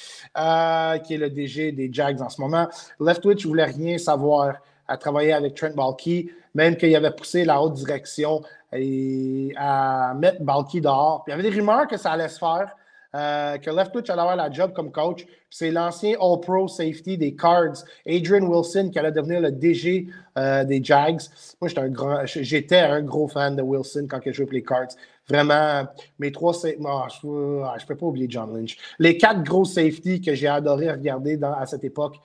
qui 1.04 1.14
est 1.14 1.18
le 1.18 1.28
DG 1.28 1.72
des 1.72 1.92
Jags 1.92 2.22
en 2.22 2.28
ce 2.28 2.40
moment. 2.40 2.68
Leftwich 3.00 3.44
ne 3.44 3.48
voulait 3.48 3.64
rien 3.64 3.98
savoir 3.98 4.54
à 4.86 4.96
travailler 4.96 5.32
avec 5.32 5.56
Trent 5.56 5.74
Balky, 5.74 6.30
même 6.54 6.76
qu'il 6.76 6.94
avait 6.94 7.10
poussé 7.10 7.44
la 7.44 7.60
haute 7.60 7.74
direction 7.74 8.40
à 9.56 10.14
mettre 10.14 10.42
Balky 10.42 10.80
dehors. 10.80 11.24
Puis 11.24 11.32
il 11.32 11.36
y 11.36 11.40
avait 11.40 11.50
des 11.50 11.56
rumeurs 11.56 11.88
que 11.88 11.96
ça 11.96 12.12
allait 12.12 12.28
se 12.28 12.38
faire, 12.38 12.76
euh, 13.16 13.58
que 13.58 13.70
Leftwich 13.70 14.08
allait 14.08 14.20
avoir 14.20 14.36
la 14.36 14.50
job 14.50 14.72
comme 14.72 14.92
coach. 14.92 15.26
C'est 15.50 15.72
l'ancien 15.72 16.16
All-Pro 16.20 16.68
Safety 16.68 17.18
des 17.18 17.34
Cards, 17.34 17.84
Adrian 18.06 18.46
Wilson, 18.46 18.90
qui 18.92 18.98
allait 18.98 19.12
devenir 19.12 19.40
le 19.40 19.50
DG 19.50 20.06
euh, 20.38 20.62
des 20.62 20.82
Jags. 20.82 21.20
Moi, 21.60 21.68
j'étais 22.26 22.78
un, 22.78 22.92
un 22.92 23.02
gros 23.02 23.26
fan 23.26 23.56
de 23.56 23.60
Wilson 23.60 24.06
quand 24.08 24.20
il 24.24 24.32
jouait 24.32 24.46
pour 24.46 24.54
les 24.54 24.62
Cards. 24.62 24.94
Vraiment, 25.28 25.86
mes 26.18 26.32
trois 26.32 26.52
je 26.52 26.68
ne 26.68 27.62
ah, 27.64 27.76
peux 27.86 27.96
pas 27.96 28.06
oublier 28.06 28.26
John 28.28 28.54
Lynch. 28.54 28.76
Les 28.98 29.16
quatre 29.16 29.42
gros 29.42 29.64
safety 29.64 30.20
que 30.20 30.34
j'ai 30.34 30.48
adoré 30.48 30.90
regarder 30.90 31.38
à 31.42 31.64
cette 31.66 31.84
époque. 31.84 32.16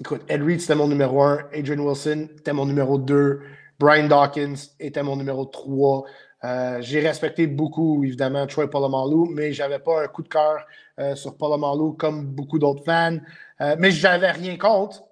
Écoute, 0.00 0.22
Ed 0.28 0.42
Reed, 0.42 0.60
c'était 0.60 0.76
mon 0.76 0.86
numéro 0.86 1.22
un. 1.22 1.40
Adrian 1.52 1.80
Wilson, 1.80 2.28
c'était 2.36 2.52
mon 2.52 2.66
numéro 2.66 2.98
deux. 2.98 3.40
Brian 3.78 4.08
Dawkins 4.08 4.56
était 4.80 5.02
mon 5.02 5.16
numéro 5.16 5.44
3. 5.44 6.04
Euh, 6.44 6.78
j'ai 6.80 7.00
respecté 7.00 7.46
beaucoup, 7.46 8.04
évidemment, 8.04 8.46
Troy 8.46 8.68
Polamalu, 8.68 9.32
mais 9.34 9.52
je 9.52 9.62
n'avais 9.62 9.78
pas 9.78 10.04
un 10.04 10.08
coup 10.08 10.22
de 10.22 10.28
cœur 10.28 10.64
euh, 10.98 11.14
sur 11.14 11.36
Polamalu 11.36 11.96
comme 11.96 12.26
beaucoup 12.26 12.58
d'autres 12.58 12.84
fans. 12.84 13.18
Euh, 13.60 13.76
mais 13.78 13.90
je 13.90 14.02
n'avais 14.02 14.30
rien 14.30 14.56
contre. 14.56 15.04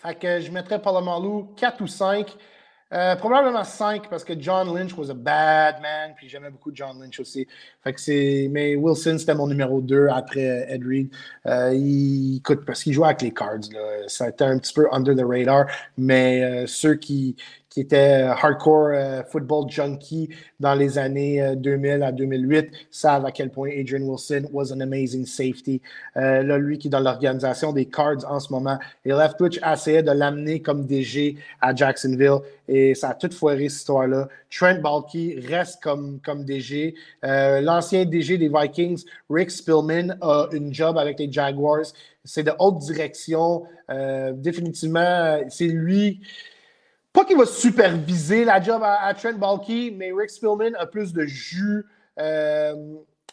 Fait 0.00 0.14
que 0.14 0.40
je 0.40 0.50
mettrais 0.50 0.80
Polamalu 0.80 1.46
4 1.56 1.80
ou 1.82 1.86
5. 1.86 2.36
Euh, 2.92 3.16
probablement 3.16 3.64
5 3.64 4.08
parce 4.08 4.22
que 4.22 4.34
John 4.38 4.72
Lynch 4.72 4.96
was 4.96 5.10
a 5.10 5.14
bad 5.14 5.80
man, 5.80 6.12
puis 6.16 6.28
j'aimais 6.28 6.50
beaucoup 6.50 6.70
John 6.72 7.00
Lynch 7.00 7.18
aussi. 7.18 7.46
Fait 7.82 7.92
que 7.92 8.48
mais 8.48 8.76
Wilson, 8.76 9.16
c'était 9.18 9.34
mon 9.34 9.48
numéro 9.48 9.80
2 9.80 10.08
après 10.08 10.66
Ed 10.68 10.84
Reed. 10.86 11.10
Euh, 11.46 11.72
il, 11.74 12.36
écoute, 12.36 12.64
parce 12.64 12.82
qu'il 12.82 12.92
jouait 12.92 13.06
avec 13.06 13.22
les 13.22 13.32
Cards, 13.32 13.70
là, 13.72 14.06
ça 14.06 14.26
a 14.26 14.28
été 14.28 14.44
un 14.44 14.58
petit 14.58 14.74
peu 14.74 14.86
under 14.92 15.16
the 15.16 15.24
radar, 15.26 15.66
mais 15.96 16.44
euh, 16.44 16.66
ceux 16.66 16.94
qui, 16.94 17.36
qui 17.74 17.80
était 17.80 18.22
hardcore 18.22 18.90
euh, 18.92 19.22
football 19.24 19.68
junkie 19.68 20.28
dans 20.60 20.74
les 20.74 20.96
années 20.96 21.54
2000 21.56 22.02
euh, 22.02 22.06
à 22.06 22.12
2008, 22.12 22.70
savent 22.88 23.26
à 23.26 23.32
quel 23.32 23.50
point 23.50 23.68
Adrian 23.68 24.02
Wilson 24.02 24.48
was 24.52 24.72
an 24.72 24.78
amazing 24.78 25.26
safety. 25.26 25.82
Euh, 26.16 26.44
là, 26.44 26.56
lui 26.56 26.78
qui 26.78 26.86
est 26.86 26.90
dans 26.90 27.00
l'organisation 27.00 27.72
des 27.72 27.86
Cards 27.86 28.30
en 28.30 28.38
ce 28.38 28.52
moment. 28.52 28.78
Et 29.04 29.08
Leftwich 29.08 29.58
essayait 29.60 30.04
de 30.04 30.12
l'amener 30.12 30.62
comme 30.62 30.86
DG 30.86 31.36
à 31.60 31.74
Jacksonville 31.74 32.38
et 32.68 32.94
ça 32.94 33.08
a 33.08 33.14
tout 33.14 33.32
foiré 33.32 33.68
cette 33.68 33.80
histoire-là. 33.80 34.28
Trent 34.56 34.80
Balky 34.80 35.40
reste 35.40 35.82
comme, 35.82 36.20
comme 36.24 36.44
DG. 36.44 36.94
L'ancien 37.22 38.04
DG 38.04 38.38
des 38.38 38.48
Vikings, 38.48 39.02
Rick 39.28 39.50
Spillman, 39.50 40.16
a 40.20 40.46
une 40.52 40.72
job 40.72 40.96
avec 40.96 41.18
les 41.18 41.30
Jaguars. 41.30 41.86
C'est 42.24 42.44
de 42.44 42.52
haute 42.58 42.78
direction. 42.78 43.64
définitivement, 44.38 45.40
c'est 45.48 45.66
lui 45.66 46.20
pas 47.14 47.24
qu'il 47.24 47.38
va 47.38 47.46
superviser 47.46 48.44
la 48.44 48.60
job 48.60 48.82
à, 48.84 49.14
Trent 49.14 49.38
Balky, 49.38 49.94
mais 49.96 50.10
Rick 50.12 50.30
Spillman 50.30 50.74
a 50.76 50.84
plus 50.84 51.12
de 51.12 51.24
jus 51.24 51.86
euh, 52.18 52.74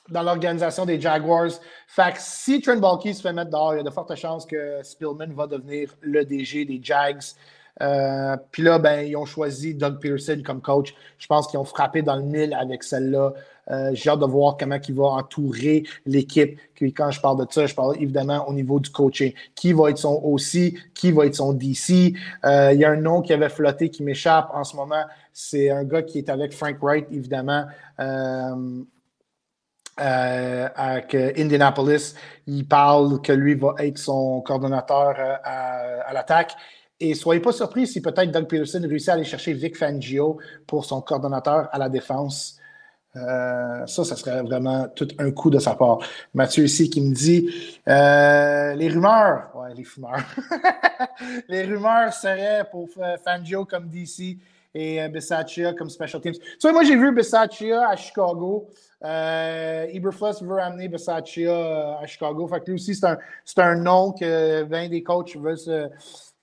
dans 0.08 0.22
l'organisation 0.22 0.86
des 0.86 1.02
Jaguars. 1.02 1.50
Fait 1.88 2.14
que 2.14 2.20
si 2.20 2.62
Trent 2.62 2.78
Balky 2.78 3.16
se 3.16 3.24
fait 3.24 3.34
mettre 3.34 3.50
dehors, 3.50 3.74
il 3.74 3.78
y 3.78 3.80
a 3.80 3.84
de 3.84 3.90
fortes 3.90 4.16
chances 4.16 4.46
que 4.46 4.84
Spillman 4.84 5.34
va 5.34 5.48
devenir 5.48 5.96
le 6.02 6.24
DG 6.24 6.64
des 6.64 6.80
Jags. 6.82 7.24
Euh, 7.82 8.38
puis 8.52 8.64
là, 8.64 8.80
ben, 8.80 9.06
ils 9.08 9.16
ont 9.16 9.26
choisi 9.26 9.74
Doug 9.74 10.00
Peterson 10.00 10.42
comme 10.46 10.62
coach. 10.62 10.94
Je 11.18 11.28
pense 11.28 11.48
qu'ils 11.48 11.60
ont 11.60 11.66
frappé 11.66 12.02
dans 12.02 12.16
le 12.16 12.24
mille 12.24 12.54
avec 12.54 12.84
celle-là. 12.84 13.34
Euh, 13.70 13.92
j'ai 13.94 14.10
hâte 14.10 14.20
de 14.20 14.26
voir 14.26 14.58
comment 14.58 14.78
il 14.86 14.96
va 14.96 15.06
entourer 15.06 15.84
l'équipe. 16.06 16.60
quand 16.80 17.12
je 17.12 17.22
parle 17.22 17.46
de 17.46 17.52
ça, 17.52 17.66
je 17.68 17.76
parle 17.76 17.96
évidemment 17.98 18.48
au 18.50 18.54
niveau 18.54 18.80
du 18.80 18.90
coaching. 18.90 19.34
Qui 19.56 19.74
va 19.74 19.90
être 19.90 19.98
son 19.98 20.20
OC? 20.24 20.74
Qui 20.94 21.12
va 21.12 21.26
être 21.26 21.36
son 21.36 21.54
DC? 21.54 22.14
Euh, 22.44 22.74
il 22.74 22.80
y 22.80 22.86
a 22.86 22.92
un 22.92 22.98
nom 22.98 23.22
qui 23.22 23.34
avait 23.34 23.50
flotté 23.50 23.90
qui 23.90 24.04
m'échappe 24.04 24.50
en 24.54 24.64
ce 24.64 24.76
moment. 24.76 25.04
C'est 25.32 25.70
un 25.70 25.84
gars 25.84 26.02
qui 26.02 26.18
est 26.18 26.30
avec 26.30 26.54
Frank 26.54 26.78
Wright, 26.82 27.08
évidemment. 27.12 27.66
avec 29.98 31.14
Indianapolis. 31.16 32.16
Il 32.48 32.68
parle 32.68 33.22
que 33.22 33.32
lui 33.32 33.54
va 33.54 33.76
être 33.80 34.00
son 34.00 34.42
coordonnateur 34.42 35.16
à 35.44 36.12
l'attaque. 36.14 36.56
Et 37.02 37.16
soyez 37.16 37.42
pas 37.42 37.52
surpris 37.52 37.88
si 37.88 38.00
peut-être 38.00 38.32
Doug 38.32 38.48
Peterson 38.48 38.80
réussit 38.88 39.10
à 39.10 39.14
aller 39.14 39.24
chercher 39.24 39.54
Vic 39.54 39.76
Fangio 39.76 40.38
pour 40.68 40.86
son 40.86 41.02
coordonnateur 41.02 41.68
à 41.72 41.80
la 41.80 41.90
défense. 41.90 42.60
Euh, 43.16 43.86
ça, 43.88 44.06
ça 44.06 44.16
serait 44.16 44.42
vraiment 44.44 44.88
tout 44.96 45.08
un 45.18 45.32
coup 45.32 45.50
de 45.50 45.58
sa 45.58 45.74
part. 45.74 45.98
Mathieu 46.34 46.64
ici 46.64 46.92
qui 46.92 47.02
me 47.02 47.14
dit 47.14 47.50
euh, 47.88 48.74
les 48.76 48.88
rumeurs, 48.88 49.50
ouais, 49.56 49.74
les 49.76 49.84
fumeurs. 49.84 50.24
les 51.50 51.64
rumeurs 51.64 52.14
seraient 52.14 52.66
pour 52.72 52.88
Fangio 53.26 53.66
comme 53.66 53.90
DC 53.90 54.38
et 54.74 55.02
euh, 55.02 55.74
comme 55.74 55.90
special 55.90 56.22
teams. 56.22 56.34
Tu 56.34 56.58
vois, 56.62 56.72
moi 56.72 56.84
j'ai 56.84 56.96
vu 56.96 57.12
Bisaccia 57.12 57.90
à 57.90 57.96
Chicago. 57.96 58.70
Euh, 59.04 59.88
veut 60.42 60.60
amener 60.60 60.88
Bisaccia 60.88 61.52
euh, 61.52 62.02
à 62.02 62.06
Chicago. 62.06 62.48
Fait 62.48 62.60
que 62.60 62.66
lui 62.68 62.76
aussi, 62.76 62.96
c'est 62.96 63.06
un, 63.06 63.18
un, 63.58 63.76
nom 63.76 64.12
que 64.12 64.64
20 64.64 64.90
des 64.90 65.04
coachs 65.04 65.36
veulent 65.36 65.58
se, 65.58 65.90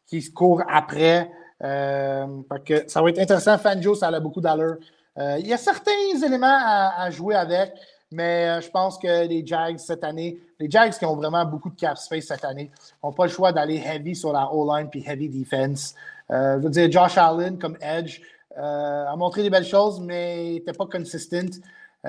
qui 0.08 0.22
se 0.22 0.30
courent 0.30 0.62
après. 0.68 1.30
Euh, 1.62 2.26
que 2.64 2.88
ça 2.88 3.02
va 3.02 3.10
être 3.10 3.18
intéressant. 3.18 3.58
Fangio, 3.58 3.94
ça 3.94 4.08
a 4.08 4.20
beaucoup 4.20 4.40
d'allure. 4.40 4.76
Euh, 5.18 5.36
il 5.40 5.46
y 5.46 5.52
a 5.52 5.56
certains 5.56 5.90
éléments 6.24 6.46
à, 6.46 7.10
jouer 7.10 7.34
avec, 7.34 7.72
mais 8.12 8.48
euh, 8.48 8.60
je 8.60 8.70
pense 8.70 8.96
que 8.98 9.26
les 9.26 9.44
Jags 9.44 9.78
cette 9.78 10.04
année, 10.04 10.38
les 10.60 10.70
Jags 10.70 10.92
qui 10.92 11.04
ont 11.04 11.16
vraiment 11.16 11.44
beaucoup 11.44 11.70
de 11.70 11.74
cap 11.74 11.98
space 11.98 12.26
cette 12.26 12.44
année, 12.44 12.70
n'ont 13.02 13.12
pas 13.12 13.24
le 13.24 13.30
choix 13.30 13.52
d'aller 13.52 13.82
heavy 13.84 14.14
sur 14.14 14.32
la 14.32 14.52
O-line 14.52 14.88
puis 14.88 15.04
heavy 15.06 15.28
defense. 15.28 15.94
Je 16.30 16.58
veux 16.58 16.70
dire, 16.70 16.90
Josh 16.90 17.18
Allen 17.18 17.58
comme 17.58 17.76
edge 17.80 18.20
a 18.54 19.14
montré 19.16 19.42
des 19.42 19.50
belles 19.50 19.64
choses, 19.64 19.98
mais 20.00 20.52
n'était 20.52 20.72
pas 20.72 20.86
consistent. 20.86 21.60
il 22.04 22.08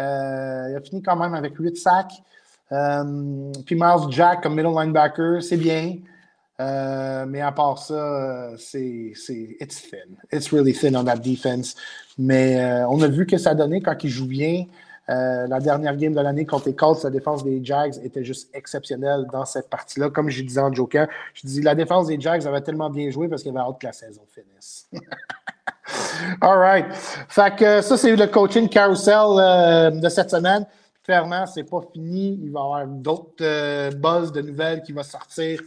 a 0.75 0.79
fini 0.83 1.01
quand 1.01 1.15
même 1.15 1.33
avec 1.33 1.55
8 1.57 1.77
sacs. 1.77 2.21
puis 2.69 3.75
Miles 3.75 4.11
Jack 4.11 4.43
comme 4.43 4.55
middle 4.55 4.75
linebacker, 4.75 5.41
c'est 5.41 5.57
bien. 5.57 5.95
Euh, 6.59 7.25
mais 7.25 7.39
à 7.39 7.51
part 7.51 7.77
ça, 7.77 7.93
euh, 7.93 8.57
c'est, 8.57 9.13
it's 9.59 9.89
thin. 9.89 10.15
It's 10.31 10.51
really 10.51 10.73
thin 10.73 10.95
on 10.95 11.05
that 11.05 11.17
defense. 11.17 11.75
Mais 12.17 12.59
euh, 12.59 12.87
on 12.89 13.01
a 13.01 13.07
vu 13.07 13.25
que 13.25 13.37
ça 13.37 13.55
donnait 13.55 13.81
quand 13.81 14.03
il 14.03 14.09
joue 14.09 14.27
bien. 14.27 14.65
la 15.07 15.59
dernière 15.59 15.95
game 15.95 16.13
de 16.13 16.21
l'année 16.21 16.45
contre 16.45 16.67
les 16.67 16.75
Colts, 16.75 17.03
la 17.03 17.09
défense 17.09 17.43
des 17.43 17.61
Jags 17.63 17.95
était 18.03 18.23
juste 18.23 18.49
exceptionnelle 18.53 19.25
dans 19.31 19.45
cette 19.45 19.69
partie-là. 19.69 20.09
Comme 20.09 20.29
je 20.29 20.43
disais 20.43 20.59
en 20.59 20.71
joker, 20.71 21.07
je 21.33 21.47
dis 21.47 21.61
la 21.61 21.73
défense 21.73 22.07
des 22.07 22.19
Jags 22.19 22.45
avait 22.45 22.61
tellement 22.61 22.89
bien 22.91 23.09
joué 23.09 23.27
parce 23.27 23.41
qu'il 23.41 23.51
avait 23.51 23.67
hâte 23.67 23.79
que 23.79 23.87
la 23.87 23.93
saison 23.93 24.21
finisse. 24.29 24.87
All 26.41 26.59
right. 26.59 26.85
Fait 26.93 27.55
que 27.55 27.81
ça, 27.81 27.97
c'est 27.97 28.15
le 28.15 28.27
coaching 28.27 28.69
carousel 28.69 29.99
de 29.99 30.09
cette 30.09 30.29
semaine. 30.29 30.67
Clairement, 31.03 31.47
c'est 31.47 31.63
pas 31.63 31.81
fini. 31.91 32.39
Il 32.43 32.51
va 32.51 32.59
y 32.59 32.63
avoir 32.63 32.85
d'autres 32.85 33.95
buzz 33.95 34.31
de 34.31 34.41
nouvelles 34.41 34.83
qui 34.83 34.91
vont 34.91 35.01
sortir 35.01 35.59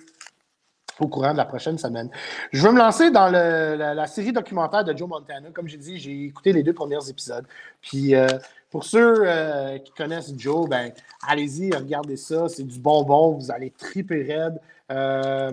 au 1.02 1.08
courant 1.08 1.32
de 1.32 1.36
la 1.36 1.44
prochaine 1.44 1.78
semaine. 1.78 2.08
Je 2.52 2.62
veux 2.62 2.72
me 2.72 2.78
lancer 2.78 3.10
dans 3.10 3.28
la, 3.28 4.06
série 4.06 4.32
documentaire 4.32 4.84
de 4.84 4.96
Joe 4.96 5.08
Montana. 5.08 5.48
Comme 5.52 5.68
j'ai 5.68 5.76
dit, 5.76 5.98
j'ai 5.98 6.24
écouté 6.24 6.52
les 6.52 6.62
deux 6.62 6.72
premiers 6.72 7.08
épisodes. 7.08 7.44
Puis 7.80 8.14
euh, 8.14 8.26
pour 8.70 8.84
ceux 8.84 9.22
euh, 9.26 9.78
qui 9.78 9.92
connaissent 9.92 10.32
Joe, 10.36 10.68
ben 10.68 10.92
allez-y, 11.26 11.74
regardez 11.74 12.16
ça. 12.16 12.48
C'est 12.48 12.62
du 12.62 12.78
bonbon. 12.78 13.32
Vous 13.32 13.50
allez 13.50 13.70
triper 13.70 14.22
raide. 14.22 14.60
Euh, 14.90 15.52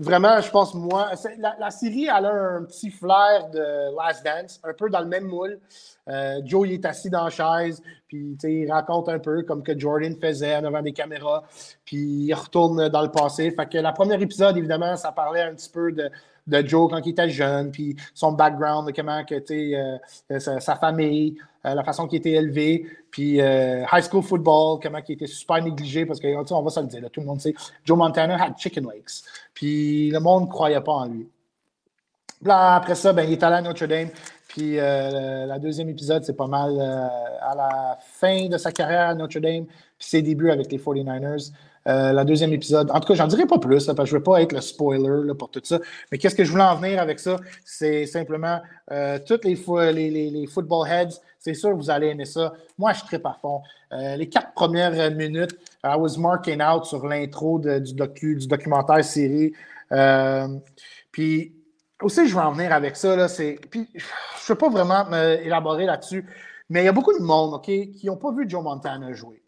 vraiment, 0.00 0.40
je 0.40 0.50
pense, 0.50 0.74
moi, 0.74 1.10
la, 1.58 1.70
série, 1.70 2.04
elle 2.04 2.24
a 2.24 2.32
un 2.32 2.64
petit 2.64 2.90
flair 2.90 3.48
de 3.52 3.94
Last 3.96 4.24
Dance, 4.24 4.60
un 4.64 4.72
peu 4.72 4.88
dans 4.88 5.00
le 5.00 5.06
même 5.06 5.24
moule. 5.24 5.60
Euh, 6.08 6.40
Joe, 6.44 6.66
il 6.66 6.74
est 6.74 6.86
assis 6.86 7.10
dans 7.10 7.24
la 7.24 7.30
chaise, 7.30 7.82
puis 8.08 8.36
il 8.42 8.72
raconte 8.72 9.08
un 9.10 9.18
peu 9.18 9.42
comme 9.42 9.62
que 9.62 9.78
Jordan 9.78 10.16
faisait 10.16 10.60
devant 10.62 10.82
des 10.82 10.92
caméras, 10.92 11.44
puis 11.84 11.98
il 11.98 12.34
retourne 12.34 12.88
dans 12.88 13.02
le 13.02 13.10
passé. 13.10 13.50
Fait 13.50 13.68
que 13.68 13.78
la 13.78 13.92
première 13.92 14.20
épisode, 14.20 14.56
évidemment, 14.56 14.96
ça 14.96 15.12
parlait 15.12 15.42
un 15.42 15.54
petit 15.54 15.70
peu 15.70 15.92
de, 15.92 16.10
de 16.46 16.66
Joe 16.66 16.90
quand 16.90 17.04
il 17.04 17.10
était 17.10 17.28
jeune, 17.28 17.70
puis 17.70 17.94
son 18.14 18.32
background, 18.32 18.90
comment 18.94 19.22
que, 19.24 19.34
euh, 19.52 20.38
sa, 20.38 20.76
famille, 20.76 21.36
euh, 21.66 21.74
la 21.74 21.84
façon 21.84 22.06
qu'il 22.06 22.18
était 22.18 22.32
élevé, 22.32 22.86
puis 23.10 23.38
high 23.38 24.02
school 24.08 24.22
football, 24.22 24.78
comment 24.82 25.00
il 25.06 25.12
était 25.12 25.26
super 25.26 25.62
négligé, 25.62 26.06
parce 26.06 26.20
que, 26.20 26.52
on 26.52 26.62
va 26.62 26.70
se 26.70 26.80
le 26.80 26.86
dire, 26.86 27.10
tout 27.12 27.20
le 27.20 27.26
monde 27.26 27.40
sait, 27.40 27.54
Joe 27.84 27.98
Montana 27.98 28.42
had 28.42 28.58
chicken 28.58 28.84
legs, 28.84 29.24
puis 29.52 30.10
le 30.10 30.20
monde 30.20 30.44
ne 30.44 30.48
croyait 30.48 30.80
pas 30.80 30.92
en 30.92 31.06
lui. 31.06 31.28
Là, 32.42 32.76
après 32.76 32.94
ça, 32.94 33.12
ben, 33.12 33.24
il 33.24 33.32
est 33.32 33.42
allé 33.42 33.56
à 33.56 33.62
Notre 33.62 33.84
Dame, 33.86 34.08
puis 34.48 34.76
la 34.76 35.58
deuxième 35.58 35.88
épisode, 35.88 36.24
c'est 36.24 36.36
pas 36.36 36.46
mal 36.46 36.80
à 36.80 37.54
la 37.54 37.98
fin 38.00 38.46
de 38.46 38.56
sa 38.56 38.72
carrière 38.72 39.08
à 39.08 39.14
Notre 39.14 39.40
Dame, 39.40 39.66
puis 39.66 40.08
ses 40.08 40.22
débuts 40.22 40.50
avec 40.50 40.70
les 40.70 40.78
49ers. 40.78 41.52
Euh, 41.88 42.12
la 42.12 42.24
deuxième 42.24 42.52
épisode. 42.52 42.90
En 42.90 43.00
tout 43.00 43.08
cas, 43.08 43.14
j'en 43.14 43.26
dirai 43.26 43.46
pas 43.46 43.58
plus, 43.58 43.86
parce 43.86 43.96
que 43.96 44.04
je 44.04 44.14
ne 44.14 44.18
veux 44.18 44.22
pas 44.22 44.42
être 44.42 44.52
le 44.52 44.60
spoiler 44.60 45.32
pour 45.38 45.50
tout 45.50 45.62
ça. 45.64 45.80
Mais 46.12 46.18
qu'est-ce 46.18 46.34
que 46.34 46.44
je 46.44 46.50
voulais 46.50 46.64
en 46.64 46.76
venir 46.76 47.00
avec 47.00 47.18
ça? 47.18 47.36
C'est 47.64 48.04
simplement 48.04 48.60
euh, 48.92 49.18
toutes 49.26 49.44
les, 49.46 49.56
les, 49.92 50.30
les, 50.30 50.46
football 50.46 50.86
heads, 50.86 51.20
c'est 51.40 51.54
sûr 51.54 51.74
vous 51.74 51.90
allez 51.90 52.08
aimer 52.08 52.26
ça. 52.26 52.52
Moi, 52.78 52.92
je 52.92 53.02
tripe 53.02 53.26
à 53.26 53.36
fond. 53.40 53.62
Euh, 53.92 54.14
les 54.14 54.28
quatre 54.28 54.52
premières 54.52 55.10
minutes, 55.10 55.56
I 55.82 55.96
was 55.96 56.16
marking 56.16 56.62
out 56.62 56.84
sur 56.84 57.04
l'intro 57.06 57.58
du, 57.58 57.80
du 57.80 58.46
documentaire 58.46 59.04
série. 59.04 59.52
puis 61.10 61.52
aussi, 62.02 62.28
je 62.28 62.34
veux 62.34 62.42
en 62.42 62.52
venir 62.52 62.72
avec 62.72 62.96
ça. 62.96 63.16
Là, 63.16 63.26
puis, 63.70 63.88
je 63.94 63.98
ne 63.98 64.48
veux 64.48 64.54
pas 64.54 64.68
vraiment 64.68 65.10
élaborer 65.12 65.86
là-dessus, 65.86 66.24
mais 66.68 66.82
il 66.82 66.84
y 66.84 66.88
a 66.88 66.92
beaucoup 66.92 67.18
de 67.18 67.22
monde 67.22 67.54
ok, 67.54 67.64
qui 67.64 68.06
n'ont 68.06 68.16
pas 68.16 68.32
vu 68.32 68.48
Joe 68.48 68.62
Montana 68.62 69.12
jouer. 69.12 69.42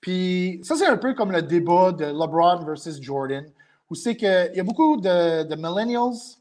Puis 0.00 0.60
ça, 0.62 0.76
c'est 0.76 0.86
un 0.86 0.98
peu 0.98 1.14
comme 1.14 1.32
le 1.32 1.42
débat 1.42 1.92
de 1.92 2.04
LeBron 2.04 2.64
versus 2.64 3.00
Jordan, 3.02 3.44
où 3.90 3.94
c'est 3.94 4.16
qu'il 4.16 4.52
y 4.54 4.60
a 4.60 4.62
beaucoup 4.62 4.96
de, 4.98 5.54
millennials 5.56 6.38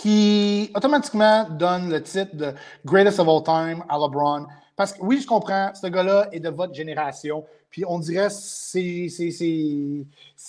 qui 0.00 0.70
automatiquement 0.74 1.46
donnent 1.50 1.90
le 1.90 2.02
titre 2.02 2.34
de 2.34 2.54
Greatest 2.86 3.20
of 3.20 3.28
All 3.28 3.42
Time 3.42 3.84
à 3.86 3.98
LeBron. 3.98 4.46
Parce 4.74 4.94
que 4.94 5.02
oui, 5.02 5.20
je 5.20 5.26
comprends, 5.26 5.72
ce 5.74 5.88
gars-là 5.88 6.28
est 6.32 6.40
de 6.40 6.48
votre 6.48 6.72
génération. 6.72 7.44
Puis 7.68 7.84
on 7.86 7.98
dirait 7.98 8.28
que 8.28 8.32
c'est 8.32 9.10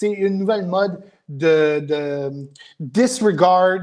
une 0.10 0.38
nouvelle 0.38 0.66
mode 0.66 1.02
de, 1.28 1.80
de 1.80 2.48
disregard 2.80 3.80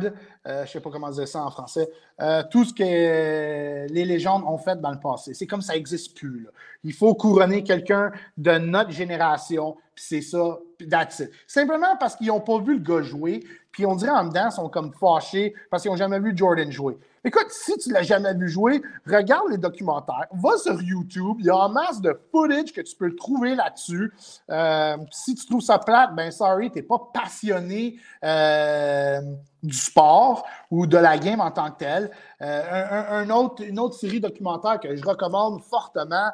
euh, 0.48 0.60
je 0.60 0.62
ne 0.62 0.66
sais 0.66 0.80
pas 0.80 0.90
comment 0.90 1.10
dire 1.10 1.28
ça 1.28 1.44
en 1.44 1.50
français, 1.50 1.90
euh, 2.20 2.42
tout 2.50 2.64
ce 2.64 2.72
que 2.72 3.92
les 3.92 4.04
légendes 4.06 4.44
ont 4.46 4.56
fait 4.56 4.80
dans 4.80 4.90
le 4.90 4.98
passé. 4.98 5.34
C'est 5.34 5.46
comme 5.46 5.60
ça 5.60 5.74
n'existe 5.74 6.16
plus. 6.16 6.46
Il 6.84 6.94
faut 6.94 7.14
couronner 7.14 7.62
quelqu'un 7.62 8.12
de 8.38 8.52
notre 8.52 8.90
génération, 8.90 9.76
puis 9.94 10.04
c'est 10.08 10.22
ça, 10.22 10.58
that's 10.88 11.18
it. 11.18 11.30
Simplement 11.46 11.96
parce 11.98 12.16
qu'ils 12.16 12.28
n'ont 12.28 12.40
pas 12.40 12.58
vu 12.60 12.78
le 12.78 12.82
gars 12.82 13.02
jouer, 13.02 13.44
puis 13.78 13.86
on 13.86 13.94
dirait 13.94 14.10
en 14.10 14.24
dedans, 14.24 14.48
ils 14.48 14.52
sont 14.52 14.68
comme 14.68 14.92
fâchés 14.92 15.54
parce 15.70 15.84
qu'ils 15.84 15.92
n'ont 15.92 15.96
jamais 15.96 16.18
vu 16.18 16.36
Jordan 16.36 16.68
jouer. 16.68 16.98
Écoute, 17.22 17.46
si 17.50 17.78
tu 17.78 17.90
ne 17.90 17.94
l'as 17.94 18.02
jamais 18.02 18.34
vu 18.34 18.48
jouer, 18.48 18.82
regarde 19.06 19.50
les 19.50 19.56
documentaires, 19.56 20.26
va 20.32 20.56
sur 20.56 20.82
YouTube, 20.82 21.36
il 21.38 21.46
y 21.46 21.50
a 21.50 21.56
en 21.56 21.68
masse 21.68 22.00
de 22.00 22.18
footage 22.32 22.72
que 22.72 22.80
tu 22.80 22.96
peux 22.96 23.14
trouver 23.14 23.54
là-dessus. 23.54 24.12
Euh, 24.50 24.96
si 25.12 25.36
tu 25.36 25.46
trouves 25.46 25.60
ça 25.60 25.78
plate, 25.78 26.12
ben 26.16 26.32
sorry, 26.32 26.72
tu 26.72 26.78
n'es 26.78 26.82
pas 26.82 27.00
passionné 27.14 28.00
euh, 28.24 29.20
du 29.62 29.76
sport 29.76 30.46
ou 30.70 30.86
de 30.86 30.96
la 30.96 31.18
game 31.18 31.40
en 31.40 31.50
tant 31.50 31.70
que 31.70 31.78
tel. 31.78 32.10
Euh, 32.40 33.22
un, 33.22 33.30
autre, 33.30 33.64
une 33.64 33.78
autre 33.78 33.94
série 33.94 34.20
documentaire 34.20 34.80
que 34.80 34.94
je 34.94 35.04
recommande 35.04 35.62
fortement 35.62 36.30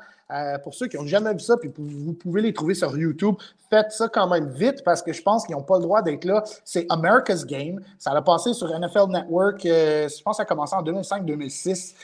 pour 0.65 0.75
ceux 0.75 0.89
qui 0.89 0.97
n'ont 0.97 1.07
jamais 1.07 1.33
vu 1.33 1.39
ça, 1.39 1.57
puis 1.57 1.71
vous 1.77 2.15
pouvez 2.15 2.43
les 2.43 2.53
trouver 2.53 2.75
sur 2.75 2.97
YouTube. 2.97 3.37
Faites 3.71 3.93
ça 3.93 4.09
quand 4.09 4.27
même 4.27 4.49
vite 4.49 4.83
parce 4.83 5.01
que 5.01 5.13
je 5.13 5.23
pense 5.23 5.47
qu'ils 5.47 5.55
n'ont 5.55 5.63
pas 5.63 5.77
le 5.77 5.83
droit 5.83 6.03
d'être 6.03 6.25
là. 6.25 6.43
C'est 6.65 6.87
America's 6.89 7.47
Game. 7.47 7.81
Ça 7.99 8.11
a 8.11 8.23
passé 8.23 8.53
sur 8.53 8.69
NFL 8.69 9.11
Network. 9.11 9.61
je 9.63 10.23
pense 10.23 10.39
que 10.39 10.39
ça 10.39 10.43
a 10.43 10.47
commencé 10.47 10.75
en 10.75 10.83
2005-2006. 10.83 11.95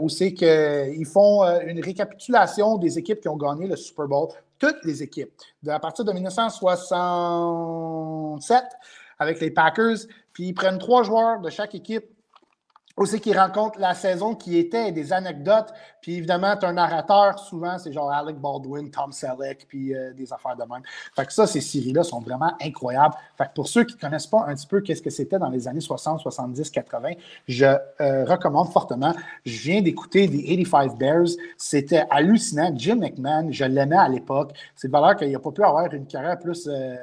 où 0.00 0.08
c'est 0.08 0.32
qu'ils 0.32 1.06
font 1.06 1.44
une 1.44 1.84
récapitulation 1.84 2.78
des 2.78 2.98
équipes 2.98 3.20
qui 3.20 3.28
ont 3.28 3.36
gagné 3.36 3.68
le 3.68 3.76
Super 3.76 4.08
Bowl, 4.08 4.28
toutes 4.58 4.84
les 4.84 5.02
équipes, 5.02 5.30
à 5.68 5.78
partir 5.78 6.04
de 6.04 6.12
1967 6.12 8.64
avec 9.18 9.40
les 9.40 9.50
Packers, 9.50 9.96
puis 10.38 10.46
ils 10.46 10.54
prennent 10.54 10.78
trois 10.78 11.02
joueurs 11.02 11.40
de 11.40 11.50
chaque 11.50 11.74
équipe 11.74 12.04
aussi 12.96 13.20
qui 13.20 13.34
rencontrent 13.36 13.80
la 13.80 13.92
saison 13.92 14.36
qui 14.36 14.56
était, 14.56 14.92
des 14.92 15.12
anecdotes. 15.12 15.74
Puis 16.00 16.14
évidemment, 16.14 16.56
tu 16.56 16.64
un 16.64 16.74
narrateur, 16.74 17.40
souvent, 17.40 17.76
c'est 17.76 17.92
genre 17.92 18.08
Alec 18.12 18.36
Baldwin, 18.36 18.88
Tom 18.88 19.10
Selleck, 19.10 19.66
puis 19.66 19.92
euh, 19.96 20.12
des 20.12 20.32
affaires 20.32 20.54
de 20.54 20.62
même. 20.62 20.82
Fait 21.16 21.26
que 21.26 21.32
ça, 21.32 21.48
ces 21.48 21.60
séries-là 21.60 22.04
sont 22.04 22.20
vraiment 22.20 22.52
incroyables. 22.62 23.16
Fait 23.36 23.46
que 23.46 23.54
pour 23.56 23.66
ceux 23.66 23.82
qui 23.82 23.96
ne 23.96 24.00
connaissent 24.00 24.28
pas 24.28 24.44
un 24.46 24.54
petit 24.54 24.68
peu 24.68 24.80
qu'est-ce 24.80 25.02
que 25.02 25.10
c'était 25.10 25.40
dans 25.40 25.50
les 25.50 25.66
années 25.66 25.80
60, 25.80 26.20
70, 26.20 26.70
80, 26.70 27.10
je 27.48 27.64
euh, 27.64 28.24
recommande 28.24 28.70
fortement. 28.70 29.14
Je 29.44 29.58
viens 29.60 29.82
d'écouter 29.82 30.28
The 30.28 30.40
85 30.46 30.98
Bears. 31.00 31.28
C'était 31.56 32.04
hallucinant. 32.10 32.70
Jim 32.76 33.00
McMahon, 33.00 33.48
je 33.50 33.64
l'aimais 33.64 33.96
à 33.96 34.08
l'époque. 34.08 34.52
C'est 34.76 34.86
de 34.86 34.92
valeur 34.92 35.16
qu'il 35.16 35.32
n'a 35.32 35.40
pas 35.40 35.50
pu 35.50 35.64
avoir 35.64 35.92
une 35.92 36.06
carrière 36.06 36.38
plus... 36.38 36.68
Euh, 36.68 36.94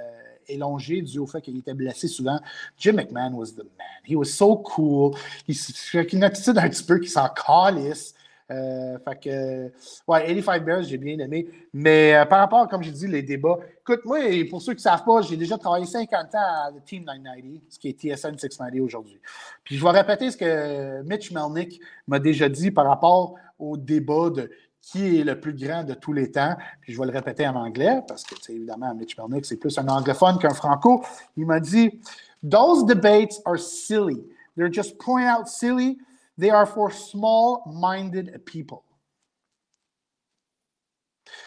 élongé 0.48 1.02
dû 1.02 1.20
au 1.20 1.28
fait 1.28 1.41
qu'il 1.41 1.58
était 1.58 1.74
blessé 1.74 2.08
souvent. 2.08 2.39
Jim 2.78 2.93
McMahon 2.93 3.34
was 3.34 3.54
the 3.54 3.64
man. 3.78 3.88
He 4.08 4.16
was 4.16 4.26
so 4.26 4.58
cool. 4.58 5.16
Il, 5.48 5.56
avec 5.93 6.14
une 6.14 6.24
attitude 6.24 6.58
un 6.58 6.70
petit 6.70 6.84
peu 6.84 7.00
qui 7.00 7.10
s'en 7.10 7.30
calisse. 7.30 8.14
Euh, 8.52 9.00
fait 9.00 9.20
que, 9.20 9.66
ouais, 10.08 10.22
85 10.22 10.66
Bears, 10.66 10.84
j'ai 10.84 10.98
bien 10.98 11.18
aimé. 11.18 11.48
Mais 11.74 12.14
euh, 12.14 12.26
par 12.26 12.39
rapport, 12.39 12.68
comme 12.68 12.84
je 12.84 12.91
dis, 12.91 13.08
les 13.08 13.24
débats, 13.24 13.58
écoute, 13.82 14.06
moi, 14.06 14.20
pour 14.50 14.62
ceux 14.62 14.74
qui 14.74 14.80
ne 14.80 14.82
savent 14.82 15.04
pas, 15.04 15.22
j'ai 15.22 15.36
déjà 15.36 15.58
travaillé 15.58 15.86
50 15.86 16.36
ans 16.36 16.38
à 16.38 16.72
Team 16.86 17.04
990, 17.06 17.62
ce 17.70 17.80
qui 17.80 17.89
est 17.89 18.00
TSN 18.00 18.38
690 18.38 18.82
aujourd'hui. 18.82 19.20
Puis 19.64 19.78
je 19.78 19.84
vais 19.84 19.89
répéter 19.89 20.30
ce 20.30 20.38
que 20.38 21.02
Mitch 21.04 21.32
Melnick 21.32 21.80
m'a 22.08 22.20
déjà 22.20 22.48
dit 22.48 22.70
par 22.70 22.86
rapport 22.86 23.36
au 23.58 23.78
débat 23.78 24.30
de 24.30 24.52
qui 24.86 25.19
est 25.19 25.23
le 25.23 25.39
plus 25.39 25.53
grand 25.53 25.83
de 25.83 25.95
tous 25.95 26.13
les 26.13 26.31
temps. 26.31 26.55
Puis 26.81 26.93
je 26.93 26.99
vais 26.99 27.07
le 27.07 27.11
répéter 27.11 27.47
en 27.47 27.55
anglais, 27.55 28.01
parce 28.07 28.23
que, 28.23 28.36
évidemment, 28.51 28.93
Mitch 28.93 29.17
Melnick, 29.17 29.45
c'est 29.45 29.57
plus 29.57 29.75
un 29.79 29.88
anglophone 29.88 30.38
qu'un 30.38 30.53
franco. 30.53 31.03
Il 31.36 31.47
m'a 31.47 31.59
dit 31.59 31.99
Those 32.47 32.86
debates 32.86 33.41
are 33.45 33.57
silly. 33.57 34.23
They're 34.55 34.71
just 34.71 34.97
point 34.99 35.25
out 35.25 35.47
silly. 35.47 35.97
They 36.38 36.51
are 36.51 36.67
for 36.67 36.91
small-minded 36.91 38.43
people. 38.45 38.83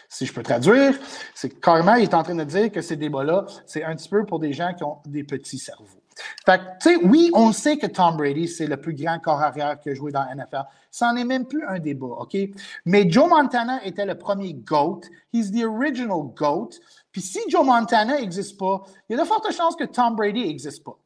Si 0.09 0.25
je 0.25 0.33
peux 0.33 0.43
traduire, 0.43 0.99
c'est 1.33 1.61
carrément, 1.61 1.95
il 1.95 2.03
est 2.03 2.13
en 2.13 2.23
train 2.23 2.35
de 2.35 2.43
dire 2.43 2.71
que 2.71 2.81
ces 2.81 2.97
débats-là, 2.97 3.45
c'est 3.65 3.83
un 3.83 3.95
petit 3.95 4.09
peu 4.09 4.25
pour 4.25 4.39
des 4.39 4.51
gens 4.51 4.73
qui 4.73 4.83
ont 4.83 4.97
des 5.05 5.23
petits 5.23 5.59
cerveaux. 5.59 5.98
Fait 6.45 6.59
tu 6.81 6.89
sais, 6.89 6.95
oui, 7.03 7.29
on 7.33 7.51
sait 7.51 7.77
que 7.77 7.87
Tom 7.87 8.17
Brady, 8.17 8.47
c'est 8.47 8.67
le 8.67 8.77
plus 8.77 8.93
grand 8.93 9.19
corps 9.19 9.41
arrière 9.41 9.79
qui 9.79 9.89
a 9.89 9.93
joué 9.93 10.11
dans 10.11 10.23
la 10.23 10.35
NFL. 10.35 10.63
Ça 10.91 11.07
n'en 11.07 11.17
est 11.17 11.23
même 11.23 11.45
plus 11.45 11.63
un 11.65 11.79
débat, 11.79 12.15
OK? 12.19 12.35
Mais 12.85 13.09
Joe 13.09 13.29
Montana 13.29 13.83
était 13.85 14.05
le 14.05 14.17
premier 14.17 14.53
GOAT. 14.53 15.01
He's 15.33 15.51
the 15.51 15.63
original 15.63 16.23
GOAT. 16.35 16.69
Puis 17.11 17.21
si 17.21 17.39
Joe 17.49 17.65
Montana 17.65 18.19
n'existe 18.19 18.57
pas, 18.59 18.83
il 19.07 19.15
y 19.15 19.19
a 19.19 19.23
de 19.23 19.27
fortes 19.27 19.51
chances 19.51 19.75
que 19.75 19.85
Tom 19.85 20.15
Brady 20.15 20.45
n'existe 20.45 20.83
pas. 20.83 20.97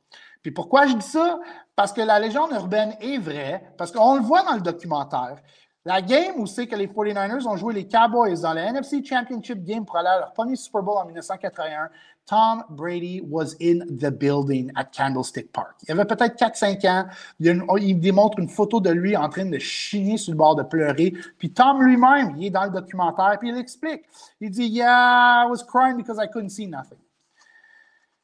Puis 0.42 0.52
pourquoi 0.52 0.86
je 0.88 0.94
dis 0.94 1.08
ça? 1.08 1.40
Parce 1.76 1.94
que 1.94 2.02
la 2.02 2.20
légende 2.20 2.52
urbaine 2.52 2.96
est 3.00 3.18
vraie, 3.18 3.64
parce 3.78 3.92
qu'on 3.92 4.16
le 4.16 4.22
voit 4.22 4.44
dans 4.44 4.54
le 4.54 4.62
documentaire. 4.62 5.38
La 5.86 6.02
game 6.02 6.40
où 6.40 6.46
c'est 6.46 6.66
que 6.66 6.78
les 6.78 6.88
49ers 6.88 7.46
ont 7.46 7.58
joué 7.58 7.74
les 7.74 7.86
Cowboys 7.86 8.40
dans 8.40 8.54
la 8.54 8.70
NFC 8.70 9.04
Championship 9.04 9.66
Game 9.66 9.86
pour 9.86 9.98
aller 9.98 10.08
à 10.08 10.20
leur 10.20 10.32
premier 10.32 10.56
Super 10.56 10.82
Bowl 10.82 10.98
en 10.98 11.06
1981, 11.06 11.90
Tom 12.26 12.64
Brady 12.70 13.22
was 13.22 13.54
in 13.62 13.80
the 13.98 14.10
building 14.10 14.72
at 14.76 14.86
Candlestick 14.96 15.52
Park. 15.52 15.76
Il 15.86 15.92
avait 15.92 16.06
peut-être 16.06 16.38
4-5 16.38 16.88
ans. 16.90 17.08
Il, 17.40 18.00
démontre 18.00 18.40
une 18.40 18.48
photo 18.48 18.80
de 18.80 18.92
lui 18.92 19.18
en 19.18 19.28
train 19.28 19.46
de 19.46 19.60
chigner 19.60 20.16
sur 20.16 20.32
le 20.32 20.38
bord 20.38 20.56
de 20.56 20.64
pleurer. 20.64 21.14
Puis 21.38 21.52
Tom 21.52 21.84
lui-même, 21.84 22.36
il 22.38 22.46
est 22.46 22.50
dans 22.50 22.64
le 22.64 22.70
documentaire, 22.72 23.38
puis 23.40 23.50
il 23.50 23.58
explique. 23.58 24.04
Il 24.40 24.52
dit 24.52 24.68
Yeah, 24.68 25.44
I 25.44 25.50
was 25.50 25.66
crying 25.68 25.98
because 25.98 26.18
I 26.18 26.30
couldn't 26.32 26.52
see 26.52 26.68
nothing. 26.68 27.00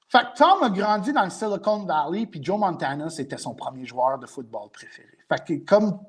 Fait 0.07 0.19
que 0.19 0.37
Tom 0.37 0.63
a 0.63 0.69
grandi 0.69 1.11
dans 1.11 1.25
le 1.25 1.29
Silicon 1.29 1.83
Valley, 1.83 2.25
puis 2.25 2.41
Joe 2.41 2.57
Montana, 2.57 3.09
c'était 3.09 3.37
son 3.37 3.53
premier 3.53 3.85
joueur 3.85 4.17
de 4.17 4.25
football 4.25 4.69
préféré. 4.71 5.17
Fait 5.27 5.45
que 5.45 5.65
comme, 5.65 5.99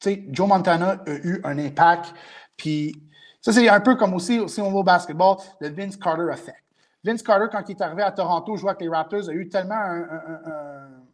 sais, 0.00 0.24
Joe 0.30 0.48
Montana 0.48 1.02
a 1.06 1.10
eu 1.10 1.40
un 1.44 1.58
impact, 1.58 2.14
puis 2.56 2.94
ça, 3.40 3.52
c'est 3.52 3.68
un 3.68 3.80
peu 3.80 3.94
comme 3.94 4.14
aussi, 4.14 4.40
si 4.48 4.60
on 4.60 4.70
va 4.70 4.78
au 4.78 4.84
basketball, 4.84 5.36
le 5.60 5.68
Vince 5.68 5.96
Carter 5.96 6.26
effect. 6.32 6.62
Vince 7.04 7.22
Carter, 7.22 7.46
quand 7.50 7.62
il 7.68 7.72
est 7.72 7.82
arrivé 7.82 8.02
à 8.02 8.10
Toronto, 8.10 8.56
jouer 8.56 8.70
avec 8.70 8.80
les 8.82 8.88
Raptors, 8.88 9.28
a 9.28 9.32
eu 9.32 9.48
tellement 9.48 9.76
un, 9.76 11.07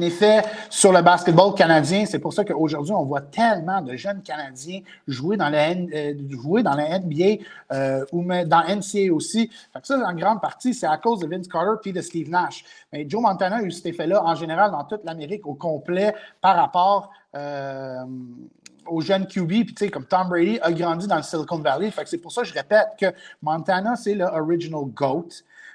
effet 0.00 0.42
sur 0.70 0.92
le 0.92 1.02
basketball 1.02 1.54
canadien. 1.54 2.04
C'est 2.06 2.18
pour 2.18 2.32
ça 2.32 2.44
qu'aujourd'hui, 2.44 2.92
on 2.92 3.04
voit 3.04 3.20
tellement 3.20 3.80
de 3.80 3.96
jeunes 3.96 4.22
Canadiens 4.22 4.80
jouer 5.06 5.36
dans 5.36 5.48
la, 5.48 5.70
euh, 5.70 6.14
jouer 6.30 6.62
dans 6.62 6.74
la 6.74 6.98
NBA 6.98 7.42
euh, 7.72 8.04
ou 8.12 8.24
dans 8.24 8.62
NCA 8.66 9.12
aussi. 9.12 9.50
ça, 9.82 9.98
en 9.98 10.14
grande 10.14 10.40
partie, 10.40 10.74
c'est 10.74 10.86
à 10.86 10.96
cause 10.96 11.20
de 11.20 11.26
Vince 11.26 11.48
Carter 11.48 11.88
et 11.88 11.92
de 11.92 12.00
Steve 12.00 12.28
Nash. 12.30 12.64
Mais 12.92 13.08
Joe 13.08 13.22
Montana 13.22 13.56
a 13.56 13.62
eu 13.62 13.70
cet 13.70 13.86
effet-là 13.86 14.22
en 14.24 14.34
général 14.34 14.70
dans 14.70 14.84
toute 14.84 15.04
l'Amérique 15.04 15.46
au 15.46 15.54
complet 15.54 16.14
par 16.40 16.56
rapport 16.56 17.10
euh, 17.34 18.04
aux 18.86 19.00
jeunes 19.00 19.26
QB, 19.26 19.48
puis 19.48 19.74
tu 19.74 19.84
sais, 19.84 19.90
comme 19.90 20.06
Tom 20.06 20.28
Brady 20.28 20.58
a 20.62 20.72
grandi 20.72 21.06
dans 21.06 21.16
le 21.16 21.22
Silicon 21.22 21.58
Valley. 21.58 21.90
Fait 21.90 22.04
que 22.04 22.08
c'est 22.08 22.18
pour 22.18 22.32
ça 22.32 22.42
que 22.42 22.48
je 22.48 22.54
répète 22.54 22.88
que 22.98 23.06
Montana, 23.42 23.96
c'est 23.96 24.14
le 24.14 24.24
original 24.24 24.84
GOAT. 24.86 25.28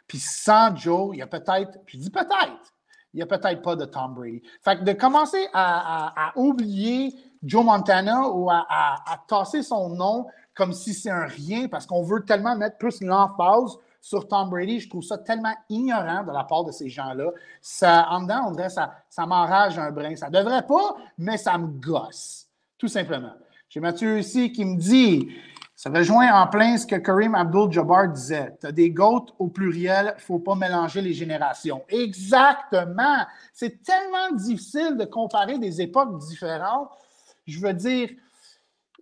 Puis 0.07 0.20
sans 0.20 0.76
Joe, 0.76 1.11
il 1.14 1.20
y 1.20 1.22
a 1.22 1.28
peut-être, 1.28 1.78
je 1.86 1.97
dis 1.97 2.09
peut-être, 2.09 2.73
il 3.14 3.18
n'y 3.18 3.22
a 3.22 3.26
peut-être 3.26 3.61
pas 3.61 3.76
de 3.76 3.86
Tom 3.86 4.14
Brady. 4.14 4.41
Fait 4.61 4.78
que 4.78 4.84
de 4.84 4.93
commencer 4.93 5.47
à, 5.53 6.32
oublier 6.36 7.14
Joe 7.43 7.64
Montana 7.64 8.28
ou 8.30 8.49
à, 8.49 8.66
tasser 9.28 9.64
son 9.64 9.89
nom 9.89 10.28
comme 10.55 10.74
si 10.74 10.93
c'est 10.93 11.09
un 11.09 11.26
rien 11.26 11.68
parce 11.68 11.86
qu'on 11.86 12.03
veut 12.03 12.24
tellement 12.26 12.55
mettre 12.55 12.78
plus 12.78 13.01
l'emphase 13.01 13.78
sur 14.01 14.28
Tom 14.28 14.49
Brady, 14.49 14.82
je 14.82 14.89
trouve 14.89 15.03
ça 15.03 15.18
tellement 15.18 15.55
ignorant 15.70 16.24
de 16.24 16.32
la 16.32 16.43
part 16.43 16.66
de 16.66 16.72
ces 16.72 16.89
gens-là. 16.89 17.32
Ça, 17.61 18.07
en 18.09 18.24
dedans, 18.24 18.45
on 18.47 18.51
dirait 18.51 18.70
ça, 18.70 18.93
ça 19.09 19.26
m'enrage 19.26 19.80
un 19.80 19.91
brin. 19.91 20.16
Ça 20.16 20.30
devrait 20.30 20.68
pas, 20.68 20.97
mais 21.18 21.38
ça 21.38 21.57
me 21.57 21.68
gosse 21.68 22.43
tout 22.84 22.89
simplement. 22.89 23.32
J'ai 23.70 23.80
Mathieu 23.80 24.20
ici 24.20 24.51
qui 24.51 24.66
me 24.66 24.78
dit 24.78 25.30
ça 25.76 25.90
rejoint 25.90 26.32
en 26.42 26.48
plein 26.48 26.78
ce 26.78 26.86
que 26.86 26.96
Karim 26.96 27.34
Abdul-Jabbar 27.36 28.10
disait. 28.10 28.56
Tu 28.62 28.68
as 28.68 28.72
des 28.72 28.92
goats 28.92 29.26
au 29.40 29.48
pluriel, 29.48 30.14
il 30.16 30.20
ne 30.20 30.22
faut 30.22 30.40
pas 30.40 30.56
mélanger 30.56 31.02
les 31.02 31.14
générations. 31.14 31.84
Exactement. 31.90 33.26
C'est 33.54 33.82
tellement 33.84 34.36
difficile 34.36 34.98
de 34.98 35.06
comparer 35.06 35.58
des 35.58 35.82
époques 35.82 36.20
différentes. 36.20 36.90
Je 37.48 37.60
veux 37.60 37.74
dire, 37.74 38.10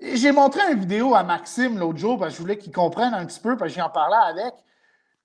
j'ai 0.02 0.32
montré 0.32 0.62
une 0.72 0.80
vidéo 0.80 1.14
à 1.14 1.24
Maxime 1.24 1.78
l'autre 1.78 2.00
jour 2.00 2.18
parce 2.18 2.32
que 2.32 2.38
je 2.38 2.42
voulais 2.42 2.58
qu'il 2.58 2.72
comprenne 2.72 3.14
un 3.14 3.26
petit 3.26 3.40
peu, 3.40 3.58
parce 3.58 3.74
que 3.74 3.80
j'en 3.80 3.90
parlais 3.90 4.42
avec. 4.42 4.54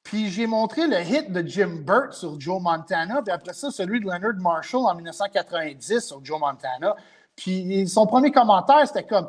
Puis 0.03 0.31
j'ai 0.31 0.47
montré 0.47 0.87
le 0.87 1.01
hit 1.01 1.33
de 1.33 1.47
Jim 1.47 1.81
Burt 1.85 2.13
sur 2.13 2.39
Joe 2.39 2.61
Montana, 2.61 3.23
puis 3.23 3.33
après 3.33 3.55
ça, 3.55 3.71
celui 3.71 4.01
de 4.01 4.05
Leonard 4.05 4.37
Marshall 4.39 4.83
en 4.83 4.95
1990 4.95 6.01
sur 6.01 6.25
Joe 6.25 6.39
Montana. 6.39 6.95
Puis 7.35 7.89
son 7.89 8.07
premier 8.07 8.31
commentaire, 8.31 8.87
c'était 8.87 9.07
comme 9.07 9.29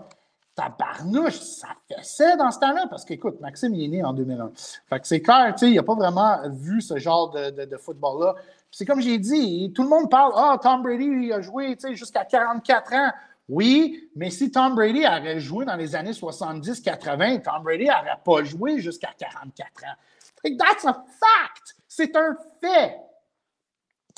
Tabarnouche, 0.57 1.39
ça 1.39 1.67
fessait 1.87 2.35
dans 2.35 2.49
ce 2.49 2.59
temps-là. 2.59 2.87
Parce 2.89 3.05
qu'écoute, 3.05 3.39
Maxime, 3.39 3.75
il 3.75 3.85
est 3.85 3.97
né 3.99 4.03
en 4.03 4.11
2001. 4.11 4.51
Fait 4.89 4.99
que 4.99 5.07
c'est 5.07 5.21
clair, 5.21 5.53
tu 5.53 5.65
sais, 5.65 5.71
il 5.71 5.75
n'a 5.75 5.83
pas 5.83 5.93
vraiment 5.93 6.37
vu 6.49 6.81
ce 6.81 6.97
genre 6.97 7.29
de, 7.29 7.77
football-là. 7.77 8.35
C'est 8.71 8.85
comme 8.85 8.99
j'ai 8.99 9.19
dit, 9.19 9.71
tout 9.73 9.83
le 9.83 9.89
monde 9.89 10.09
parle 10.09 10.33
Ah, 10.35 10.57
Tom 10.61 10.81
Brady 10.81 11.31
a 11.31 11.41
joué 11.41 11.77
jusqu'à 11.91 12.25
44 12.25 12.93
ans. 12.93 13.11
Oui, 13.47 14.09
mais 14.15 14.31
si 14.31 14.51
Tom 14.51 14.75
Brady 14.75 15.05
avait 15.05 15.39
joué 15.39 15.63
dans 15.63 15.75
les 15.75 15.95
années 15.95 16.11
70-80, 16.11 17.43
Tom 17.43 17.63
Brady 17.63 17.85
n'aurait 17.85 18.19
pas 18.25 18.43
joué 18.43 18.79
jusqu'à 18.79 19.11
44 19.17 19.83
ans. 19.85 19.95
That's 20.43 20.85
a 20.85 20.93
fact! 20.93 21.75
C'est 21.87 22.15
un 22.15 22.35
fait! 22.59 22.97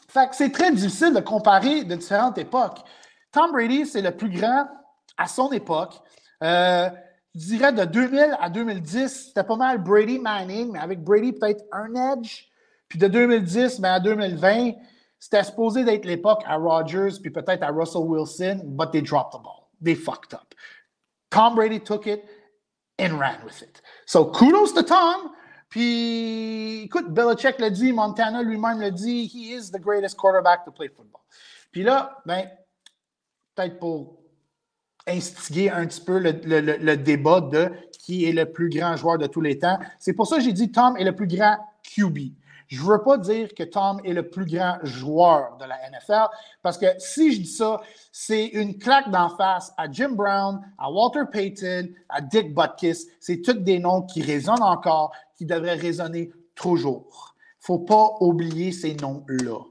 Fait 0.08 0.30
que 0.30 0.36
c'est 0.36 0.52
très 0.52 0.72
difficile 0.72 1.14
de 1.14 1.20
comparer 1.20 1.84
de 1.84 1.96
différentes 1.96 2.38
époques. 2.38 2.80
Tom 3.32 3.52
Brady, 3.52 3.86
c'est 3.86 4.02
le 4.02 4.12
plus 4.12 4.30
grand 4.30 4.68
à 5.18 5.28
son 5.28 5.52
époque. 5.52 6.02
Euh, 6.44 6.90
je 7.36 7.46
dirais 7.46 7.74
de 7.74 7.86
2000 7.86 8.38
à 8.40 8.50
2010, 8.50 9.28
c'était 9.28 9.44
pas 9.44 9.56
mal 9.56 9.78
Brady 9.78 10.20
Manning, 10.20 10.72
mais 10.72 10.80
avec 10.80 11.04
Brady 11.04 11.34
peut-être 11.34 11.64
un 11.72 11.94
edge. 11.96 12.48
Puis 12.88 12.98
de 12.98 13.08
2010 13.08 13.80
mais 13.80 13.88
à 13.88 14.00
2020, 14.00 14.74
c'était 15.20 15.44
supposé 15.44 15.84
d'être 15.84 16.06
l'époque 16.06 16.42
à 16.46 16.56
Rodgers, 16.56 17.20
puis 17.22 17.30
peut-être 17.30 17.62
à 17.64 17.68
Russell 17.68 18.04
Wilson, 18.04 18.62
but 18.64 18.92
they 18.92 19.02
dropped 19.02 19.34
the 19.34 19.44
ball. 19.44 19.70
They 19.84 19.96
fucked 19.96 20.34
up. 20.34 20.56
Tom 21.30 21.56
Brady 21.56 21.80
took 21.80 22.08
it 22.08 22.24
and 23.00 23.20
ran 23.20 23.38
with 23.46 23.62
it. 23.62 23.82
So 24.06 24.26
kudos 24.26 24.74
to 24.74 24.84
Tom. 24.84 25.32
Puis 25.70 26.84
écoute, 26.86 27.14
Belichick 27.14 27.60
l'a 27.60 27.70
dit, 27.70 27.94
Montana 27.94 28.42
lui-même 28.42 28.80
l'a 28.80 28.90
dit, 28.90 29.28
he 29.28 29.54
is 29.54 29.70
the 29.72 29.80
greatest 29.80 30.18
quarterback 30.18 30.66
to 30.66 30.72
play 30.72 30.88
football. 30.90 31.22
Puis 31.72 31.84
là, 31.84 32.20
ben, 32.26 32.50
peut-être 33.56 33.78
pour 33.78 34.19
instiguer 35.08 35.70
un 35.70 35.86
petit 35.88 36.02
peu 36.02 36.20
le, 36.20 36.96
débat 36.96 37.42
de 37.42 37.72
qui 37.92 38.26
est 38.26 38.32
le 38.32 38.52
plus 38.52 38.70
grand 38.70 38.96
joueur 38.96 39.18
de 39.18 39.28
tous 39.28 39.42
les 39.42 39.60
temps. 39.60 39.80
C'est 40.00 40.14
pour 40.14 40.28
ça 40.28 40.38
que 40.38 40.44
j'ai 40.44 40.54
dit 40.54 40.72
Tom 40.72 40.98
est 40.98 41.04
le 41.04 41.16
plus 41.16 41.28
grand 41.28 41.58
QB. 41.84 42.18
Je 42.70 42.84
ne 42.84 42.88
veux 42.88 43.02
pas 43.02 43.18
dire 43.18 43.54
que 43.56 43.64
Tom 43.64 44.00
est 44.04 44.14
le 44.14 44.30
plus 44.30 44.46
grand 44.46 44.78
joueur 44.84 45.58
de 45.58 45.66
la 45.66 45.76
NFL, 45.90 46.28
parce 46.62 46.78
que 46.78 46.86
si 47.00 47.34
je 47.34 47.42
dis 47.42 47.48
ça, 47.48 47.82
c'est 48.12 48.46
une 48.46 48.78
claque 48.78 49.10
d'en 49.10 49.36
face 49.36 49.74
à 49.76 49.92
Jim 49.92 50.12
Brown, 50.12 50.62
à 50.78 50.92
Walter 50.92 51.24
Payton, 51.32 51.90
à 52.10 52.22
Dick 52.22 52.54
Butkus. 52.54 53.08
C'est 53.20 53.42
tous 53.42 53.54
des 53.54 53.80
noms 53.80 54.04
qui 54.04 54.22
résonnent 54.22 54.62
encore, 54.62 55.12
qui 55.36 55.48
devraient 55.48 55.74
résonner 55.74 56.32
toujours. 56.54 57.36
Il 57.36 57.74
ne 57.74 57.78
faut 57.78 57.80
pas 57.80 58.12
oublier 58.20 58.72
ces 58.72 58.94
noms-là. 58.94 59.64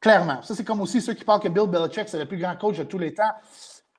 Clairement. 0.00 0.40
Ça, 0.40 0.54
c'est 0.54 0.64
comme 0.64 0.80
aussi 0.80 1.02
ceux 1.02 1.12
qui 1.12 1.24
parlent 1.24 1.40
que 1.40 1.48
Bill 1.48 1.66
Belichick, 1.66 2.08
c'est 2.08 2.18
le 2.18 2.24
plus 2.24 2.38
grand 2.38 2.56
coach 2.56 2.78
de 2.78 2.84
tous 2.84 2.98
les 2.98 3.12
temps. 3.12 3.32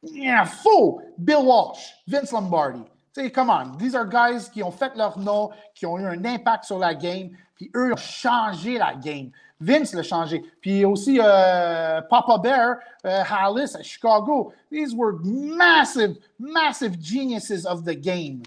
Yeah, 0.04 0.46
faux! 0.46 1.02
Bill 1.18 1.46
Walsh, 1.46 1.94
Vince 2.08 2.32
Lombardi. 2.32 2.84
Tu 3.14 3.22
sais, 3.22 3.32
come 3.32 3.50
on. 3.50 3.78
These 3.78 3.94
are 3.96 4.06
guys 4.06 4.50
qui 4.52 4.64
ont 4.64 4.72
fait 4.72 4.96
leur 4.96 5.20
nom, 5.20 5.50
qui 5.76 5.86
ont 5.86 6.00
eu 6.00 6.06
un 6.06 6.24
impact 6.26 6.64
sur 6.64 6.80
la 6.80 6.96
game, 6.96 7.30
puis 7.56 7.70
eux 7.76 7.94
ont 7.94 7.98
changé 7.98 8.78
la 8.78 8.96
game. 8.96 9.32
Vince 9.60 9.94
l'a 9.94 10.02
changé. 10.02 10.44
Puis 10.60 10.84
aussi 10.86 11.20
euh, 11.22 12.02
Papa 12.10 12.38
Bear, 12.40 12.78
euh, 13.06 13.24
à 13.24 13.84
Chicago. 13.84 14.54
These 14.72 14.96
were 14.96 15.14
massive, 15.24 16.18
massive 16.40 16.98
geniuses 17.00 17.66
of 17.66 17.84
the 17.84 17.94
game. 17.94 18.42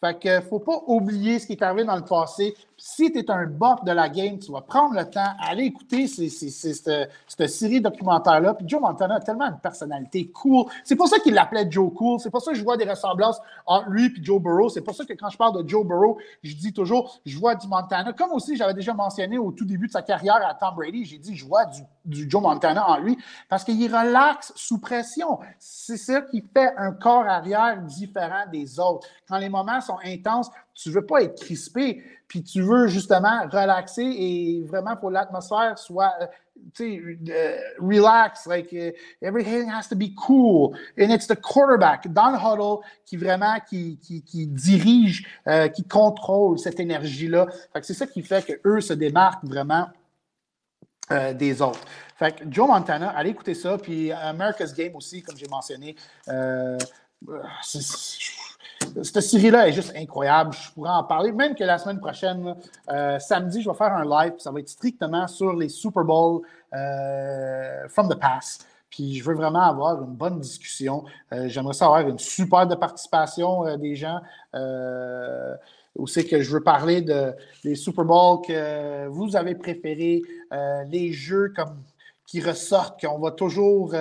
Fait 0.00 0.18
que 0.18 0.40
faut 0.40 0.58
pas 0.58 0.82
oublier 0.86 1.38
ce 1.38 1.46
qui 1.46 1.52
est 1.52 1.62
arrivé 1.62 1.84
dans 1.84 1.96
le 1.96 2.04
passé. 2.04 2.54
Si 2.78 3.10
tu 3.10 3.18
es 3.18 3.30
un 3.30 3.46
buff 3.46 3.84
de 3.84 3.92
la 3.92 4.10
game, 4.10 4.38
tu 4.38 4.52
vas 4.52 4.60
prendre 4.60 4.94
le 4.94 5.08
temps, 5.08 5.32
aller 5.40 5.64
écouter 5.64 6.06
cette, 6.06 7.48
série 7.48 7.80
documentaire-là. 7.80 8.52
Puis 8.54 8.68
Joe 8.68 8.80
Montana 8.80 9.14
a 9.14 9.20
tellement 9.20 9.46
une 9.46 9.58
personnalité 9.58 10.30
cool. 10.30 10.66
C'est 10.84 10.96
pour 10.96 11.08
ça 11.08 11.18
qu'il 11.18 11.32
l'appelait 11.32 11.70
Joe 11.70 11.92
Cool. 11.94 12.20
C'est 12.20 12.30
pour 12.30 12.42
ça 12.42 12.52
que 12.52 12.58
je 12.58 12.62
vois 12.62 12.76
des 12.76 12.84
ressemblances 12.84 13.40
entre 13.64 13.88
lui 13.88 14.06
et 14.06 14.22
Joe 14.22 14.42
Burrow. 14.42 14.68
C'est 14.68 14.82
pour 14.82 14.94
ça 14.94 15.06
que 15.06 15.14
quand 15.14 15.30
je 15.30 15.38
parle 15.38 15.62
de 15.62 15.66
Joe 15.66 15.86
Burrow, 15.86 16.18
je 16.42 16.54
dis 16.54 16.74
toujours, 16.74 17.18
je 17.24 17.38
vois 17.38 17.54
du 17.54 17.66
Montana. 17.66 18.12
Comme 18.12 18.32
aussi, 18.32 18.56
j'avais 18.56 18.74
déjà 18.74 18.92
mentionné 18.92 19.38
au 19.38 19.52
tout 19.52 19.64
début 19.64 19.86
de 19.86 19.92
sa 19.92 20.02
carrière 20.02 20.46
à 20.46 20.54
Tom 20.54 20.74
Brady, 20.74 21.06
j'ai 21.06 21.18
dit, 21.18 21.34
je 21.34 21.46
vois 21.46 21.64
du, 21.64 21.80
du 22.04 22.30
Joe 22.30 22.42
Montana 22.42 22.88
en 22.88 22.98
lui 22.98 23.16
parce 23.48 23.64
qu'il 23.64 23.84
relaxe 23.86 24.52
sous 24.54 24.78
pression. 24.78 25.38
C'est 25.58 25.96
ça 25.96 26.20
qui 26.20 26.44
fait 26.54 26.74
un 26.76 26.92
corps 26.92 27.26
arrière 27.26 27.80
différent 27.82 28.44
des 28.52 28.78
autres. 28.78 29.06
Quand 29.28 29.38
les 29.38 29.48
moments 29.48 29.80
sont 29.80 29.98
intenses, 30.04 30.50
tu 30.76 30.90
ne 30.90 30.94
veux 30.94 31.06
pas 31.06 31.22
être 31.22 31.40
crispé, 31.40 32.02
puis 32.28 32.42
tu 32.42 32.60
veux 32.60 32.86
justement 32.86 33.48
relaxer 33.50 34.02
et 34.02 34.62
vraiment 34.66 34.96
pour 34.96 35.10
l'atmosphère 35.10 35.78
soit 35.78 36.12
euh, 36.20 36.26
tu 36.74 37.16
sais, 37.24 37.32
euh, 37.32 37.58
relax, 37.80 38.46
like 38.46 38.72
uh, 38.72 38.92
everything 39.22 39.70
has 39.70 39.88
to 39.88 39.96
be 39.96 40.14
cool. 40.14 40.76
And 40.98 41.10
it's 41.10 41.26
the 41.26 41.36
quarterback 41.36 42.12
dans 42.12 42.30
le 42.30 42.38
huddle 42.38 42.84
qui 43.04 43.16
vraiment 43.16 43.58
qui, 43.68 43.98
qui, 43.98 44.22
qui 44.22 44.46
dirige, 44.46 45.26
euh, 45.46 45.68
qui 45.68 45.84
contrôle 45.84 46.58
cette 46.58 46.80
énergie-là. 46.80 47.46
C'est 47.82 47.94
ça 47.94 48.06
qui 48.06 48.22
fait 48.22 48.44
qu'eux 48.44 48.80
se 48.80 48.92
démarquent 48.92 49.44
vraiment 49.44 49.88
des 51.38 51.62
autres. 51.62 51.84
Fait 52.16 52.34
que 52.34 52.44
Joe 52.50 52.66
Montana, 52.66 53.10
allez 53.10 53.30
écouter 53.30 53.54
ça. 53.54 53.78
Puis 53.78 54.10
America's 54.10 54.74
Game 54.74 54.96
aussi, 54.96 55.22
comme 55.22 55.36
j'ai 55.36 55.46
mentionné. 55.46 55.94
Cette 59.02 59.20
série-là 59.20 59.68
est 59.68 59.72
juste 59.72 59.92
incroyable. 59.96 60.52
Je 60.52 60.70
pourrais 60.72 60.90
en 60.90 61.04
parler, 61.04 61.32
même 61.32 61.54
que 61.54 61.64
la 61.64 61.78
semaine 61.78 62.00
prochaine, 62.00 62.54
euh, 62.90 63.18
samedi, 63.18 63.62
je 63.62 63.70
vais 63.70 63.76
faire 63.76 63.92
un 63.92 64.04
live. 64.04 64.34
Ça 64.38 64.50
va 64.50 64.60
être 64.60 64.68
strictement 64.68 65.26
sur 65.26 65.52
les 65.52 65.68
Super 65.68 66.04
Bowl 66.04 66.42
euh, 66.74 67.88
from 67.88 68.08
the 68.08 68.18
past. 68.18 68.66
Puis 68.90 69.16
je 69.16 69.24
veux 69.24 69.34
vraiment 69.34 69.62
avoir 69.62 70.02
une 70.02 70.14
bonne 70.14 70.40
discussion. 70.40 71.04
Euh, 71.32 71.48
j'aimerais 71.48 71.74
savoir 71.74 72.00
une 72.08 72.18
super 72.18 72.66
de 72.66 72.74
participation 72.74 73.76
des 73.76 73.96
gens. 73.96 74.20
aussi 75.94 76.26
que 76.26 76.40
je 76.42 76.52
veux 76.52 76.62
parler 76.62 77.02
de, 77.02 77.34
des 77.64 77.74
Super 77.74 78.04
Bowls 78.04 78.46
que 78.46 79.06
vous 79.08 79.36
avez 79.36 79.54
préférés, 79.54 80.22
les 80.90 81.12
jeux 81.12 81.52
comme, 81.54 81.82
qui 82.26 82.40
ressortent, 82.40 83.00
qu'on 83.00 83.18
va 83.18 83.30
toujours 83.30 83.94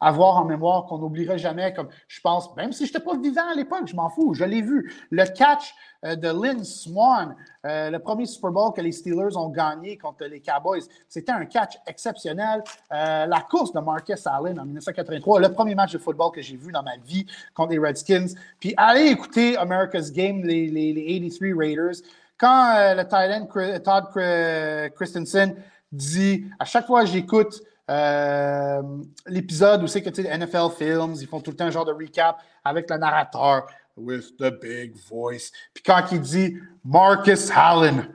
avoir 0.00 0.36
en 0.38 0.44
mémoire 0.44 0.86
qu'on 0.86 0.98
n'oubliera 0.98 1.36
jamais, 1.36 1.72
comme 1.74 1.88
je 2.08 2.20
pense, 2.20 2.54
même 2.56 2.72
si 2.72 2.86
je 2.86 2.92
n'étais 2.92 3.04
pas 3.04 3.16
vivant 3.16 3.48
à 3.52 3.54
l'époque, 3.54 3.86
je 3.86 3.94
m'en 3.94 4.08
fous, 4.08 4.34
je 4.34 4.44
l'ai 4.44 4.62
vu. 4.62 4.92
Le 5.10 5.24
catch 5.24 5.74
euh, 6.06 6.16
de 6.16 6.28
Lynn 6.28 6.64
Swan, 6.64 7.36
euh, 7.66 7.90
le 7.90 7.98
premier 7.98 8.24
Super 8.24 8.50
Bowl 8.50 8.72
que 8.72 8.80
les 8.80 8.92
Steelers 8.92 9.36
ont 9.36 9.50
gagné 9.50 9.98
contre 9.98 10.24
les 10.24 10.40
Cowboys, 10.40 10.82
c'était 11.08 11.32
un 11.32 11.44
catch 11.44 11.78
exceptionnel. 11.86 12.62
Euh, 12.92 13.26
la 13.26 13.40
course 13.42 13.72
de 13.72 13.80
Marcus 13.80 14.26
Allen 14.26 14.58
en 14.58 14.64
1983, 14.64 15.40
le 15.40 15.52
premier 15.52 15.74
match 15.74 15.92
de 15.92 15.98
football 15.98 16.32
que 16.32 16.40
j'ai 16.40 16.56
vu 16.56 16.72
dans 16.72 16.82
ma 16.82 16.96
vie 16.96 17.26
contre 17.54 17.72
les 17.72 17.78
Redskins. 17.78 18.28
Puis 18.58 18.72
allez 18.76 19.08
écouter 19.08 19.56
America's 19.58 20.10
Game, 20.10 20.42
les, 20.42 20.68
les, 20.68 20.92
les 20.94 21.28
83 21.28 21.58
Raiders. 21.58 21.96
Quand 22.38 22.94
le 22.96 23.02
Thailand 23.04 23.46
Todd 23.84 24.92
Christensen 24.94 25.54
dit, 25.92 26.46
à 26.58 26.64
chaque 26.64 26.86
fois 26.86 27.02
que 27.02 27.10
j'écoute 27.10 27.60
euh, 27.90 28.82
l'épisode 29.26 29.82
où 29.82 29.86
c'est 29.86 30.02
que 30.02 30.10
tu 30.10 30.22
sais, 30.22 30.38
NFL 30.38 30.70
Films, 30.78 31.16
ils 31.20 31.26
font 31.26 31.40
tout 31.40 31.50
le 31.50 31.56
temps 31.56 31.66
un 31.66 31.70
genre 31.70 31.84
de 31.84 31.92
recap 31.92 32.40
avec 32.64 32.88
le 32.88 32.96
narrateur 32.96 33.66
with 33.96 34.36
the 34.38 34.50
big 34.60 34.96
voice. 35.08 35.50
Puis 35.74 35.82
quand 35.82 36.04
il 36.12 36.20
dit 36.20 36.56
Marcus 36.84 37.50
Allen 37.50 38.08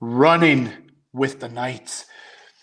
running 0.00 0.68
with 1.12 1.38
the 1.38 1.48
Knights. 1.48 2.06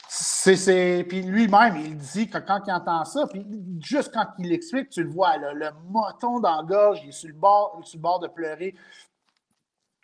C'est, 0.08 1.06
puis 1.10 1.24
lui-même, 1.24 1.76
il 1.76 1.98
dit 1.98 2.30
que 2.30 2.38
quand 2.38 2.62
il 2.66 2.72
entend 2.72 3.04
ça, 3.04 3.28
puis 3.28 3.46
juste 3.82 4.14
quand 4.14 4.28
il 4.40 4.54
explique, 4.54 4.90
tu 4.90 5.04
le 5.04 5.10
vois, 5.10 5.36
le 5.38 5.70
moton 5.90 6.40
dans 6.40 6.58
la 6.58 6.64
gorge, 6.64 7.02
il 7.04 7.10
est 7.10 7.12
sur 7.12 7.28
le 7.28 7.36
bord, 7.36 7.82
sur 7.84 7.98
le 7.98 8.02
bord 8.02 8.20
de 8.20 8.28
pleurer. 8.28 8.76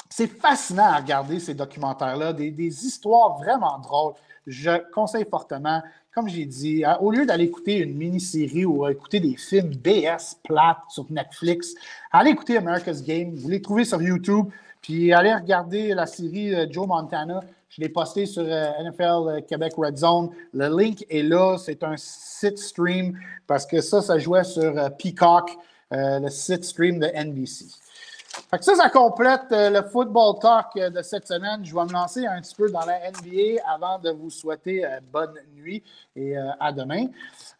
C'est 0.09 0.27
fascinant 0.27 0.91
à 0.91 0.97
regarder 0.97 1.39
ces 1.39 1.53
documentaires-là, 1.53 2.33
des, 2.33 2.51
des 2.51 2.85
histoires 2.85 3.37
vraiment 3.37 3.79
drôles. 3.79 4.15
Je 4.45 4.91
conseille 4.91 5.25
fortement 5.29 5.81
comme 6.13 6.27
j'ai 6.27 6.45
dit, 6.45 6.83
hein, 6.83 6.97
au 6.99 7.11
lieu 7.11 7.25
d'aller 7.25 7.45
écouter 7.45 7.77
une 7.77 7.95
mini-série 7.95 8.65
ou 8.65 8.87
écouter 8.87 9.19
des 9.19 9.37
films 9.37 9.69
BS 9.69 10.35
plates 10.43 10.83
sur 10.89 11.05
Netflix, 11.09 11.73
allez 12.11 12.31
écouter 12.31 12.57
America's 12.57 13.01
Game. 13.03 13.33
Vous 13.35 13.49
les 13.49 13.61
trouvez 13.61 13.85
sur 13.85 14.01
YouTube. 14.01 14.47
Puis 14.81 15.13
allez 15.13 15.33
regarder 15.33 15.93
la 15.93 16.05
série 16.05 16.53
euh, 16.53 16.65
Joe 16.69 16.87
Montana. 16.87 17.41
Je 17.69 17.81
l'ai 17.81 17.89
posté 17.89 18.25
sur 18.25 18.43
euh, 18.45 18.71
NFL 18.83 19.03
euh, 19.03 19.41
Québec 19.41 19.73
Red 19.77 19.97
Zone. 19.97 20.31
Le 20.53 20.75
link 20.75 21.05
est 21.09 21.23
là. 21.23 21.57
C'est 21.57 21.83
un 21.83 21.95
site 21.97 22.57
stream 22.57 23.17
parce 23.47 23.65
que 23.65 23.79
ça, 23.79 24.01
ça 24.01 24.17
jouait 24.17 24.43
sur 24.43 24.73
Peacock, 24.97 25.51
le 25.91 26.29
site 26.29 26.63
stream 26.63 26.99
de 26.99 27.07
NBC 27.07 27.65
ça, 28.61 28.75
ça 28.75 28.89
complète 28.89 29.51
euh, 29.51 29.69
le 29.69 29.81
football 29.89 30.37
talk 30.39 30.67
euh, 30.77 30.89
de 30.89 31.01
cette 31.01 31.27
semaine. 31.27 31.63
Je 31.63 31.73
vais 31.73 31.83
me 31.83 31.91
lancer 31.91 32.25
un 32.25 32.41
petit 32.41 32.55
peu 32.55 32.69
dans 32.69 32.85
la 32.85 32.99
NBA 33.11 33.61
avant 33.67 33.99
de 33.99 34.11
vous 34.11 34.29
souhaiter 34.29 34.85
euh, 34.85 34.99
bonne 35.11 35.33
nuit 35.55 35.83
et 36.15 36.35
à 36.59 36.73
demain. 36.73 37.05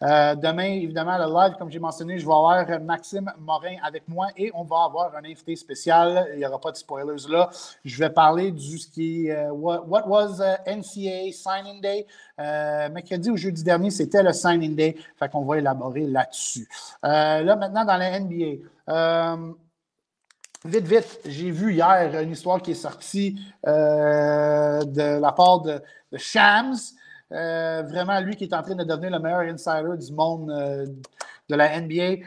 demain, 0.02 0.64
évidemment, 0.64 1.18
le 1.18 1.34
live, 1.34 1.56
comme 1.58 1.72
j'ai 1.72 1.80
mentionné, 1.80 2.18
je 2.18 2.26
vais 2.26 2.34
avoir 2.34 2.66
Maxime 2.82 3.32
Morin 3.40 3.76
avec 3.82 4.08
moi 4.10 4.28
et 4.36 4.52
on 4.54 4.64
va 4.64 4.84
avoir 4.84 5.16
un 5.16 5.24
invité 5.24 5.56
spécial. 5.56 6.28
Il 6.34 6.40
n'y 6.40 6.46
aura 6.46 6.60
pas 6.60 6.72
de 6.72 6.76
spoilers 6.76 7.30
là. 7.30 7.50
Je 7.86 7.98
vais 7.98 8.10
parler 8.10 8.52
du 8.52 8.78
ce 8.78 8.90
qui 8.90 9.30
what, 9.52 10.06
was 10.06 10.42
NCAA 10.68 11.32
Signing 11.32 11.82
Day? 11.82 12.06
mercredi 12.38 13.30
ou 13.30 13.38
jeudi 13.38 13.64
dernier, 13.64 13.90
c'était 13.90 14.24
le 14.24 14.34
Signing 14.34 14.76
Day. 14.76 14.98
Fait 15.18 15.30
qu'on 15.30 15.46
va 15.46 15.60
élaborer 15.60 16.06
là-dessus. 16.06 16.68
là, 17.04 17.56
maintenant, 17.56 17.86
dans 17.86 17.98
la 17.98 18.20
NBA. 18.20 19.56
Vite, 20.64 20.86
vite, 20.86 21.20
j'ai 21.26 21.50
vu 21.50 21.74
hier 21.74 22.22
une 22.22 22.32
histoire 22.32 22.62
qui 22.62 22.72
est 22.72 22.76
sortie 22.76 23.42
euh, 23.66 24.84
de 24.84 25.20
la 25.20 25.32
part 25.32 25.62
de, 25.62 25.82
Shams. 26.16 26.76
Euh, 27.32 27.82
vraiment, 27.82 28.20
lui 28.20 28.36
qui 28.36 28.44
est 28.44 28.54
en 28.54 28.62
train 28.62 28.76
de 28.76 28.84
devenir 28.84 29.10
le 29.10 29.20
meilleur 29.20 29.40
insider 29.40 29.98
du 29.98 30.14
monde 30.14 30.52
euh, 30.52 30.86
de 31.50 31.56
la 31.56 31.82
NBA. 31.82 32.26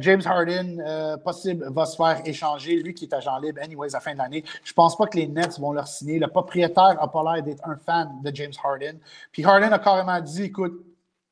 James 0.00 0.22
Harden, 0.24 0.82
possible, 1.22 1.64
va 1.70 1.86
se 1.86 1.94
faire 1.96 2.20
échanger. 2.24 2.82
Lui 2.82 2.94
qui 2.94 3.04
est 3.04 3.14
agent 3.14 3.38
libre, 3.38 3.60
anyways, 3.62 3.94
à 3.94 3.98
la 3.98 4.00
fin 4.00 4.12
de 4.12 4.18
l'année. 4.18 4.42
Je 4.64 4.72
pense 4.72 4.96
pas 4.96 5.06
que 5.06 5.16
les 5.16 5.28
Nets 5.28 5.60
vont 5.60 5.70
leur 5.70 5.86
signer. 5.86 6.18
Le 6.18 6.26
propriétaire 6.26 6.96
n'a 7.00 7.06
pas 7.06 7.22
l'air 7.22 7.44
d'être 7.44 7.64
un 7.64 7.76
fan 7.76 8.10
de 8.20 8.34
James 8.34 8.52
Harden. 8.60 8.98
Puis 9.30 9.44
Harden 9.44 9.72
a 9.72 9.78
carrément 9.78 10.20
dit 10.20 10.42
écoute, 10.42 10.84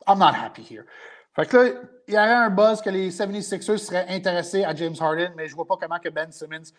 I'm 0.07 0.21
not 0.21 0.27
happy 0.27 0.63
here. 0.63 0.85
Fait 1.37 1.47
que 1.47 1.57
là, 1.57 1.71
il 2.09 2.15
y 2.15 2.17
aurait 2.17 2.33
un 2.33 2.51
buzz 2.51 2.81
que 2.81 2.91
les 2.91 3.11
76ers 3.11 3.79
seraient 3.79 4.07
intéressés 4.09 4.65
à 4.65 4.75
James 4.75 4.95
Harden, 4.99 5.33
mais 5.37 5.47
je 5.47 5.53
ne 5.53 5.57
vois 5.57 5.67
pas 5.67 5.77
comment 5.81 5.99
que 5.99 6.09
Ben 6.09 6.33
Simmons. 6.33 6.73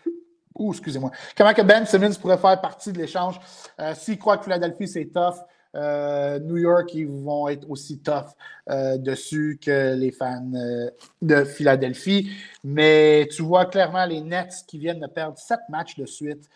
Excusez-moi. 0.59 1.11
Comment 1.37 1.53
que 1.53 1.61
Ben 1.61 1.85
Simmons 1.85 2.15
pourrait 2.19 2.37
faire 2.37 2.59
partie 2.59 2.91
de 2.91 2.97
l'échange. 2.97 3.39
Euh, 3.79 3.93
S'ils 3.93 4.17
croient 4.17 4.37
que 4.37 4.45
Philadelphie, 4.45 4.87
c'est 4.87 5.05
tough, 5.05 5.35
euh, 5.75 6.39
New 6.39 6.57
York, 6.57 6.93
ils 6.93 7.07
vont 7.07 7.47
être 7.47 7.69
aussi 7.69 7.99
tough 7.99 8.33
euh, 8.69 8.97
dessus 8.97 9.59
que 9.61 9.95
les 9.95 10.11
fans 10.11 10.51
euh, 10.55 10.89
de 11.21 11.43
Philadelphie. 11.43 12.31
Mais 12.63 13.27
tu 13.31 13.43
vois 13.43 13.65
clairement 13.65 14.05
les 14.05 14.21
Nets 14.21 14.63
qui 14.67 14.79
viennent 14.79 14.99
de 14.99 15.07
perdre 15.07 15.37
sept 15.37 15.59
matchs 15.69 15.95
de 15.95 16.05
suite. 16.05 16.49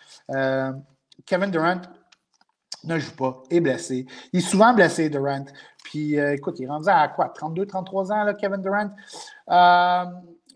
Kevin 1.25 1.51
Durant 1.51 1.81
ne 2.83 2.97
joue 2.97 3.15
pas, 3.15 3.43
est 3.51 3.59
blessé. 3.59 4.07
Il 4.33 4.39
est 4.39 4.47
souvent 4.47 4.73
blessé, 4.73 5.09
Durant. 5.09 5.45
Puis, 5.83 6.19
euh, 6.19 6.35
écoute, 6.35 6.59
il 6.59 6.65
est 6.65 6.67
rendu 6.67 6.89
à 6.89 7.07
quoi? 7.07 7.29
32, 7.29 7.65
33 7.65 8.11
ans, 8.11 8.23
là, 8.23 8.33
Kevin 8.33 8.61
Durant? 8.61 8.89
Euh, 9.49 10.05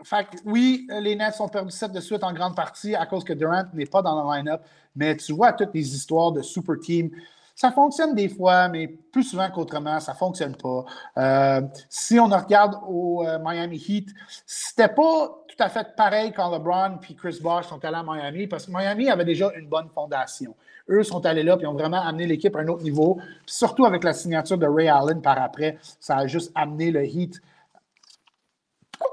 fait 0.03 0.27
oui, 0.45 0.87
les 0.89 1.15
Nets 1.15 1.39
ont 1.39 1.47
perdu 1.47 1.71
7 1.71 1.91
de 1.91 1.99
suite 1.99 2.23
en 2.23 2.33
grande 2.33 2.55
partie 2.55 2.95
à 2.95 3.05
cause 3.05 3.23
que 3.23 3.33
Durant 3.33 3.63
n'est 3.73 3.85
pas 3.85 4.01
dans 4.01 4.21
le 4.21 4.37
line-up. 4.37 4.61
Mais 4.95 5.15
tu 5.17 5.33
vois 5.33 5.53
toutes 5.53 5.73
les 5.73 5.95
histoires 5.95 6.31
de 6.31 6.41
super 6.41 6.75
team. 6.79 7.09
Ça 7.55 7.71
fonctionne 7.71 8.13
des 8.13 8.27
fois, 8.27 8.67
mais 8.67 8.87
plus 8.87 9.23
souvent 9.23 9.49
qu'autrement, 9.49 10.01
ça 10.01 10.11
ne 10.11 10.17
fonctionne 10.17 10.55
pas. 10.57 10.83
Euh, 11.17 11.61
si 11.87 12.19
on 12.19 12.27
regarde 12.27 12.77
au 12.85 13.25
Miami 13.41 13.77
Heat, 13.77 14.09
c'était 14.45 14.89
pas 14.89 15.45
tout 15.47 15.63
à 15.63 15.69
fait 15.69 15.95
pareil 15.95 16.33
quand 16.33 16.51
LeBron 16.51 16.99
et 17.09 17.15
Chris 17.15 17.39
Bosh 17.41 17.67
sont 17.67 17.83
allés 17.85 17.95
à 17.95 18.03
Miami 18.03 18.47
parce 18.47 18.65
que 18.65 18.71
Miami 18.71 19.09
avait 19.09 19.23
déjà 19.23 19.51
une 19.55 19.67
bonne 19.67 19.87
fondation. 19.87 20.53
Eux 20.89 21.03
sont 21.03 21.25
allés 21.25 21.43
là 21.43 21.57
et 21.59 21.65
ont 21.65 21.73
vraiment 21.73 22.01
amené 22.01 22.27
l'équipe 22.27 22.55
à 22.55 22.59
un 22.59 22.67
autre 22.67 22.83
niveau. 22.83 23.19
surtout 23.45 23.85
avec 23.85 24.03
la 24.03 24.13
signature 24.13 24.57
de 24.57 24.67
Ray 24.67 24.87
Allen 24.87 25.21
par 25.21 25.41
après, 25.41 25.77
ça 25.99 26.17
a 26.17 26.27
juste 26.27 26.51
amené 26.55 26.91
le 26.91 27.03
Heat 27.05 27.41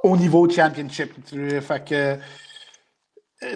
au 0.02 0.16
niveau 0.16 0.48
championship. 0.48 1.12
Fait 1.60 1.92
euh, 1.92 2.16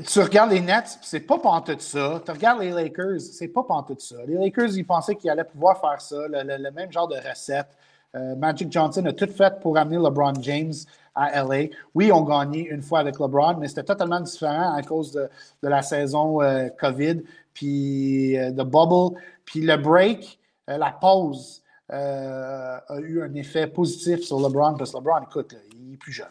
tu 0.00 0.20
regardes 0.20 0.50
les 0.50 0.60
Nets, 0.60 0.98
c'est 1.02 1.20
pas 1.20 1.36
de 1.36 1.80
ça. 1.80 2.22
Tu 2.24 2.30
regardes 2.32 2.60
les 2.60 2.70
Lakers, 2.70 3.20
c'est 3.20 3.48
pas 3.48 3.64
de 3.88 4.00
ça. 4.00 4.16
Les 4.26 4.34
Lakers, 4.34 4.76
ils 4.76 4.86
pensaient 4.86 5.14
qu'ils 5.14 5.30
allaient 5.30 5.44
pouvoir 5.44 5.80
faire 5.80 6.00
ça, 6.00 6.16
le, 6.28 6.70
même 6.70 6.90
genre 6.90 7.08
de 7.08 7.16
recette. 7.16 7.68
Magic 8.14 8.72
Johnson 8.72 9.04
a 9.04 9.12
tout 9.12 9.28
fait 9.28 9.60
pour 9.60 9.76
amener 9.76 9.98
LeBron 9.98 10.32
James 10.40 10.72
à 11.16 11.42
LA. 11.42 11.68
Oui, 11.94 12.12
on 12.12 12.22
gagné 12.22 12.68
une 12.68 12.82
fois 12.82 13.00
avec 13.00 13.18
LeBron, 13.18 13.56
mais 13.58 13.68
c'était 13.68 13.82
totalement 13.82 14.20
différent 14.20 14.74
à 14.74 14.82
cause 14.82 15.12
de, 15.12 15.28
la 15.62 15.82
saison 15.82 16.38
COVID, 16.78 17.22
puis 17.52 18.34
de 18.36 18.62
bubble, 18.62 19.18
puis 19.44 19.62
le 19.62 19.76
break, 19.76 20.38
la 20.68 20.92
pause. 20.92 21.62
a 21.88 22.98
eu 23.00 23.22
un 23.22 23.34
effet 23.34 23.66
positif 23.66 24.20
sur 24.20 24.38
LeBron 24.40 24.76
parce 24.76 24.92
que 24.92 24.98
LeBron, 24.98 25.22
écoute, 25.22 25.56
il 25.74 25.94
est 25.94 25.96
plus 25.96 26.12
jeune. 26.12 26.28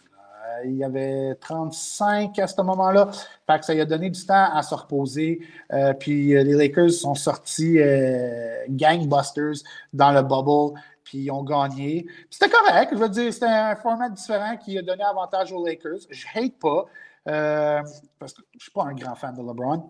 Euh, 0.56 0.66
il 0.66 0.76
y 0.76 0.84
avait 0.84 1.36
35 1.36 2.38
à 2.40 2.48
ce 2.48 2.62
moment-là. 2.62 3.10
Fait 3.48 3.64
ça 3.64 3.74
lui 3.74 3.82
a 3.82 3.86
donné 3.86 4.10
du 4.10 4.26
temps 4.26 4.50
à 4.54 4.62
se 4.62 4.76
reposer. 4.76 5.42
Euh, 5.74 5.94
puis 5.94 6.36
euh, 6.36 6.44
les 6.44 6.54
Lakers 6.54 6.92
sont 6.92 7.16
sortis 7.16 7.80
gangbusters 8.70 9.64
dans 9.94 10.12
le 10.12 10.22
bubble. 10.22 10.80
Puis 11.06 11.20
ils 11.20 11.32
ont 11.32 11.44
gagné. 11.44 12.06
C'était 12.30 12.50
correct. 12.50 12.90
Je 12.92 12.98
veux 12.98 13.10
dire, 13.10 13.32
c'était 13.32 13.46
un 13.46 13.76
format 13.78 14.10
différent 14.10 14.58
qui 14.58 14.78
a 14.78 14.82
donné 14.82 15.04
avantage 15.04 15.54
aux 15.54 15.66
Lakers. 15.66 16.00
Je 16.10 16.26
hate 16.36 16.60
pas. 16.60 16.86
parce 18.20 18.34
que 18.34 18.42
je 18.52 18.58
ne 18.58 18.60
suis 18.60 18.72
pas 18.72 18.84
un 18.84 18.94
grand 18.94 19.16
fan 19.16 19.34
de 19.34 19.42
LeBron. 19.42 19.90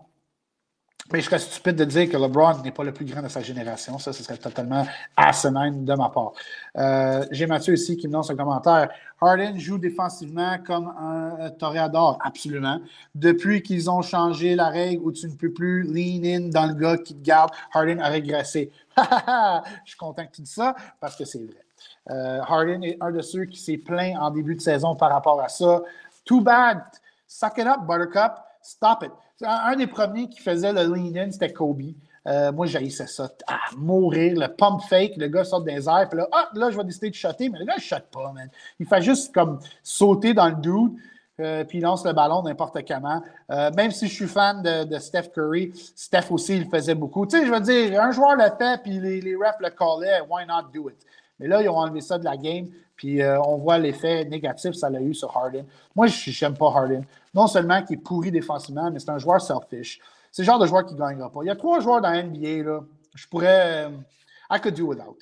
Mais 1.12 1.20
je 1.20 1.26
serais 1.26 1.38
stupide 1.38 1.76
de 1.76 1.84
dire 1.84 2.10
que 2.10 2.16
LeBron 2.16 2.62
n'est 2.62 2.72
pas 2.72 2.82
le 2.82 2.92
plus 2.92 3.04
grand 3.04 3.22
de 3.22 3.28
sa 3.28 3.40
génération. 3.40 3.96
Ça, 3.98 4.12
ce 4.12 4.24
serait 4.24 4.38
totalement 4.38 4.84
asinine 5.16 5.84
de 5.84 5.94
ma 5.94 6.08
part. 6.08 6.32
Euh, 6.76 7.24
j'ai 7.30 7.46
Mathieu 7.46 7.74
ici 7.74 7.96
qui 7.96 8.08
me 8.08 8.14
lance 8.14 8.30
un 8.30 8.36
commentaire. 8.36 8.88
Harden 9.20 9.56
joue 9.56 9.78
défensivement 9.78 10.58
comme 10.66 10.88
un 10.88 11.50
toréador. 11.50 12.18
Absolument. 12.24 12.80
Depuis 13.14 13.62
qu'ils 13.62 13.88
ont 13.88 14.02
changé 14.02 14.56
la 14.56 14.68
règle 14.68 15.02
où 15.04 15.12
tu 15.12 15.28
ne 15.28 15.34
peux 15.34 15.52
plus 15.52 15.84
lean 15.84 16.24
in 16.24 16.48
dans 16.48 16.66
le 16.66 16.74
gars 16.74 16.96
qui 16.96 17.14
te 17.14 17.24
garde, 17.24 17.50
Harden 17.72 18.00
a 18.00 18.08
régressé. 18.08 18.72
je 18.96 19.60
suis 19.84 19.98
content 19.98 20.26
que 20.26 20.32
tu 20.32 20.42
dis 20.42 20.50
ça 20.50 20.74
parce 21.00 21.14
que 21.14 21.24
c'est 21.24 21.38
vrai. 21.38 21.64
Euh, 22.10 22.40
Harden 22.40 22.82
est 22.82 22.96
un 23.00 23.12
de 23.12 23.20
ceux 23.20 23.44
qui 23.44 23.60
s'est 23.60 23.78
plaint 23.78 24.16
en 24.18 24.30
début 24.30 24.56
de 24.56 24.60
saison 24.60 24.96
par 24.96 25.10
rapport 25.10 25.40
à 25.40 25.48
ça. 25.48 25.82
Too 26.24 26.40
bad. 26.40 26.82
Suck 27.28 27.58
it 27.58 27.66
up, 27.66 27.80
Buttercup. 27.86 28.42
Stop 28.66 29.04
it. 29.04 29.12
Un, 29.42 29.76
des 29.76 29.86
premiers 29.86 30.28
qui 30.28 30.40
faisait 30.40 30.72
le 30.72 30.82
lean-in, 30.82 31.30
c'était 31.30 31.52
Kobe. 31.52 31.82
Euh, 32.26 32.50
moi, 32.50 32.66
j'haïssais 32.66 33.06
ça. 33.06 33.30
Mourir, 33.76 34.34
le 34.36 34.48
pump 34.48 34.82
fake, 34.88 35.12
le 35.16 35.28
gars 35.28 35.44
sort 35.44 35.62
des 35.62 35.88
airs, 35.88 36.08
puis 36.08 36.18
là, 36.18 36.26
ah, 36.32 36.48
là, 36.54 36.70
je 36.70 36.76
vais 36.76 36.82
décider 36.82 37.10
de 37.10 37.14
shotter, 37.14 37.48
mais 37.48 37.60
le 37.60 37.64
gars, 37.64 37.74
il 37.78 37.94
ne 37.94 38.00
pas, 38.00 38.32
man. 38.32 38.48
Il 38.80 38.86
fait 38.86 39.02
juste 39.02 39.32
comme 39.32 39.60
sauter 39.84 40.34
dans 40.34 40.48
le 40.48 40.56
dude, 40.56 40.98
euh, 41.38 41.62
puis 41.62 41.78
il 41.78 41.82
lance 41.82 42.04
le 42.04 42.12
ballon 42.12 42.42
n'importe 42.42 42.78
comment. 42.88 43.22
Euh, 43.52 43.70
même 43.76 43.92
si 43.92 44.08
je 44.08 44.14
suis 44.14 44.26
fan 44.26 44.60
de, 44.62 44.98
Steph 44.98 45.28
Curry, 45.32 45.70
Steph 45.94 46.30
aussi, 46.30 46.56
il 46.56 46.68
faisait 46.68 46.96
beaucoup. 46.96 47.24
Tu 47.26 47.38
sais, 47.38 47.46
je 47.46 47.52
veux 47.52 47.60
dire, 47.60 48.02
un 48.02 48.10
joueur 48.10 48.34
le 48.34 48.50
fait, 48.58 48.82
puis 48.82 48.98
les, 48.98 49.20
les 49.20 49.36
refs 49.36 49.60
le 49.60 49.70
callaient, 49.70 50.22
why 50.28 50.44
not 50.44 50.70
do 50.74 50.90
it? 50.90 50.96
Mais 51.38 51.48
là, 51.48 51.62
ils 51.62 51.68
ont 51.68 51.76
enlevé 51.76 52.00
ça 52.00 52.18
de 52.18 52.24
la 52.24 52.36
game, 52.36 52.68
puis 52.96 53.20
on 53.22 53.56
voit 53.56 53.78
l'effet 53.78 54.24
négatif 54.24 54.70
que 54.70 54.76
ça 54.76 54.86
a 54.86 55.00
eu 55.00 55.14
sur 55.14 55.36
Harden. 55.36 55.64
Moi, 55.94 56.06
je 56.06 56.44
n'aime 56.44 56.56
pas 56.56 56.68
Harden 56.68 57.02
non 57.36 57.46
seulement 57.46 57.82
qui 57.82 57.92
est 57.92 57.98
pourri 57.98 58.30
défensivement, 58.30 58.90
mais 58.90 58.98
c'est 58.98 59.10
un 59.10 59.18
joueur 59.18 59.40
selfish. 59.40 60.00
C'est 60.32 60.42
le 60.42 60.46
genre 60.46 60.58
de 60.58 60.66
joueur 60.66 60.86
qui 60.86 60.94
ne 60.94 60.98
gagnera 60.98 61.30
pas. 61.30 61.40
Il 61.42 61.46
y 61.46 61.50
a 61.50 61.56
trois 61.56 61.80
joueurs 61.80 62.00
dans 62.00 62.10
la 62.10 62.22
NBA, 62.22 62.62
là, 62.64 62.80
je 63.14 63.26
pourrais. 63.28 63.86
Euh, 63.86 63.90
I 64.50 64.58
could 64.60 64.74
do 64.74 64.86
without. 64.86 65.18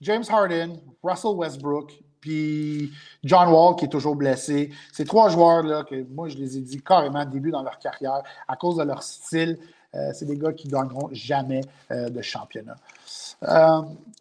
James 0.00 0.24
Harden, 0.28 0.80
Russell 1.02 1.34
Westbrook, 1.34 1.92
puis 2.20 2.90
John 3.22 3.48
Wall 3.48 3.76
qui 3.76 3.84
est 3.84 3.88
toujours 3.88 4.16
blessé. 4.16 4.70
Ces 4.92 5.04
trois 5.04 5.28
joueurs-là, 5.28 5.84
que 5.84 6.02
moi 6.10 6.28
je 6.28 6.36
les 6.38 6.56
ai 6.56 6.60
dit 6.62 6.80
carrément 6.82 7.24
début 7.26 7.50
dans 7.50 7.62
leur 7.62 7.78
carrière, 7.78 8.22
à 8.48 8.56
cause 8.56 8.76
de 8.76 8.82
leur 8.84 9.02
style, 9.02 9.58
euh, 9.94 10.10
c'est 10.14 10.24
des 10.24 10.36
gars 10.36 10.52
qui 10.52 10.68
ne 10.68 10.72
gagneront 10.72 11.08
jamais 11.12 11.62
euh, 11.90 12.08
de 12.08 12.22
championnat. 12.22 12.76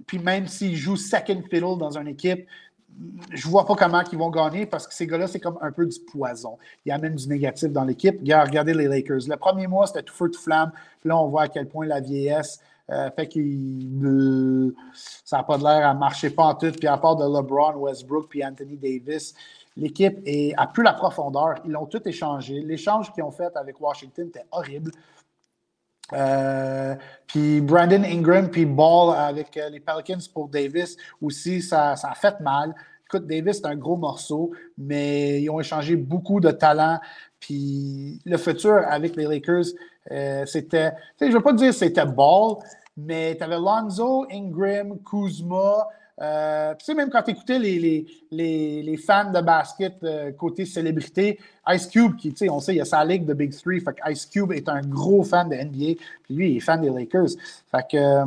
Puis 0.07 0.20
même 0.20 0.47
s'ils 0.47 0.76
jouent 0.76 0.95
second 0.95 1.41
fiddle 1.49 1.78
dans 1.78 1.97
une 1.97 2.07
équipe, 2.07 2.47
je 3.32 3.47
vois 3.47 3.66
pas 3.66 3.76
comment 3.76 4.01
ils 4.12 4.18
vont 4.18 4.30
gagner 4.30 4.66
parce 4.66 4.88
que 4.88 4.93
ces 4.93 5.07
gars-là, 5.07 5.28
c'est 5.28 5.39
comme 5.39 5.57
un 5.62 5.72
peu 5.72 5.86
du 5.86 5.99
poison. 5.99 6.57
Ils 6.86 6.91
amènent 6.91 7.16
du 7.16 7.28
négatif 7.28 7.70
dans 7.72 7.86
l'équipe. 7.86 8.20
Regardez 8.20 8.74
les 8.74 8.88
Lakers. 8.88 9.22
Le 9.28 9.38
premier 9.38 9.68
mois, 9.68 9.88
c'était 9.88 10.03
tout 10.03 10.14
feu, 10.14 10.30
tout 10.30 10.39
flamme. 10.39 10.72
Puis 10.99 11.10
là, 11.10 11.18
on 11.18 11.28
voit 11.28 11.43
à 11.43 11.47
quel 11.47 11.68
point 11.68 11.86
la 11.86 12.01
vieillesse 12.01 12.60
euh, 12.91 13.10
fait 13.12 13.28
que 13.28 14.74
ça 14.93 15.38
n'a 15.38 15.43
pas 15.43 15.57
de 15.57 15.64
l'air 15.64 15.88
à 15.88 15.93
marcher 15.93 16.32
pas 16.32 16.43
en 16.43 16.55
tout. 16.55 16.72
Puis 16.72 16.88
à 16.88 16.97
part 16.97 17.16
de 17.16 17.24
LeBron, 17.24 17.76
Westbrook, 17.76 18.28
puis 18.30 18.43
Anthony 18.43 18.78
Davis, 18.78 19.36
l'équipe 19.78 20.18
a 20.57 20.68
plus 20.68 20.84
la 20.84 20.93
profondeur. 20.93 21.55
Ils 21.66 21.72
l'ont 21.72 21.86
tout 21.86 22.01
échangé. 22.07 22.62
L'échange 22.62 23.14
qu'ils 23.14 23.24
ont 23.24 23.32
fait 23.32 23.55
avec 23.55 23.80
Washington 23.80 24.28
était 24.28 24.45
horrible. 24.51 24.91
Euh, 26.14 26.95
puis 27.28 27.62
Brandon 27.62 28.03
Ingram, 28.03 28.49
puis 28.49 28.66
Ball 28.66 29.16
avec 29.18 29.55
euh, 29.57 29.70
les 29.70 29.80
Pelicans 29.80 30.20
pour 30.34 30.47
Davis 30.47 30.97
aussi, 31.22 31.62
ça, 31.62 31.95
ça 31.95 32.10
a 32.10 32.16
fait 32.16 32.39
mal. 32.39 32.74
Écoute, 33.05 33.28
Davis, 33.28 33.57
c'est 33.57 33.66
un 33.66 33.76
gros 33.76 33.97
morceau, 33.97 34.51
mais 34.78 35.41
ils 35.41 35.49
ont 35.49 35.60
échangé 35.60 35.95
beaucoup 35.95 36.39
de 36.39 36.51
talent. 36.51 36.99
Puis 37.39 38.22
le 38.26 38.38
futur 38.38 38.84
avec 38.88 39.16
les 39.16 39.26
Lakers, 39.26 39.66
euh, 40.12 40.45
c'était, 40.45 40.91
je 41.20 41.26
ne 41.26 41.32
veux 41.32 41.41
pas 41.41 41.53
dire 41.53 41.74
c'était 41.74 42.05
Ball, 42.05 42.57
mais 42.97 43.36
tu 43.36 43.43
avais 43.43 43.57
Lonzo, 43.57 44.28
Ingram, 44.32 44.97
Kuzma, 45.03 45.88
euh, 46.22 46.76
tu 46.76 46.86
sais, 46.86 46.93
même 46.93 47.09
quand 47.09 47.22
tu 47.24 47.32
écoutais 47.32 47.59
les, 47.59 48.05
les, 48.32 48.84
les, 48.84 48.97
fans 48.97 49.32
de 49.32 49.39
basket 49.39 50.03
euh, 50.03 50.32
côté 50.34 50.65
célébrité, 50.65 51.39
Ice 51.70 51.88
Cube, 51.88 52.17
qui, 52.17 52.32
tu 52.32 52.38
sais, 52.38 52.49
on 52.49 52.59
sait, 52.59 52.74
il 52.74 52.78
y 52.78 52.82
a 52.82 52.86
sa 52.86 53.05
ligue 53.05 53.26
de 53.26 53.34
Big 53.34 53.55
Three, 53.55 53.80
fait 53.80 53.95
Ice 54.09 54.26
Cube 54.26 54.51
est 54.51 54.67
un 54.67 54.82
gros 54.82 55.24
fan 55.24 55.47
de 55.47 55.55
NBA, 55.55 56.01
puis 56.24 56.36
lui, 56.36 56.51
il 56.51 56.57
est 56.57 56.59
fan 56.59 56.82
des 56.82 56.89
Lakers. 56.89 57.30
Fait 57.72 57.88
que, 57.89 57.97
euh, 57.97 58.26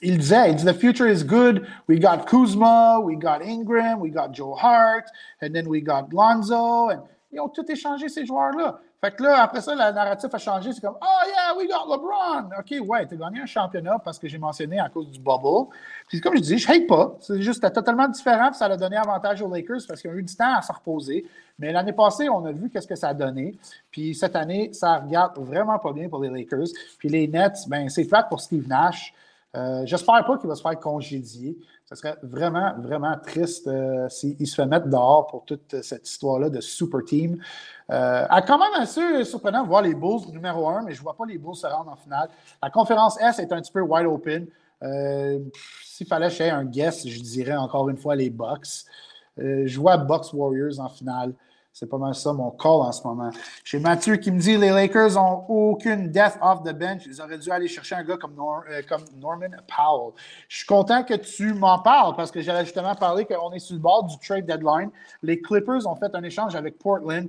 il 0.00 0.18
disait, 0.18 0.50
il 0.50 0.56
dit, 0.56 0.64
The 0.64 0.74
future 0.74 1.08
is 1.08 1.24
good. 1.24 1.66
We 1.88 1.98
got 1.98 2.26
Kuzma, 2.26 3.00
we 3.00 3.16
got 3.16 3.42
Ingram, 3.42 4.00
we 4.00 4.12
got 4.12 4.32
Joe 4.32 4.54
Hart, 4.54 5.06
and 5.42 5.52
then 5.52 5.66
we 5.66 5.82
got 5.82 6.12
Lonzo. 6.12 6.90
And, 6.90 7.02
ils 7.34 7.40
ont 7.40 7.48
tout 7.48 7.68
échangé, 7.70 8.08
ces 8.08 8.24
joueurs-là. 8.24 8.78
Fait 9.00 9.14
que 9.14 9.22
là, 9.22 9.42
après 9.42 9.60
ça, 9.60 9.72
le 9.74 9.92
narratif 9.92 10.32
a 10.32 10.38
changé. 10.38 10.72
C'est 10.72 10.80
comme, 10.80 10.96
oh 11.02 11.26
yeah, 11.26 11.54
we 11.58 11.68
got 11.68 11.84
LeBron. 11.86 12.48
OK, 12.58 12.88
ouais, 12.88 13.06
tu 13.06 13.14
as 13.14 13.16
gagné 13.18 13.40
un 13.40 13.46
championnat 13.46 13.98
parce 14.02 14.18
que 14.18 14.28
j'ai 14.28 14.38
mentionné 14.38 14.78
à 14.78 14.88
cause 14.88 15.10
du 15.10 15.18
bubble. 15.18 15.68
Puis 16.14 16.20
comme 16.20 16.36
je 16.36 16.42
dis, 16.42 16.58
je 16.58 16.70
hate 16.70 16.86
pas. 16.86 17.16
C'est 17.18 17.42
juste, 17.42 17.60
totalement 17.72 18.06
différent. 18.06 18.50
Puis 18.50 18.58
ça 18.58 18.66
a 18.66 18.76
donné 18.76 18.96
avantage 18.96 19.42
aux 19.42 19.52
Lakers 19.52 19.80
parce 19.88 20.00
qu'ils 20.00 20.12
ont 20.12 20.14
eu 20.14 20.22
du 20.22 20.36
temps 20.36 20.54
à 20.56 20.62
se 20.62 20.72
reposer. 20.72 21.26
Mais 21.58 21.72
l'année 21.72 21.92
passée, 21.92 22.28
on 22.28 22.44
a 22.44 22.52
vu 22.52 22.70
qu'est-ce 22.70 22.86
que 22.86 22.94
ça 22.94 23.08
a 23.08 23.14
donné. 23.14 23.58
Puis 23.90 24.14
cette 24.14 24.36
année, 24.36 24.72
ça 24.72 24.98
regarde 24.98 25.36
vraiment 25.38 25.76
pas 25.80 25.92
bien 25.92 26.08
pour 26.08 26.22
les 26.22 26.30
Lakers. 26.30 26.68
Puis 26.98 27.08
les 27.08 27.26
Nets, 27.26 27.66
ben 27.66 27.88
c'est 27.88 28.04
flat 28.04 28.22
pour 28.22 28.40
Steve 28.40 28.68
Nash. 28.68 29.12
Euh, 29.56 29.82
j'espère 29.86 30.24
pas 30.24 30.38
qu'il 30.38 30.48
va 30.48 30.54
se 30.54 30.62
faire 30.62 30.78
congédier. 30.78 31.58
Ce 31.84 31.96
serait 31.96 32.14
vraiment, 32.22 32.74
vraiment 32.78 33.16
triste 33.18 33.66
euh, 33.66 34.08
s'il 34.08 34.46
se 34.46 34.54
fait 34.54 34.66
mettre 34.66 34.86
dehors 34.86 35.26
pour 35.26 35.44
toute 35.44 35.82
cette 35.82 36.08
histoire-là 36.08 36.48
de 36.48 36.60
super 36.60 37.04
team. 37.04 37.42
Euh, 37.90 38.24
quand 38.46 38.58
même 38.58 38.80
assez 38.80 39.24
surprenant 39.24 39.64
de 39.64 39.68
voir 39.68 39.82
les 39.82 39.96
Bulls 39.96 40.30
numéro 40.32 40.68
un, 40.68 40.82
mais 40.82 40.92
je 40.92 41.00
ne 41.00 41.02
vois 41.02 41.16
pas 41.16 41.26
les 41.26 41.38
Bulls 41.38 41.56
se 41.56 41.66
rendre 41.66 41.90
en 41.90 41.96
finale. 41.96 42.28
La 42.62 42.70
conférence 42.70 43.20
S 43.20 43.40
est 43.40 43.52
un 43.52 43.60
petit 43.60 43.72
peu 43.72 43.80
wide 43.80 44.06
open. 44.06 44.46
Euh, 44.84 45.38
s'il 45.82 46.06
fallait 46.06 46.30
chercher 46.30 46.50
un 46.50 46.64
guess, 46.64 47.06
je 47.08 47.20
dirais 47.20 47.56
encore 47.56 47.88
une 47.88 47.96
fois 47.96 48.14
les 48.14 48.30
Bucks. 48.30 48.84
Euh, 49.38 49.62
je 49.66 49.80
vois 49.80 49.96
Bucks 49.96 50.32
Warriors 50.32 50.78
en 50.78 50.88
finale. 50.88 51.32
C'est 51.72 51.88
pas 51.90 51.98
mal 51.98 52.14
ça 52.14 52.32
mon 52.32 52.52
call 52.52 52.70
en 52.70 52.92
ce 52.92 53.04
moment. 53.04 53.30
J'ai 53.64 53.80
Mathieu 53.80 54.14
qui 54.14 54.30
me 54.30 54.38
dit 54.38 54.56
les 54.56 54.70
Lakers 54.70 55.14
n'ont 55.14 55.44
aucune 55.48 56.08
death 56.08 56.38
off 56.40 56.62
the 56.62 56.72
bench. 56.72 57.02
Ils 57.04 57.20
auraient 57.20 57.38
dû 57.38 57.50
aller 57.50 57.66
chercher 57.66 57.96
un 57.96 58.04
gars 58.04 58.16
comme, 58.16 58.36
euh, 58.70 58.80
comme 58.88 59.02
Norman 59.16 59.50
Powell. 59.66 60.12
Je 60.48 60.58
suis 60.58 60.66
content 60.66 61.02
que 61.02 61.14
tu 61.14 61.52
m'en 61.52 61.80
parles 61.80 62.14
parce 62.14 62.30
que 62.30 62.40
j'allais 62.42 62.64
justement 62.64 62.94
parler 62.94 63.24
qu'on 63.24 63.50
est 63.50 63.58
sur 63.58 63.74
le 63.74 63.80
bord 63.80 64.04
du 64.04 64.16
trade 64.18 64.46
deadline. 64.46 64.90
Les 65.20 65.40
Clippers 65.40 65.84
ont 65.88 65.96
fait 65.96 66.14
un 66.14 66.22
échange 66.22 66.54
avec 66.54 66.78
Portland. 66.78 67.28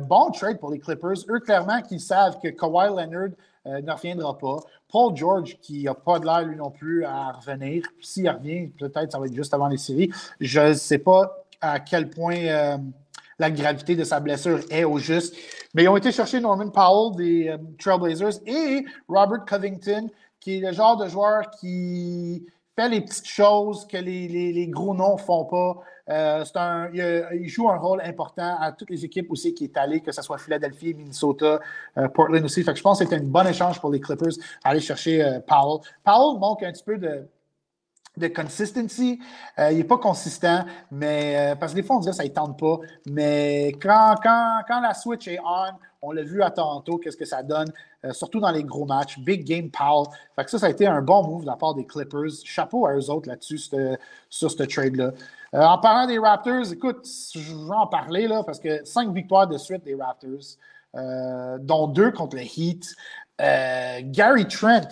Bon 0.00 0.30
trade 0.32 0.58
pour 0.58 0.72
les 0.72 0.80
Clippers. 0.80 1.18
Eux, 1.28 1.38
clairement, 1.38 1.80
qui 1.82 2.00
savent 2.00 2.40
que 2.40 2.48
Kawhi 2.48 2.88
Leonard 2.88 3.36
euh, 3.66 3.80
ne 3.82 3.92
reviendra 3.92 4.36
pas. 4.38 4.58
Paul 4.88 5.16
George, 5.16 5.58
qui 5.60 5.84
n'a 5.84 5.94
pas 5.94 6.18
de 6.18 6.26
l'air, 6.26 6.42
lui 6.42 6.56
non 6.56 6.70
plus, 6.70 7.04
à 7.04 7.32
revenir. 7.32 7.84
S'il 8.00 8.28
revient, 8.28 8.68
peut-être 8.78 9.12
ça 9.12 9.18
va 9.18 9.26
être 9.26 9.34
juste 9.34 9.52
avant 9.52 9.68
les 9.68 9.78
séries. 9.78 10.10
Je 10.40 10.60
ne 10.60 10.74
sais 10.74 10.98
pas 10.98 11.44
à 11.60 11.80
quel 11.80 12.10
point 12.10 12.78
la 13.38 13.50
gravité 13.50 13.96
de 13.96 14.04
sa 14.04 14.20
blessure 14.20 14.60
est 14.70 14.84
au 14.84 14.98
juste. 14.98 15.34
Mais 15.74 15.84
ils 15.84 15.88
ont 15.88 15.96
été 15.96 16.12
chercher 16.12 16.40
Norman 16.40 16.70
Powell 16.70 17.16
des 17.16 17.48
euh, 17.48 17.58
Trailblazers 17.78 18.40
et 18.46 18.84
Robert 19.08 19.44
Covington, 19.46 20.08
qui 20.40 20.56
est 20.56 20.60
le 20.60 20.72
genre 20.72 20.96
de 20.96 21.08
joueur 21.08 21.50
qui 21.60 22.46
fait 22.76 22.88
les 22.88 23.00
petites 23.00 23.26
choses 23.26 23.86
que 23.86 23.96
les, 23.96 24.28
les, 24.28 24.68
gros 24.68 24.94
noms 24.94 25.16
ne 25.16 25.20
font 25.20 25.44
pas. 25.44 25.76
Euh, 26.08 26.44
un, 26.54 26.88
il, 26.92 27.48
joue 27.48 27.68
un 27.68 27.78
rôle 27.78 28.00
important 28.02 28.56
à 28.60 28.72
toutes 28.72 28.90
les 28.90 29.04
équipes 29.04 29.30
aussi 29.30 29.54
qui 29.54 29.64
est 29.64 29.76
allé, 29.76 30.00
que 30.00 30.12
ce 30.12 30.22
soit 30.22 30.38
Philadelphie, 30.38 30.94
Minnesota, 30.94 31.60
euh, 31.98 32.08
Portland 32.08 32.44
aussi. 32.44 32.62
Fait 32.62 32.72
que 32.72 32.78
je 32.78 32.82
pense 32.82 32.98
que 32.98 33.04
c'était 33.04 33.18
une 33.18 33.30
bonne 33.30 33.48
échange 33.48 33.80
pour 33.80 33.90
les 33.90 34.00
Clippers 34.00 34.34
aller 34.62 34.80
chercher 34.80 35.40
Powell. 35.46 35.80
Powell 36.04 36.38
manque 36.38 36.62
un 36.62 36.72
petit 36.72 36.84
peu 36.84 36.98
de 36.98 37.28
de 38.16 38.28
consistency. 38.28 39.20
Euh, 39.58 39.72
il 39.72 39.76
n'est 39.76 39.84
pas 39.84 39.98
consistant, 39.98 40.64
mais 40.90 41.54
parce 41.60 41.72
que 41.72 41.76
des 41.76 41.82
fois, 41.82 41.96
on 41.96 42.00
dirait 42.00 42.12
que 42.12 42.16
ça 42.16 42.24
ne 42.24 42.28
tente 42.28 42.58
pas. 42.58 42.78
Mais 43.06 43.72
quand, 43.80 44.14
quand, 44.22 44.62
quand 44.66 44.80
la 44.80 44.94
switch 44.94 45.28
est 45.28 45.38
on, 45.40 45.74
on 46.00 46.12
l'a 46.12 46.22
vu 46.22 46.42
à 46.42 46.50
Toronto, 46.50 46.98
qu'est-ce 46.98 47.16
que 47.16 47.24
ça 47.24 47.42
donne, 47.42 47.70
surtout 48.12 48.40
dans 48.40 48.50
les 48.50 48.64
gros 48.64 48.84
matchs. 48.84 49.18
Big 49.18 49.44
game 49.44 49.70
Powell. 49.70 50.06
Fait 50.34 50.44
que 50.44 50.50
ça, 50.50 50.58
ça 50.58 50.66
a 50.66 50.70
été 50.70 50.86
un 50.86 51.02
bon 51.02 51.26
move 51.26 51.42
de 51.42 51.46
la 51.46 51.56
part 51.56 51.74
des 51.74 51.86
Clippers. 51.86 52.30
Chapeau 52.44 52.86
à 52.86 52.94
eux 52.94 53.10
autres 53.10 53.28
là-dessus, 53.28 53.58
sur 54.28 54.50
ce 54.50 54.62
trade-là. 54.62 55.12
en 55.52 55.78
parlant 55.78 56.06
des 56.06 56.18
Raptors, 56.18 56.72
écoute, 56.72 57.06
je 57.34 57.54
vais 57.54 57.74
en 57.74 57.86
parler 57.86 58.28
là, 58.28 58.42
parce 58.44 58.60
que 58.60 58.84
cinq 58.84 59.12
victoires 59.12 59.46
de 59.46 59.58
suite 59.58 59.84
des 59.84 59.94
Raptors. 59.94 60.56
Euh, 60.96 61.58
dont 61.60 61.88
deux 61.88 62.10
contre 62.10 62.36
le 62.36 62.42
Heat. 62.42 62.94
Euh, 63.40 64.00
Gary 64.02 64.48
Trent, 64.48 64.88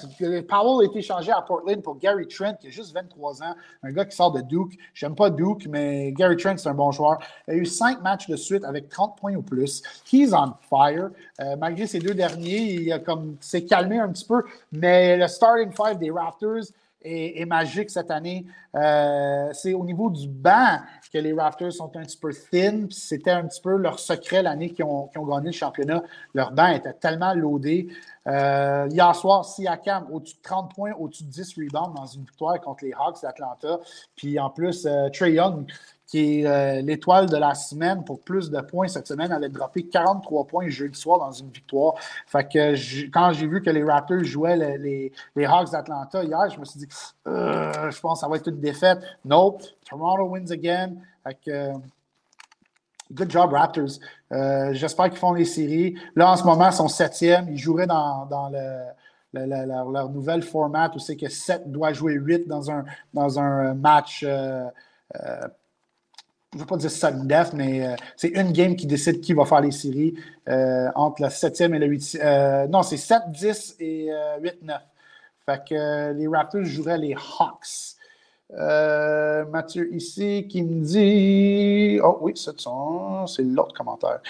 Powell 0.48 0.82
a 0.82 0.90
été 0.90 1.00
changé 1.00 1.32
à 1.32 1.40
Portland 1.40 1.82
pour 1.82 1.98
Gary 1.98 2.28
Trent, 2.28 2.54
qui 2.60 2.66
a 2.66 2.70
juste 2.70 2.92
23 2.92 3.42
ans, 3.42 3.54
un 3.82 3.92
gars 3.92 4.04
qui 4.04 4.14
sort 4.14 4.32
de 4.32 4.42
Duke. 4.42 4.72
J'aime 4.92 5.14
pas 5.14 5.30
Duke, 5.30 5.66
mais 5.68 6.12
Gary 6.12 6.36
Trent, 6.36 6.56
c'est 6.58 6.68
un 6.68 6.74
bon 6.74 6.90
joueur. 6.90 7.18
Il 7.48 7.54
a 7.54 7.56
eu 7.56 7.64
cinq 7.64 8.02
matchs 8.02 8.28
de 8.28 8.36
suite 8.36 8.64
avec 8.64 8.90
30 8.90 9.16
points 9.16 9.34
ou 9.34 9.42
plus. 9.42 9.82
He's 10.12 10.34
on 10.34 10.52
fire. 10.68 11.10
Euh, 11.40 11.56
malgré 11.56 11.86
ces 11.86 12.00
deux 12.00 12.14
derniers, 12.14 12.74
il 12.74 12.92
a 12.92 12.98
comme 12.98 13.36
s'est 13.40 13.64
calmé 13.64 13.98
un 13.98 14.10
petit 14.10 14.26
peu, 14.26 14.42
mais 14.72 15.16
le 15.16 15.26
starting 15.26 15.72
five 15.72 15.98
des 15.98 16.10
Raptors, 16.10 16.64
est, 17.04 17.44
magique 17.44 17.90
cette 17.90 18.10
année. 18.10 18.46
Euh, 18.74 19.50
c'est 19.52 19.74
au 19.74 19.84
niveau 19.84 20.10
du 20.10 20.26
banc 20.26 20.78
que 21.12 21.18
les 21.18 21.32
Raptors 21.32 21.72
sont 21.72 21.96
un 21.96 22.02
petit 22.02 22.16
peu 22.16 22.32
thin. 22.32 22.86
C'était 22.90 23.30
un 23.30 23.46
petit 23.46 23.60
peu 23.60 23.76
leur 23.76 23.98
secret 23.98 24.42
l'année 24.42 24.70
qu'ils 24.70 24.84
ont, 24.84 25.10
ont, 25.14 25.26
gagné 25.26 25.46
le 25.46 25.52
championnat. 25.52 26.02
Leur 26.34 26.52
banc 26.52 26.68
était 26.68 26.92
tellement 26.94 27.34
loadé. 27.34 27.88
Euh, 28.26 28.88
hier 28.90 29.14
soir, 29.14 29.44
Siakam, 29.44 30.06
au-dessus 30.10 30.36
de 30.36 30.42
30 30.42 30.74
points, 30.74 30.92
au-dessus 30.98 31.24
de 31.24 31.30
10 31.30 31.54
rebounds 31.58 31.94
dans 31.94 32.06
une 32.06 32.22
victoire 32.22 32.58
contre 32.60 32.84
les 32.84 32.92
Hawks 32.92 33.22
d'Atlanta. 33.22 33.78
Puis 34.16 34.38
en 34.38 34.50
plus, 34.50 34.86
euh, 34.86 35.08
Trey 35.10 35.32
Young, 35.32 35.70
qui 36.06 36.40
est 36.40 36.46
euh, 36.46 36.80
l'étoile 36.82 37.28
de 37.28 37.36
la 37.36 37.54
semaine 37.54 38.04
pour 38.04 38.20
plus 38.20 38.50
de 38.50 38.60
points 38.60 38.88
cette 38.88 39.06
semaine, 39.06 39.32
elle 39.36 39.44
a 39.44 39.48
droppé 39.48 39.86
43 39.86 40.46
points 40.46 40.68
jeudi 40.68 40.98
soir 40.98 41.18
dans 41.18 41.32
une 41.32 41.50
victoire. 41.50 41.94
Fait 42.26 42.48
que 42.48 43.10
quand 43.10 43.32
j'ai 43.32 43.46
vu 43.46 43.62
que 43.62 43.70
les 43.70 43.84
Raptors 43.84 44.24
jouaient 44.24 44.56
les, 44.56 45.12
les, 45.34 45.44
Hawks 45.44 45.70
d'Atlanta 45.70 46.24
hier, 46.24 46.48
je 46.50 46.58
me 46.58 46.64
suis 46.64 46.80
dit, 46.80 46.88
je 47.26 48.00
pense 48.00 48.18
que 48.18 48.20
ça 48.20 48.28
va 48.28 48.36
être 48.36 48.48
une 48.48 48.60
défaite. 48.60 49.00
Nope, 49.24 49.62
Toronto 49.88 50.24
wins 50.24 50.50
again. 50.50 50.94
Fait 51.24 51.38
que, 51.44 51.72
good 53.12 53.30
job, 53.30 53.52
Raptors. 53.52 53.98
Euh, 54.34 54.74
j'espère 54.74 55.08
qu'ils 55.08 55.18
font 55.18 55.32
les 55.32 55.44
séries. 55.44 55.94
Là, 56.14 56.30
en 56.30 56.36
ce 56.36 56.44
moment, 56.44 56.68
ils 56.68 56.72
sont 56.74 56.88
septième. 56.88 57.48
Ils 57.48 57.58
joueraient 57.58 57.86
dans, 57.86 58.26
dans 58.26 58.50
le, 58.50 59.46
leur, 59.46 60.10
nouvel 60.10 60.42
format 60.42 60.90
où 60.94 60.98
c'est 60.98 61.16
que 61.16 61.28
7 61.28 61.70
doit 61.70 61.92
jouer 61.92 62.14
8 62.14 62.46
dans 62.46 62.70
un, 62.70 62.84
dans 63.12 63.38
un 63.38 63.74
match 63.74 64.24
je 66.54 66.58
ne 66.58 66.62
veux 66.62 66.66
pas 66.68 66.76
dire 66.76 66.90
sudden 66.90 67.26
death, 67.26 67.52
mais 67.52 67.84
euh, 67.84 67.96
c'est 68.16 68.28
une 68.28 68.52
game 68.52 68.76
qui 68.76 68.86
décide 68.86 69.20
qui 69.20 69.32
va 69.32 69.44
faire 69.44 69.60
les 69.60 69.72
séries 69.72 70.14
euh, 70.48 70.88
entre 70.94 71.22
la 71.22 71.28
7e 71.28 71.74
et 71.74 71.78
la 71.80 71.88
8e. 71.88 72.20
Euh, 72.22 72.66
non, 72.68 72.84
c'est 72.84 72.96
7, 72.96 73.22
10 73.28 73.76
et 73.80 74.10
8, 74.40 74.62
9. 74.62 74.80
Fait 75.46 75.62
que 75.68 76.12
les 76.12 76.28
Raptors 76.28 76.64
joueraient 76.64 76.98
les 76.98 77.14
Hawks. 77.14 77.96
Mathieu 79.50 79.92
ici 79.94 80.46
qui 80.48 80.62
me 80.62 80.84
dit. 80.84 82.00
Oh 82.02 82.18
oui, 82.20 82.32
c'est 82.36 83.42
l'autre 83.42 83.74
commentaire. 83.74 84.20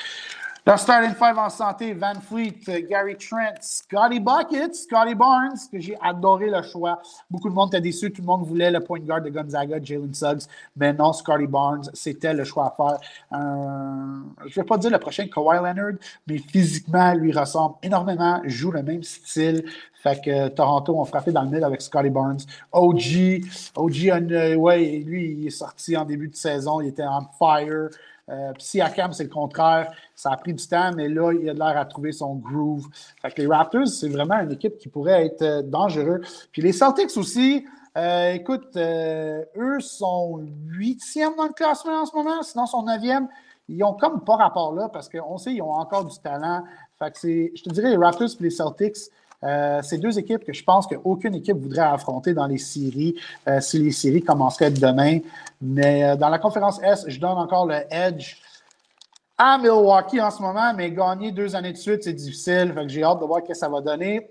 Leur 0.66 0.78
starting 0.78 1.14
five 1.14 1.36
en 1.36 1.50
santé, 1.50 1.92
Van 1.92 2.14
Fleet, 2.22 2.58
Gary 2.88 3.16
Trent, 3.18 3.60
Scotty 3.60 4.18
Bucket, 4.18 4.74
Scotty 4.74 5.14
Barnes, 5.14 5.58
que 5.70 5.78
j'ai 5.78 5.94
adoré 6.00 6.48
le 6.48 6.62
choix. 6.62 7.02
Beaucoup 7.30 7.50
de 7.50 7.54
monde 7.54 7.68
était 7.68 7.82
déçu, 7.82 8.10
tout 8.10 8.22
le 8.22 8.26
monde 8.26 8.46
voulait 8.46 8.70
le 8.70 8.80
point 8.80 8.98
guard 8.98 9.20
de 9.20 9.28
Gonzaga, 9.28 9.76
Jalen 9.82 10.14
Suggs. 10.14 10.44
Mais 10.74 10.94
non, 10.94 11.12
Scotty 11.12 11.46
Barnes, 11.46 11.90
c'était 11.92 12.32
le 12.32 12.44
choix 12.44 12.74
à 12.74 12.74
faire. 12.74 12.98
je 13.30 14.46
ne 14.46 14.54
vais 14.54 14.64
pas 14.64 14.78
dire 14.78 14.90
le 14.90 14.98
prochain 14.98 15.26
Kawhi 15.26 15.58
Leonard, 15.58 15.98
mais 16.26 16.38
physiquement, 16.38 17.12
lui 17.12 17.30
ressemble 17.30 17.74
énormément, 17.82 18.40
joue 18.46 18.70
le 18.70 18.82
même 18.82 19.02
style. 19.02 19.66
Fait 19.92 20.18
que 20.18 20.48
Toronto 20.48 20.98
ont 20.98 21.04
frappé 21.04 21.30
dans 21.30 21.42
le 21.42 21.50
mid 21.50 21.62
avec 21.62 21.82
Scotty 21.82 22.08
Barnes. 22.08 22.40
OG, 22.72 23.42
OG, 23.76 24.56
ouais, 24.56 25.02
lui, 25.04 25.36
il 25.38 25.46
est 25.46 25.50
sorti 25.50 25.94
en 25.94 26.06
début 26.06 26.28
de 26.28 26.36
saison, 26.36 26.80
il 26.80 26.88
était 26.88 27.04
en 27.04 27.28
fire. 27.38 27.90
Euh, 28.30 28.52
si 28.58 28.80
Akam, 28.80 29.12
c'est 29.12 29.24
le 29.24 29.30
contraire, 29.30 29.92
ça 30.14 30.30
a 30.30 30.36
pris 30.36 30.54
du 30.54 30.66
temps, 30.66 30.92
mais 30.94 31.08
là, 31.08 31.32
il 31.32 31.48
a 31.48 31.52
l'air 31.52 31.76
à 31.76 31.84
trouver 31.84 32.12
son 32.12 32.36
groove. 32.36 32.86
Fait 33.20 33.30
que 33.30 33.42
les 33.42 33.46
Raptors, 33.46 33.86
c'est 33.86 34.08
vraiment 34.08 34.38
une 34.40 34.52
équipe 34.52 34.78
qui 34.78 34.88
pourrait 34.88 35.26
être 35.26 35.42
euh, 35.42 35.62
dangereuse. 35.62 36.48
Puis 36.50 36.62
les 36.62 36.72
Celtics 36.72 37.16
aussi, 37.16 37.66
euh, 37.96 38.32
écoute, 38.32 38.76
eux 38.76 39.80
sont 39.80 40.40
huitièmes 40.68 41.34
dans 41.36 41.46
le 41.46 41.52
classement 41.52 42.02
en 42.02 42.06
ce 42.06 42.16
moment, 42.16 42.42
sinon 42.42 42.66
sont 42.66 42.82
neuvième. 42.82 43.28
Ils 43.68 43.82
ont 43.84 43.94
comme 43.94 44.24
pas 44.24 44.36
rapport 44.36 44.74
là 44.74 44.88
parce 44.88 45.08
qu'on 45.08 45.38
sait 45.38 45.52
qu'ils 45.52 45.62
ont 45.62 45.72
encore 45.72 46.04
du 46.04 46.18
talent. 46.18 46.64
Fait 46.98 47.10
que 47.10 47.18
c'est, 47.18 47.52
je 47.54 47.62
te 47.62 47.70
dirais, 47.70 47.90
les 47.90 47.96
Raptors 47.96 48.28
et 48.28 48.42
les 48.42 48.50
Celtics, 48.50 48.96
euh, 49.45 49.80
c'est 49.82 49.99
deux 49.99 50.18
équipes 50.18 50.45
que 50.45 50.53
je 50.53 50.64
pense 50.64 50.86
qu'aucune 50.86 51.34
équipe 51.34 51.57
voudrait 51.57 51.82
affronter 51.82 52.32
dans 52.32 52.47
les 52.47 52.59
séries 52.59 53.14
euh, 53.49 53.61
si 53.61 53.78
les 53.78 53.90
séries 53.90 54.22
commenceraient 54.22 54.70
demain. 54.70 55.18
Mais 55.61 56.05
euh, 56.05 56.16
dans 56.16 56.28
la 56.28 56.38
conférence 56.38 56.80
S, 56.82 57.05
je 57.07 57.20
donne 57.20 57.36
encore 57.36 57.66
le 57.66 57.80
edge 57.90 58.36
à 59.36 59.59
Milwaukee 59.59 60.20
en 60.20 60.30
ce 60.30 60.40
moment, 60.40 60.72
mais 60.74 60.90
gagner 60.92 61.32
deux 61.32 61.57
années 61.57 61.72
de 61.72 61.76
suite, 61.76 62.05
c'est 62.05 62.12
difficile. 62.12 62.72
J'ai 62.86 63.03
hâte 63.03 63.20
de 63.20 63.24
voir 63.24 63.40
ce 63.42 63.49
que 63.49 63.55
ça 63.55 63.68
va 63.68 63.80
donner. 63.80 64.30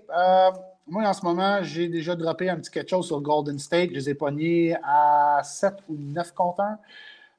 moi, 0.88 1.06
en 1.06 1.12
ce 1.12 1.24
moment, 1.24 1.58
j'ai 1.62 1.88
déjà 1.88 2.16
droppé 2.16 2.48
un 2.48 2.56
petit 2.56 2.70
quelque 2.70 2.88
chose 2.88 3.06
sur 3.06 3.20
Golden 3.20 3.58
State. 3.58 3.90
Je 3.90 3.96
les 3.96 4.10
ai 4.10 4.14
pognés 4.14 4.74
à 4.82 5.42
7 5.44 5.74
ou 5.90 5.96
9 5.98 6.32
compteurs. 6.32 6.76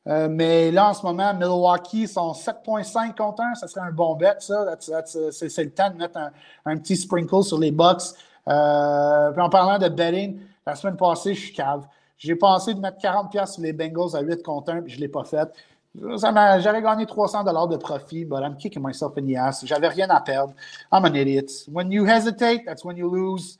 Euh, 0.07 0.27
mais 0.29 0.71
là, 0.71 0.89
en 0.89 0.93
ce 0.93 1.03
moment, 1.03 1.33
Milwaukee 1.33 2.07
sont 2.07 2.31
7,5 2.31 3.15
contre 3.15 3.41
1. 3.41 3.55
Ça 3.55 3.67
serait 3.67 3.87
un 3.87 3.91
bon 3.91 4.15
bet, 4.15 4.35
ça. 4.39 4.75
Uh, 4.87 5.31
c'est 5.31 5.63
le 5.63 5.71
temps 5.71 5.89
de 5.89 5.97
mettre 5.97 6.19
un, 6.65 6.77
petit 6.77 6.95
sprinkle 6.95 7.43
sur 7.43 7.57
les 7.57 7.71
Bucks. 7.71 8.13
Euh, 8.47 9.35
en 9.35 9.49
parlant 9.49 9.79
de 9.79 9.89
betting, 9.89 10.39
la 10.65 10.75
semaine 10.75 10.97
passée, 10.97 11.33
je 11.33 11.41
suis 11.41 11.53
cave. 11.53 11.87
J'ai 12.17 12.35
pensé 12.35 12.73
de 12.73 12.79
mettre 12.79 12.99
40$ 12.99 13.51
sur 13.51 13.61
les 13.63 13.73
Bengals 13.73 14.15
à 14.15 14.21
8 14.21 14.43
contre 14.43 14.71
1, 14.71 14.81
puis 14.83 14.91
je 14.91 14.97
ne 14.97 15.01
l'ai 15.01 15.07
pas 15.07 15.23
fait. 15.23 15.49
J'avais 15.97 16.81
gagné 16.81 17.05
300 17.05 17.43
de 17.43 17.77
profit, 17.77 18.25
but 18.25 18.41
I'm 18.41 18.57
kicking 18.57 18.83
myself 18.83 19.17
in 19.17 19.25
the 19.25 19.37
ass. 19.37 19.65
J'avais 19.65 19.87
rien 19.87 20.09
à 20.09 20.19
perdre. 20.19 20.53
I'm 20.91 21.05
an 21.05 21.15
idiot. 21.15 21.47
When 21.71 21.91
you 21.91 22.05
hesitate, 22.05 22.65
that's 22.65 22.83
when 22.83 22.97
you 22.97 23.09
lose. 23.09 23.57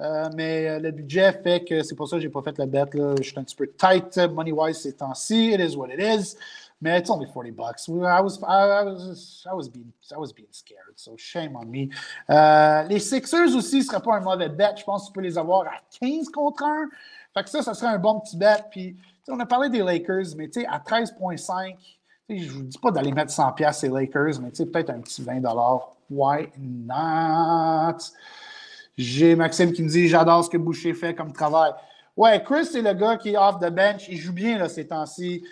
Euh, 0.00 0.30
mais 0.34 0.66
euh, 0.66 0.78
le 0.78 0.90
budget 0.92 1.32
fait 1.42 1.64
que 1.64 1.82
c'est 1.82 1.94
pour 1.94 2.08
ça 2.08 2.16
que 2.16 2.22
je 2.22 2.26
n'ai 2.26 2.32
pas 2.32 2.42
fait 2.42 2.56
la 2.58 2.66
bête. 2.66 2.94
Là. 2.94 3.14
Je 3.18 3.28
suis 3.28 3.38
un 3.38 3.44
petit 3.44 3.56
peu 3.56 3.66
tight 3.66 4.16
money-wise 4.32 4.78
ces 4.78 4.94
temps-ci. 4.94 5.52
It 5.52 5.60
is 5.60 5.76
what 5.76 5.88
it 5.88 6.00
is. 6.00 6.36
Mais 6.82 6.98
it's 6.98 7.10
only 7.10 7.26
40 7.26 7.50
bucks. 7.50 7.88
I 7.88 8.20
was, 8.22 8.38
I, 8.42 8.82
was, 8.84 9.44
I 9.46 9.52
was, 9.52 9.68
being, 9.68 9.92
I 10.10 10.16
was 10.16 10.32
being 10.32 10.48
scared, 10.50 10.94
so 10.96 11.14
shame 11.18 11.54
on 11.54 11.66
me. 11.66 11.90
Euh, 12.30 12.82
les 12.84 12.98
Sixers 12.98 13.54
aussi 13.54 13.78
ne 13.78 13.82
seraient 13.82 14.00
pas 14.00 14.16
un 14.16 14.20
mauvais 14.20 14.48
bet. 14.48 14.76
Je 14.78 14.84
pense 14.84 15.02
que 15.02 15.06
tu 15.08 15.12
peux 15.12 15.20
les 15.20 15.36
avoir 15.36 15.66
à 15.66 15.80
15 16.00 16.30
contre 16.30 16.64
1. 16.64 16.88
Fait 17.34 17.44
que 17.44 17.50
ça, 17.50 17.62
ça 17.62 17.74
serait 17.74 17.92
un 17.92 17.98
bon 17.98 18.20
petit 18.20 18.36
bet. 18.36 18.64
Puis, 18.70 18.96
on 19.28 19.38
a 19.40 19.46
parlé 19.46 19.68
des 19.68 19.82
Lakers, 19.82 20.34
mais 20.36 20.48
à 20.68 20.78
13,5, 20.78 21.76
je 22.30 22.34
ne 22.34 22.50
vous 22.50 22.62
dis 22.62 22.78
pas 22.78 22.90
d'aller 22.90 23.12
mettre 23.12 23.32
100$ 23.32 23.72
ces 23.74 23.88
Lakers, 23.88 24.40
mais 24.40 24.50
peut-être 24.50 24.90
un 24.90 25.00
petit 25.00 25.22
20$. 25.22 25.82
Why 26.10 26.48
not? 26.58 27.98
J'ai 28.96 29.34
Maxime 29.36 29.72
qui 29.72 29.82
me 29.82 29.88
dit 29.88 30.08
J'adore 30.08 30.44
ce 30.44 30.50
que 30.50 30.56
Boucher 30.56 30.94
fait 30.94 31.14
comme 31.14 31.32
travail. 31.32 31.72
Ouais, 32.16 32.42
Chris, 32.42 32.66
c'est 32.66 32.82
le 32.82 32.92
gars 32.92 33.16
qui 33.16 33.30
est 33.30 33.36
off 33.36 33.58
the 33.60 33.70
bench. 33.70 34.08
Il 34.08 34.16
joue 34.18 34.32
bien 34.32 34.58
là, 34.58 34.68
ces 34.68 34.86
temps-ci. 34.86 35.42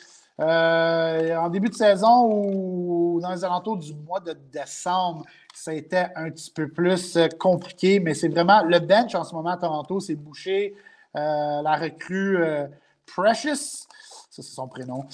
Euh, 0.40 1.36
en 1.36 1.48
début 1.48 1.68
de 1.68 1.74
saison 1.74 2.30
ou 2.30 3.18
dans 3.20 3.32
les 3.32 3.44
alentours 3.44 3.76
du 3.76 3.92
mois 3.92 4.20
de 4.20 4.36
décembre, 4.52 5.24
ça 5.52 5.72
a 5.72 5.74
été 5.74 6.04
un 6.14 6.30
petit 6.30 6.52
peu 6.52 6.68
plus 6.68 7.16
euh, 7.16 7.26
compliqué, 7.40 7.98
mais 7.98 8.14
c'est 8.14 8.28
vraiment 8.28 8.62
le 8.62 8.78
bench 8.78 9.16
en 9.16 9.24
ce 9.24 9.34
moment 9.34 9.50
à 9.50 9.56
Toronto, 9.56 9.98
c'est 9.98 10.14
Boucher, 10.14 10.76
euh, 11.16 11.62
la 11.62 11.74
recrue 11.74 12.38
Precious, 13.04 13.88
ça 14.30 14.42
c'est 14.42 14.42
son 14.42 14.68
prénom. 14.68 15.06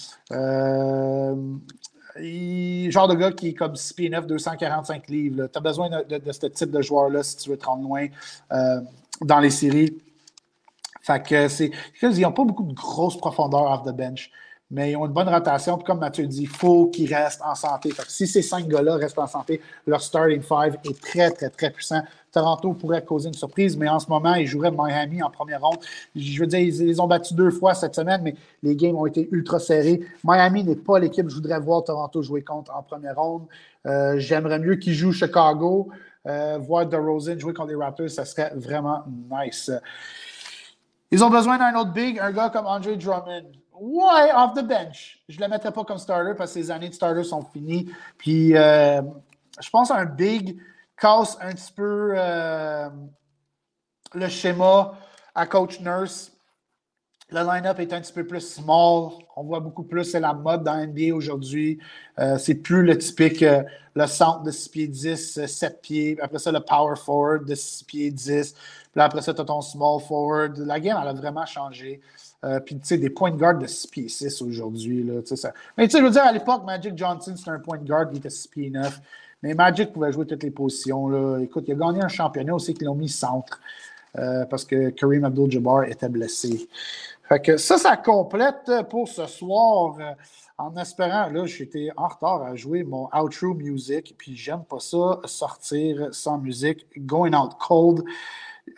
Genre 2.16 3.08
de 3.08 3.14
gars 3.14 3.32
qui 3.32 3.48
est 3.48 3.54
comme 3.54 3.74
6 3.74 3.92
pieds 3.94 4.08
9, 4.08 4.26
245 4.26 5.08
livres. 5.08 5.48
Tu 5.52 5.58
as 5.58 5.60
besoin 5.60 5.88
de, 5.88 6.32
ce 6.32 6.46
type 6.46 6.70
de 6.70 6.80
joueur-là 6.80 7.22
si 7.22 7.36
tu 7.36 7.50
veux 7.50 7.56
te 7.56 7.66
rendre 7.66 7.82
loin 7.82 8.06
euh, 8.52 8.80
dans 9.20 9.40
les 9.40 9.50
séries. 9.50 9.98
Fait 11.02 11.22
que 11.22 11.48
c'est. 11.48 11.70
Ils 12.02 12.20
n'ont 12.20 12.32
pas 12.32 12.44
beaucoup 12.44 12.62
de 12.62 12.72
grosse 12.72 13.16
profondeur 13.16 13.62
off 13.62 13.82
the 13.84 13.94
bench 13.94 14.30
mais 14.74 14.90
ils 14.90 14.96
ont 14.96 15.06
une 15.06 15.12
bonne 15.12 15.28
rotation. 15.28 15.76
Puis 15.76 15.84
comme 15.84 16.00
Mathieu 16.00 16.26
dit, 16.26 16.42
il 16.42 16.48
faut 16.48 16.88
qu'ils 16.88 17.14
restent 17.14 17.42
en 17.42 17.54
santé. 17.54 17.92
si 18.08 18.26
ces 18.26 18.42
cinq 18.42 18.66
gars-là 18.66 18.96
restent 18.96 19.20
en 19.20 19.28
santé, 19.28 19.60
leur 19.86 20.02
starting 20.02 20.42
five 20.42 20.76
est 20.84 21.00
très, 21.00 21.30
très, 21.30 21.48
très 21.48 21.70
puissant. 21.70 22.02
Toronto 22.32 22.72
pourrait 22.72 23.04
causer 23.04 23.28
une 23.28 23.34
surprise, 23.34 23.76
mais 23.76 23.88
en 23.88 24.00
ce 24.00 24.08
moment, 24.08 24.34
ils 24.34 24.48
joueraient 24.48 24.72
Miami 24.72 25.22
en 25.22 25.30
première 25.30 25.60
ronde. 25.62 25.78
Je 26.16 26.40
veux 26.40 26.48
dire, 26.48 26.58
ils 26.58 27.00
ont 27.00 27.06
battus 27.06 27.34
deux 27.34 27.52
fois 27.52 27.74
cette 27.74 27.94
semaine, 27.94 28.22
mais 28.24 28.34
les 28.64 28.74
games 28.74 28.96
ont 28.96 29.06
été 29.06 29.28
ultra 29.30 29.60
serrés. 29.60 30.00
Miami 30.24 30.64
n'est 30.64 30.74
pas 30.74 30.98
l'équipe 30.98 31.24
que 31.24 31.30
je 31.30 31.36
voudrais 31.36 31.60
voir 31.60 31.84
Toronto 31.84 32.20
jouer 32.20 32.42
contre 32.42 32.74
en 32.74 32.82
première 32.82 33.14
ronde. 33.14 33.46
Euh, 33.86 34.18
j'aimerais 34.18 34.58
mieux 34.58 34.74
qu'ils 34.74 34.94
jouent 34.94 35.12
Chicago. 35.12 35.88
Euh, 36.26 36.58
voir 36.58 36.86
DeRozan 36.86 37.38
jouer 37.38 37.52
contre 37.52 37.68
les 37.68 37.76
Raptors, 37.76 38.08
ça 38.08 38.24
serait 38.24 38.50
vraiment 38.56 39.04
nice. 39.30 39.70
Ils 41.10 41.22
ont 41.22 41.30
besoin 41.30 41.58
d'un 41.58 41.78
autre 41.78 41.92
big, 41.92 42.18
un 42.18 42.32
gars 42.32 42.48
comme 42.48 42.66
Andre 42.66 42.96
Drummond. 42.96 43.52
Ouais, 43.74 44.30
off 44.34 44.54
the 44.54 44.64
bench. 44.64 45.18
Je 45.28 45.36
ne 45.38 45.44
le 45.44 45.48
mettrai 45.48 45.72
pas 45.72 45.84
comme 45.84 45.98
starter 45.98 46.34
parce 46.36 46.52
que 46.54 46.60
ses 46.60 46.70
années 46.70 46.88
de 46.88 46.94
starter 46.94 47.24
sont 47.24 47.42
finies. 47.42 47.90
Puis, 48.16 48.56
euh, 48.56 49.02
je 49.60 49.70
pense 49.70 49.90
un 49.90 50.04
big 50.04 50.60
casse 50.96 51.36
un 51.40 51.52
petit 51.52 51.72
peu 51.72 52.14
euh, 52.16 52.88
le 54.14 54.28
schéma 54.28 54.92
à 55.34 55.46
coach 55.46 55.80
Nurse. 55.80 56.32
Le 57.34 57.40
line-up 57.40 57.80
est 57.80 57.92
un 57.92 58.00
petit 58.00 58.12
peu 58.12 58.24
plus 58.24 58.40
small. 58.40 59.10
On 59.34 59.42
voit 59.42 59.58
beaucoup 59.58 59.82
plus, 59.82 60.04
c'est 60.04 60.20
la 60.20 60.32
mode 60.32 60.62
dans 60.62 60.76
NBA 60.76 61.12
aujourd'hui. 61.12 61.80
Euh, 62.20 62.38
c'est 62.38 62.54
plus 62.54 62.84
le 62.84 62.96
typique, 62.96 63.44
le 63.96 64.06
centre 64.06 64.44
de 64.44 64.52
6 64.52 64.68
pieds 64.68 64.86
10, 64.86 65.44
7 65.44 65.82
pieds. 65.82 66.16
Après 66.22 66.38
ça, 66.38 66.52
le 66.52 66.60
power 66.60 66.94
forward 66.94 67.44
de 67.44 67.56
6 67.56 67.82
pieds 67.82 68.10
10. 68.12 68.52
Puis 68.52 69.02
après 69.02 69.20
ça, 69.20 69.34
tu 69.34 69.40
as 69.40 69.44
ton 69.44 69.60
small 69.62 70.00
forward. 70.00 70.58
La 70.58 70.78
game, 70.78 70.96
elle 71.02 71.08
a 71.08 71.12
vraiment 71.12 71.44
changé. 71.44 72.00
Euh, 72.44 72.60
puis, 72.60 72.76
tu 72.76 72.86
sais, 72.86 72.98
des 72.98 73.10
point 73.10 73.32
garde 73.32 73.60
de 73.62 73.66
6 73.66 73.88
pieds 73.88 74.08
6 74.08 74.40
aujourd'hui. 74.40 75.02
Mais 75.02 75.22
tu 75.24 75.36
sais, 75.36 75.98
je 75.98 76.04
veux 76.04 76.10
dire, 76.10 76.22
à 76.22 76.30
l'époque, 76.30 76.62
Magic 76.64 76.96
Johnson, 76.96 77.34
c'était 77.36 77.50
un 77.50 77.58
point 77.58 77.78
garde 77.78 78.12
qui 78.12 78.18
était 78.18 78.30
6 78.30 78.46
pieds 78.46 78.70
9. 78.70 79.00
Mais 79.42 79.54
Magic 79.54 79.92
pouvait 79.92 80.12
jouer 80.12 80.24
toutes 80.24 80.44
les 80.44 80.52
positions. 80.52 81.08
Là. 81.08 81.40
Écoute, 81.40 81.64
il 81.66 81.72
a 81.72 81.74
gagné 81.74 82.00
un 82.00 82.08
championnat 82.08 82.54
aussi 82.54 82.74
qu'ils 82.74 82.86
l'ont 82.86 82.94
mis 82.94 83.08
centre 83.08 83.58
euh, 84.18 84.44
parce 84.46 84.64
que 84.64 84.90
Kareem 84.90 85.24
Abdul-Jabbar 85.24 85.84
était 85.84 86.08
blessé. 86.08 86.68
Fait 87.28 87.40
que 87.40 87.56
ça, 87.56 87.78
ça 87.78 87.96
complète 87.96 88.70
pour 88.90 89.08
ce 89.08 89.26
soir. 89.26 89.96
Euh, 89.98 90.12
en 90.58 90.76
espérant, 90.76 91.28
là, 91.30 91.46
j'étais 91.46 91.90
en 91.96 92.08
retard 92.08 92.42
à 92.42 92.54
jouer 92.54 92.84
mon 92.84 93.08
outro 93.12 93.54
music, 93.54 94.14
puis 94.16 94.36
j'aime 94.36 94.64
pas 94.64 94.78
ça, 94.78 95.20
sortir 95.24 96.08
sans 96.12 96.38
musique, 96.38 96.86
going 97.06 97.34
out 97.34 97.58
cold. 97.58 98.04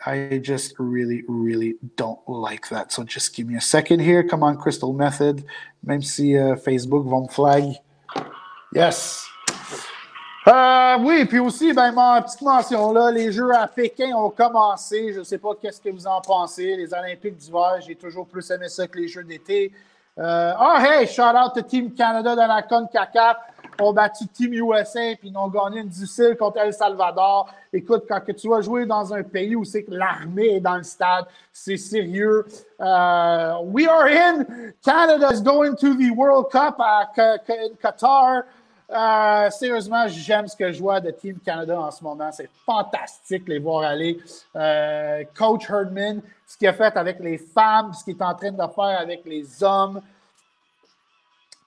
I 0.05 0.39
just 0.41 0.75
really, 0.79 1.23
really 1.27 1.77
don't 1.95 2.19
like 2.27 2.69
that. 2.69 2.91
So 2.91 3.03
just 3.03 3.33
give 3.33 3.47
me 3.47 3.57
a 3.57 3.61
second 3.61 3.99
here. 3.99 4.23
Come 4.23 4.43
on, 4.43 4.57
Crystal 4.57 4.93
Method. 4.93 5.45
Même 5.83 6.01
si 6.01 6.35
uh, 6.35 6.55
Facebook 6.57 7.05
va 7.05 7.21
me 7.21 7.27
flag. 7.27 7.75
Yes. 8.73 9.27
Euh, 10.47 10.97
oui, 11.01 11.25
puis 11.25 11.39
aussi, 11.39 11.73
ben, 11.73 11.91
ma 11.91 12.21
petite 12.21 12.41
mention 12.41 12.93
là, 12.93 13.11
les 13.11 13.33
Jeux 13.33 13.53
à 13.53 13.67
Pékin 13.67 14.15
ont 14.15 14.29
commencé. 14.29 15.11
Je 15.11 15.19
ne 15.19 15.23
sais 15.25 15.39
pas 15.39 15.49
qu'est-ce 15.61 15.81
que 15.81 15.89
vous 15.89 16.07
en 16.07 16.21
pensez. 16.21 16.77
Les 16.77 16.93
Olympiques 16.93 17.35
d'hiver, 17.35 17.75
j'ai 17.85 17.95
toujours 17.95 18.25
plus 18.25 18.49
aimé 18.51 18.69
ça 18.69 18.87
que 18.87 18.97
les 18.97 19.09
Jeux 19.09 19.25
d'été. 19.25 19.73
Euh, 20.17 20.53
oh, 20.57 20.77
hey, 20.79 21.05
shout 21.05 21.35
out 21.35 21.53
to 21.53 21.61
Team 21.61 21.93
Canada 21.93 22.33
dans 22.33 22.47
la 22.47 22.61
CONCACAF 22.61 23.37
ont 23.79 23.93
battu 23.93 24.25
Team 24.27 24.53
USA 24.53 25.15
puis 25.19 25.29
ils 25.29 25.37
ont 25.37 25.49
gagné 25.49 25.81
une 25.81 25.87
difficile 25.89 26.35
contre 26.39 26.57
El 26.57 26.73
Salvador. 26.73 27.49
Écoute, 27.71 28.05
quand 28.07 28.21
que 28.21 28.31
tu 28.31 28.49
vas 28.49 28.61
jouer 28.61 28.85
dans 28.85 29.13
un 29.13 29.23
pays 29.23 29.55
où 29.55 29.63
c'est 29.63 29.83
que 29.83 29.91
l'armée 29.91 30.55
est 30.55 30.59
dans 30.59 30.77
le 30.77 30.83
stade, 30.83 31.25
c'est 31.51 31.77
sérieux. 31.77 32.45
Euh, 32.79 33.53
we 33.65 33.87
are 33.87 34.07
in. 34.07 34.45
Canada 34.83 35.29
is 35.31 35.41
going 35.41 35.75
to 35.75 35.93
the 35.95 36.09
World 36.15 36.47
Cup 36.51 36.75
à 36.79 37.11
Qatar. 37.81 38.43
Euh, 38.89 39.49
sérieusement, 39.49 40.07
j'aime 40.07 40.47
ce 40.47 40.55
que 40.55 40.71
je 40.71 40.79
vois 40.79 41.01
de 41.01 41.11
Team 41.11 41.39
Canada 41.39 41.79
en 41.79 41.91
ce 41.91 42.01
moment. 42.03 42.31
C'est 42.31 42.49
fantastique 42.65 43.47
les 43.47 43.59
voir 43.59 43.83
aller. 43.83 44.17
Euh, 44.55 45.23
Coach 45.37 45.69
Herdman, 45.69 46.21
ce 46.45 46.57
qu'il 46.57 46.67
a 46.69 46.73
fait 46.73 46.95
avec 46.95 47.19
les 47.19 47.37
femmes, 47.37 47.93
ce 47.93 48.03
qu'il 48.03 48.15
est 48.15 48.23
en 48.23 48.33
train 48.33 48.51
de 48.51 48.57
faire 48.57 48.99
avec 48.99 49.25
les 49.25 49.61
hommes. 49.61 50.01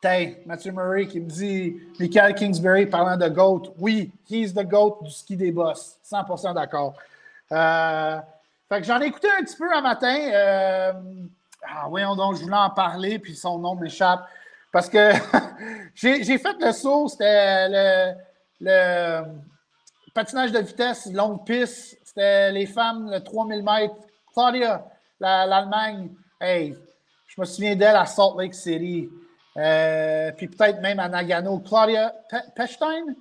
Hey, 0.03 0.39
Matthew 0.47 0.73
Murray 0.73 1.07
qui 1.07 1.21
me 1.21 1.29
dit 1.29 1.77
Michael 1.99 2.35
Kingsbury 2.35 2.87
parlant 2.87 3.19
de 3.19 3.29
GOAT. 3.29 3.75
Oui, 3.79 4.11
he's 4.31 4.55
the 4.55 4.67
GOAT 4.67 5.01
du 5.03 5.11
ski 5.11 5.37
des 5.37 5.53
boss. 5.53 5.99
100% 6.11 6.55
d'accord. 6.55 6.95
Euh, 7.53 8.19
fait 8.67 8.81
que 8.81 8.87
j'en 8.87 8.99
ai 8.99 9.07
écouté 9.07 9.29
un 9.39 9.45
petit 9.45 9.57
peu 9.57 9.71
un 9.71 9.83
matin. 9.83 10.95
Ah, 11.63 11.87
voyons 11.89 12.17
donc, 12.17 12.37
je 12.37 12.43
voulais 12.43 12.57
en 12.57 12.71
parler, 12.71 13.19
puis 13.19 13.35
son 13.35 13.59
nom 13.59 13.75
m'échappe. 13.75 14.27
Parce 14.73 14.89
que 14.89 15.11
j'ai 15.95 16.39
fait 16.39 16.57
le 16.61 16.73
saut, 16.73 17.09
c'était 17.09 17.69
le, 17.69 18.15
le, 18.61 19.23
patinage 20.15 20.53
de 20.53 20.61
vitesse, 20.61 21.11
longue 21.13 21.45
piste. 21.45 21.99
C'était 22.05 22.53
les 22.53 22.67
femmes, 22.67 23.11
le 23.11 23.21
3000 23.21 23.63
mètres. 23.63 23.95
Claudia, 24.33 24.85
l'Allemagne. 25.19 26.11
hey, 26.41 26.77
je 27.27 27.41
me 27.41 27.45
souviens 27.45 27.77
d'elle 27.77 27.97
à 27.97 28.07
Salt 28.07 28.37
Lake 28.39 28.55
City. 28.55 29.09
Euh, 29.57 30.31
puis 30.33 30.49
peut-être 30.49 30.81
même 30.81 31.01
à 31.01 31.09
Nagano. 31.09 31.59
Claudia 31.59 32.15
Pechstein? 32.55 33.15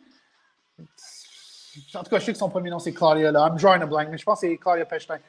En 1.95 2.03
tout 2.03 2.09
cas, 2.09 2.19
je 2.19 2.25
sais 2.25 2.33
que 2.33 2.37
son 2.37 2.49
premier 2.49 2.69
nom, 2.69 2.79
c'est 2.79 2.93
Claudia. 2.93 3.31
Là. 3.31 3.47
I'm 3.47 3.57
drawing 3.57 3.81
a 3.81 3.85
blank, 3.85 4.09
mais 4.11 4.17
je 4.17 4.23
pense 4.23 4.41
que 4.41 4.47
c'est 4.47 4.57
Claudia 4.57 4.85
Pechstein. 4.85 5.19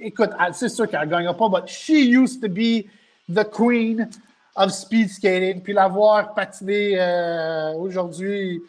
Écoute, 0.00 0.30
c'est 0.52 0.68
sûr 0.68 0.88
qu'elle 0.88 1.00
ne 1.00 1.06
gagnera 1.06 1.34
pas, 1.34 1.48
but 1.48 1.68
she 1.68 1.90
used 1.90 2.40
to 2.40 2.48
be 2.48 2.86
the 3.28 3.44
queen 3.48 4.08
of 4.56 4.70
speed 4.70 5.10
skating. 5.10 5.62
Puis 5.62 5.72
la 5.72 5.88
voir 5.88 6.34
patiner 6.34 6.94
euh, 6.98 7.74
aujourd'hui, 7.74 8.62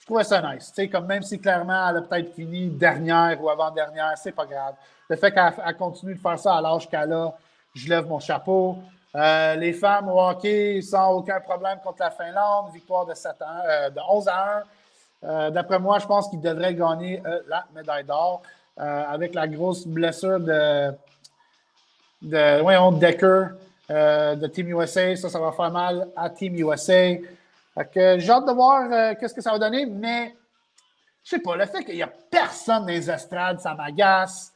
je 0.00 0.06
trouvais 0.06 0.24
ça 0.24 0.40
nice. 0.40 0.72
Comme 0.90 1.06
même 1.06 1.22
si 1.22 1.38
clairement 1.40 1.88
elle 1.90 1.96
a 1.96 2.02
peut-être 2.02 2.32
fini 2.34 2.68
dernière 2.68 3.42
ou 3.42 3.50
avant-dernière, 3.50 4.14
c'est 4.16 4.32
pas 4.32 4.46
grave. 4.46 4.74
Le 5.08 5.16
fait 5.16 5.32
qu'elle 5.32 5.76
continue 5.76 6.14
de 6.14 6.20
faire 6.20 6.38
ça 6.38 6.56
à 6.56 6.60
l'âge 6.60 6.88
qu'elle 6.88 7.12
a, 7.12 7.34
je 7.74 7.88
lève 7.88 8.06
mon 8.06 8.20
chapeau. 8.20 8.78
Euh, 9.16 9.54
les 9.54 9.72
femmes 9.72 10.08
au 10.10 10.20
hockey 10.20 10.82
sans 10.82 11.14
aucun 11.14 11.40
problème 11.40 11.78
contre 11.82 11.98
la 12.00 12.10
Finlande, 12.10 12.72
victoire 12.72 13.06
de, 13.06 13.14
7 13.14 13.32
euh, 13.40 13.90
de 13.90 14.00
11 14.08 14.28
à 14.28 14.62
1. 15.22 15.28
Euh, 15.28 15.50
d'après 15.50 15.78
moi, 15.78 15.98
je 15.98 16.06
pense 16.06 16.28
qu'ils 16.28 16.40
devraient 16.40 16.74
gagner 16.74 17.22
la 17.48 17.64
médaille 17.74 18.04
d'or 18.04 18.42
avec 18.76 19.34
la 19.34 19.48
grosse 19.48 19.86
blessure 19.86 20.38
de, 20.38 20.92
de 22.20 22.60
voyons, 22.60 22.92
Decker 22.92 23.52
de 23.88 24.46
Team 24.48 24.68
USA. 24.68 25.14
Ça, 25.16 25.28
ça 25.28 25.38
va 25.38 25.52
faire 25.52 25.70
mal 25.70 26.08
à 26.16 26.30
Team 26.30 26.54
USA. 26.56 27.16
j'ai 27.92 28.30
hâte 28.30 28.46
de 28.46 28.52
voir 28.52 29.16
qu'est-ce 29.18 29.34
que 29.34 29.42
ça 29.42 29.52
va 29.52 29.58
donner, 29.58 29.86
mais 29.86 30.34
je 31.24 31.30
sais 31.30 31.40
pas, 31.40 31.56
le 31.56 31.66
fait 31.66 31.84
qu'il 31.84 31.96
n'y 31.96 32.02
a 32.02 32.10
personne 32.30 32.82
dans 32.82 32.86
les 32.86 33.10
estrades, 33.10 33.58
ça 33.58 33.74
m'agace. 33.74 34.52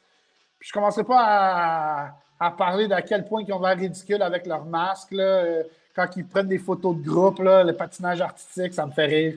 Je 0.61 0.69
ne 0.69 0.73
commencerai 0.73 1.03
pas 1.03 2.13
à 2.41 2.49
parler 2.49 2.87
d'à 2.87 3.03
quel 3.03 3.23
point 3.23 3.43
ils 3.45 3.53
ont 3.53 3.61
l'air 3.61 3.77
ridicule 3.77 4.21
avec 4.23 4.47
leur 4.47 4.65
masque. 4.65 5.11
Là, 5.11 5.23
euh, 5.23 5.63
quand 5.95 6.07
ils 6.15 6.25
prennent 6.25 6.47
des 6.47 6.57
photos 6.57 6.95
de 6.95 7.07
groupe, 7.07 7.39
là, 7.39 7.63
le 7.63 7.73
patinage 7.73 8.19
artistique, 8.19 8.73
ça 8.73 8.85
me 8.87 8.91
fait 8.91 9.05
rire. 9.05 9.33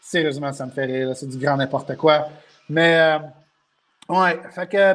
Sérieusement, 0.00 0.52
ça 0.52 0.66
me 0.66 0.70
fait 0.70 0.84
rire. 0.84 1.16
C'est 1.16 1.26
du 1.26 1.36
grand 1.36 1.56
n'importe 1.56 1.96
quoi. 1.96 2.28
Mais, 2.68 2.96
euh, 2.96 3.18
ouais. 4.10 4.38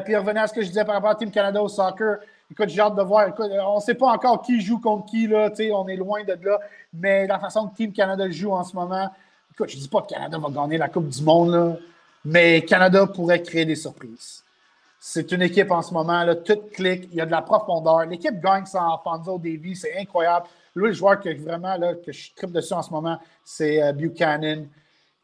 Puis 0.04 0.16
revenir 0.16 0.42
à 0.42 0.46
ce 0.46 0.54
que 0.54 0.62
je 0.62 0.68
disais 0.68 0.86
par 0.86 0.94
rapport 0.94 1.10
à 1.10 1.16
Team 1.16 1.30
Canada 1.30 1.62
au 1.62 1.68
soccer. 1.68 2.18
Écoute, 2.50 2.68
j'ai 2.68 2.80
hâte 2.80 2.96
de 2.96 3.02
voir. 3.02 3.28
Écoute, 3.28 3.50
on 3.64 3.76
ne 3.76 3.80
sait 3.80 3.94
pas 3.94 4.08
encore 4.08 4.42
qui 4.42 4.60
joue 4.60 4.80
contre 4.80 5.06
qui. 5.06 5.28
Là, 5.28 5.50
on 5.72 5.86
est 5.86 5.96
loin 5.96 6.24
de 6.24 6.36
là. 6.42 6.58
Mais 6.92 7.26
la 7.26 7.38
façon 7.38 7.68
que 7.68 7.76
Team 7.76 7.92
Canada 7.92 8.28
joue 8.28 8.50
en 8.50 8.64
ce 8.64 8.74
moment, 8.74 9.08
écoute, 9.52 9.68
je 9.68 9.76
ne 9.76 9.82
dis 9.82 9.88
pas 9.88 10.02
que 10.02 10.08
Canada 10.08 10.36
va 10.38 10.50
gagner 10.50 10.76
la 10.76 10.88
Coupe 10.88 11.08
du 11.08 11.22
Monde, 11.22 11.52
là, 11.52 11.76
mais 12.24 12.62
Canada 12.62 13.06
pourrait 13.06 13.42
créer 13.42 13.64
des 13.64 13.76
surprises. 13.76 14.42
C'est 14.98 15.30
une 15.32 15.42
équipe 15.42 15.70
en 15.70 15.80
ce 15.80 15.94
moment, 15.94 16.24
là, 16.24 16.34
tout 16.34 16.58
clique, 16.72 17.08
il 17.10 17.18
y 17.18 17.20
a 17.20 17.26
de 17.26 17.30
la 17.30 17.40
profondeur. 17.40 18.04
L'équipe 18.04 18.38
gagne 18.40 18.66
sans 18.66 18.98
Fonzo 18.98 19.38
Davies, 19.38 19.76
c'est 19.76 19.96
incroyable. 19.96 20.46
Lui, 20.74 20.88
le 20.88 20.92
joueur 20.92 21.20
que 21.20 21.34
vraiment 21.40 21.76
là, 21.76 21.94
que 21.94 22.12
je 22.12 22.34
tripe 22.34 22.52
dessus 22.52 22.74
en 22.74 22.82
ce 22.82 22.90
moment, 22.90 23.18
c'est 23.44 23.82
euh, 23.82 23.92
Buchanan. 23.92 24.66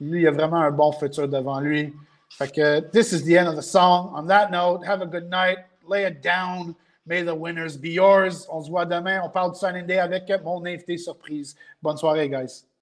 Lui, 0.00 0.22
il 0.22 0.28
a 0.28 0.30
vraiment 0.30 0.60
un 0.60 0.70
bon 0.70 0.92
futur 0.92 1.28
devant 1.28 1.60
lui. 1.60 1.92
Fait 2.30 2.52
que, 2.52 2.80
this 2.80 3.12
is 3.12 3.22
the 3.24 3.36
end 3.36 3.48
of 3.48 3.56
the 3.56 3.62
song. 3.62 4.12
On 4.14 4.22
that 4.26 4.50
note, 4.50 4.84
have 4.86 5.02
a 5.02 5.06
good 5.06 5.28
night. 5.30 5.58
Lay 5.88 6.06
it 6.06 6.22
down. 6.22 6.74
May 7.06 7.22
the 7.22 7.34
winners 7.34 7.76
be 7.76 7.90
yours. 7.90 8.46
On 8.50 8.60
se 8.60 8.68
voit 8.68 8.84
demain. 8.84 9.22
On 9.24 9.30
parle 9.30 9.52
du 9.52 9.58
Sunday 9.58 9.98
avec 9.98 10.30
mon 10.42 10.64
invité 10.66 10.98
surprise. 10.98 11.54
Bonne 11.80 11.96
soirée, 11.96 12.28
guys. 12.28 12.66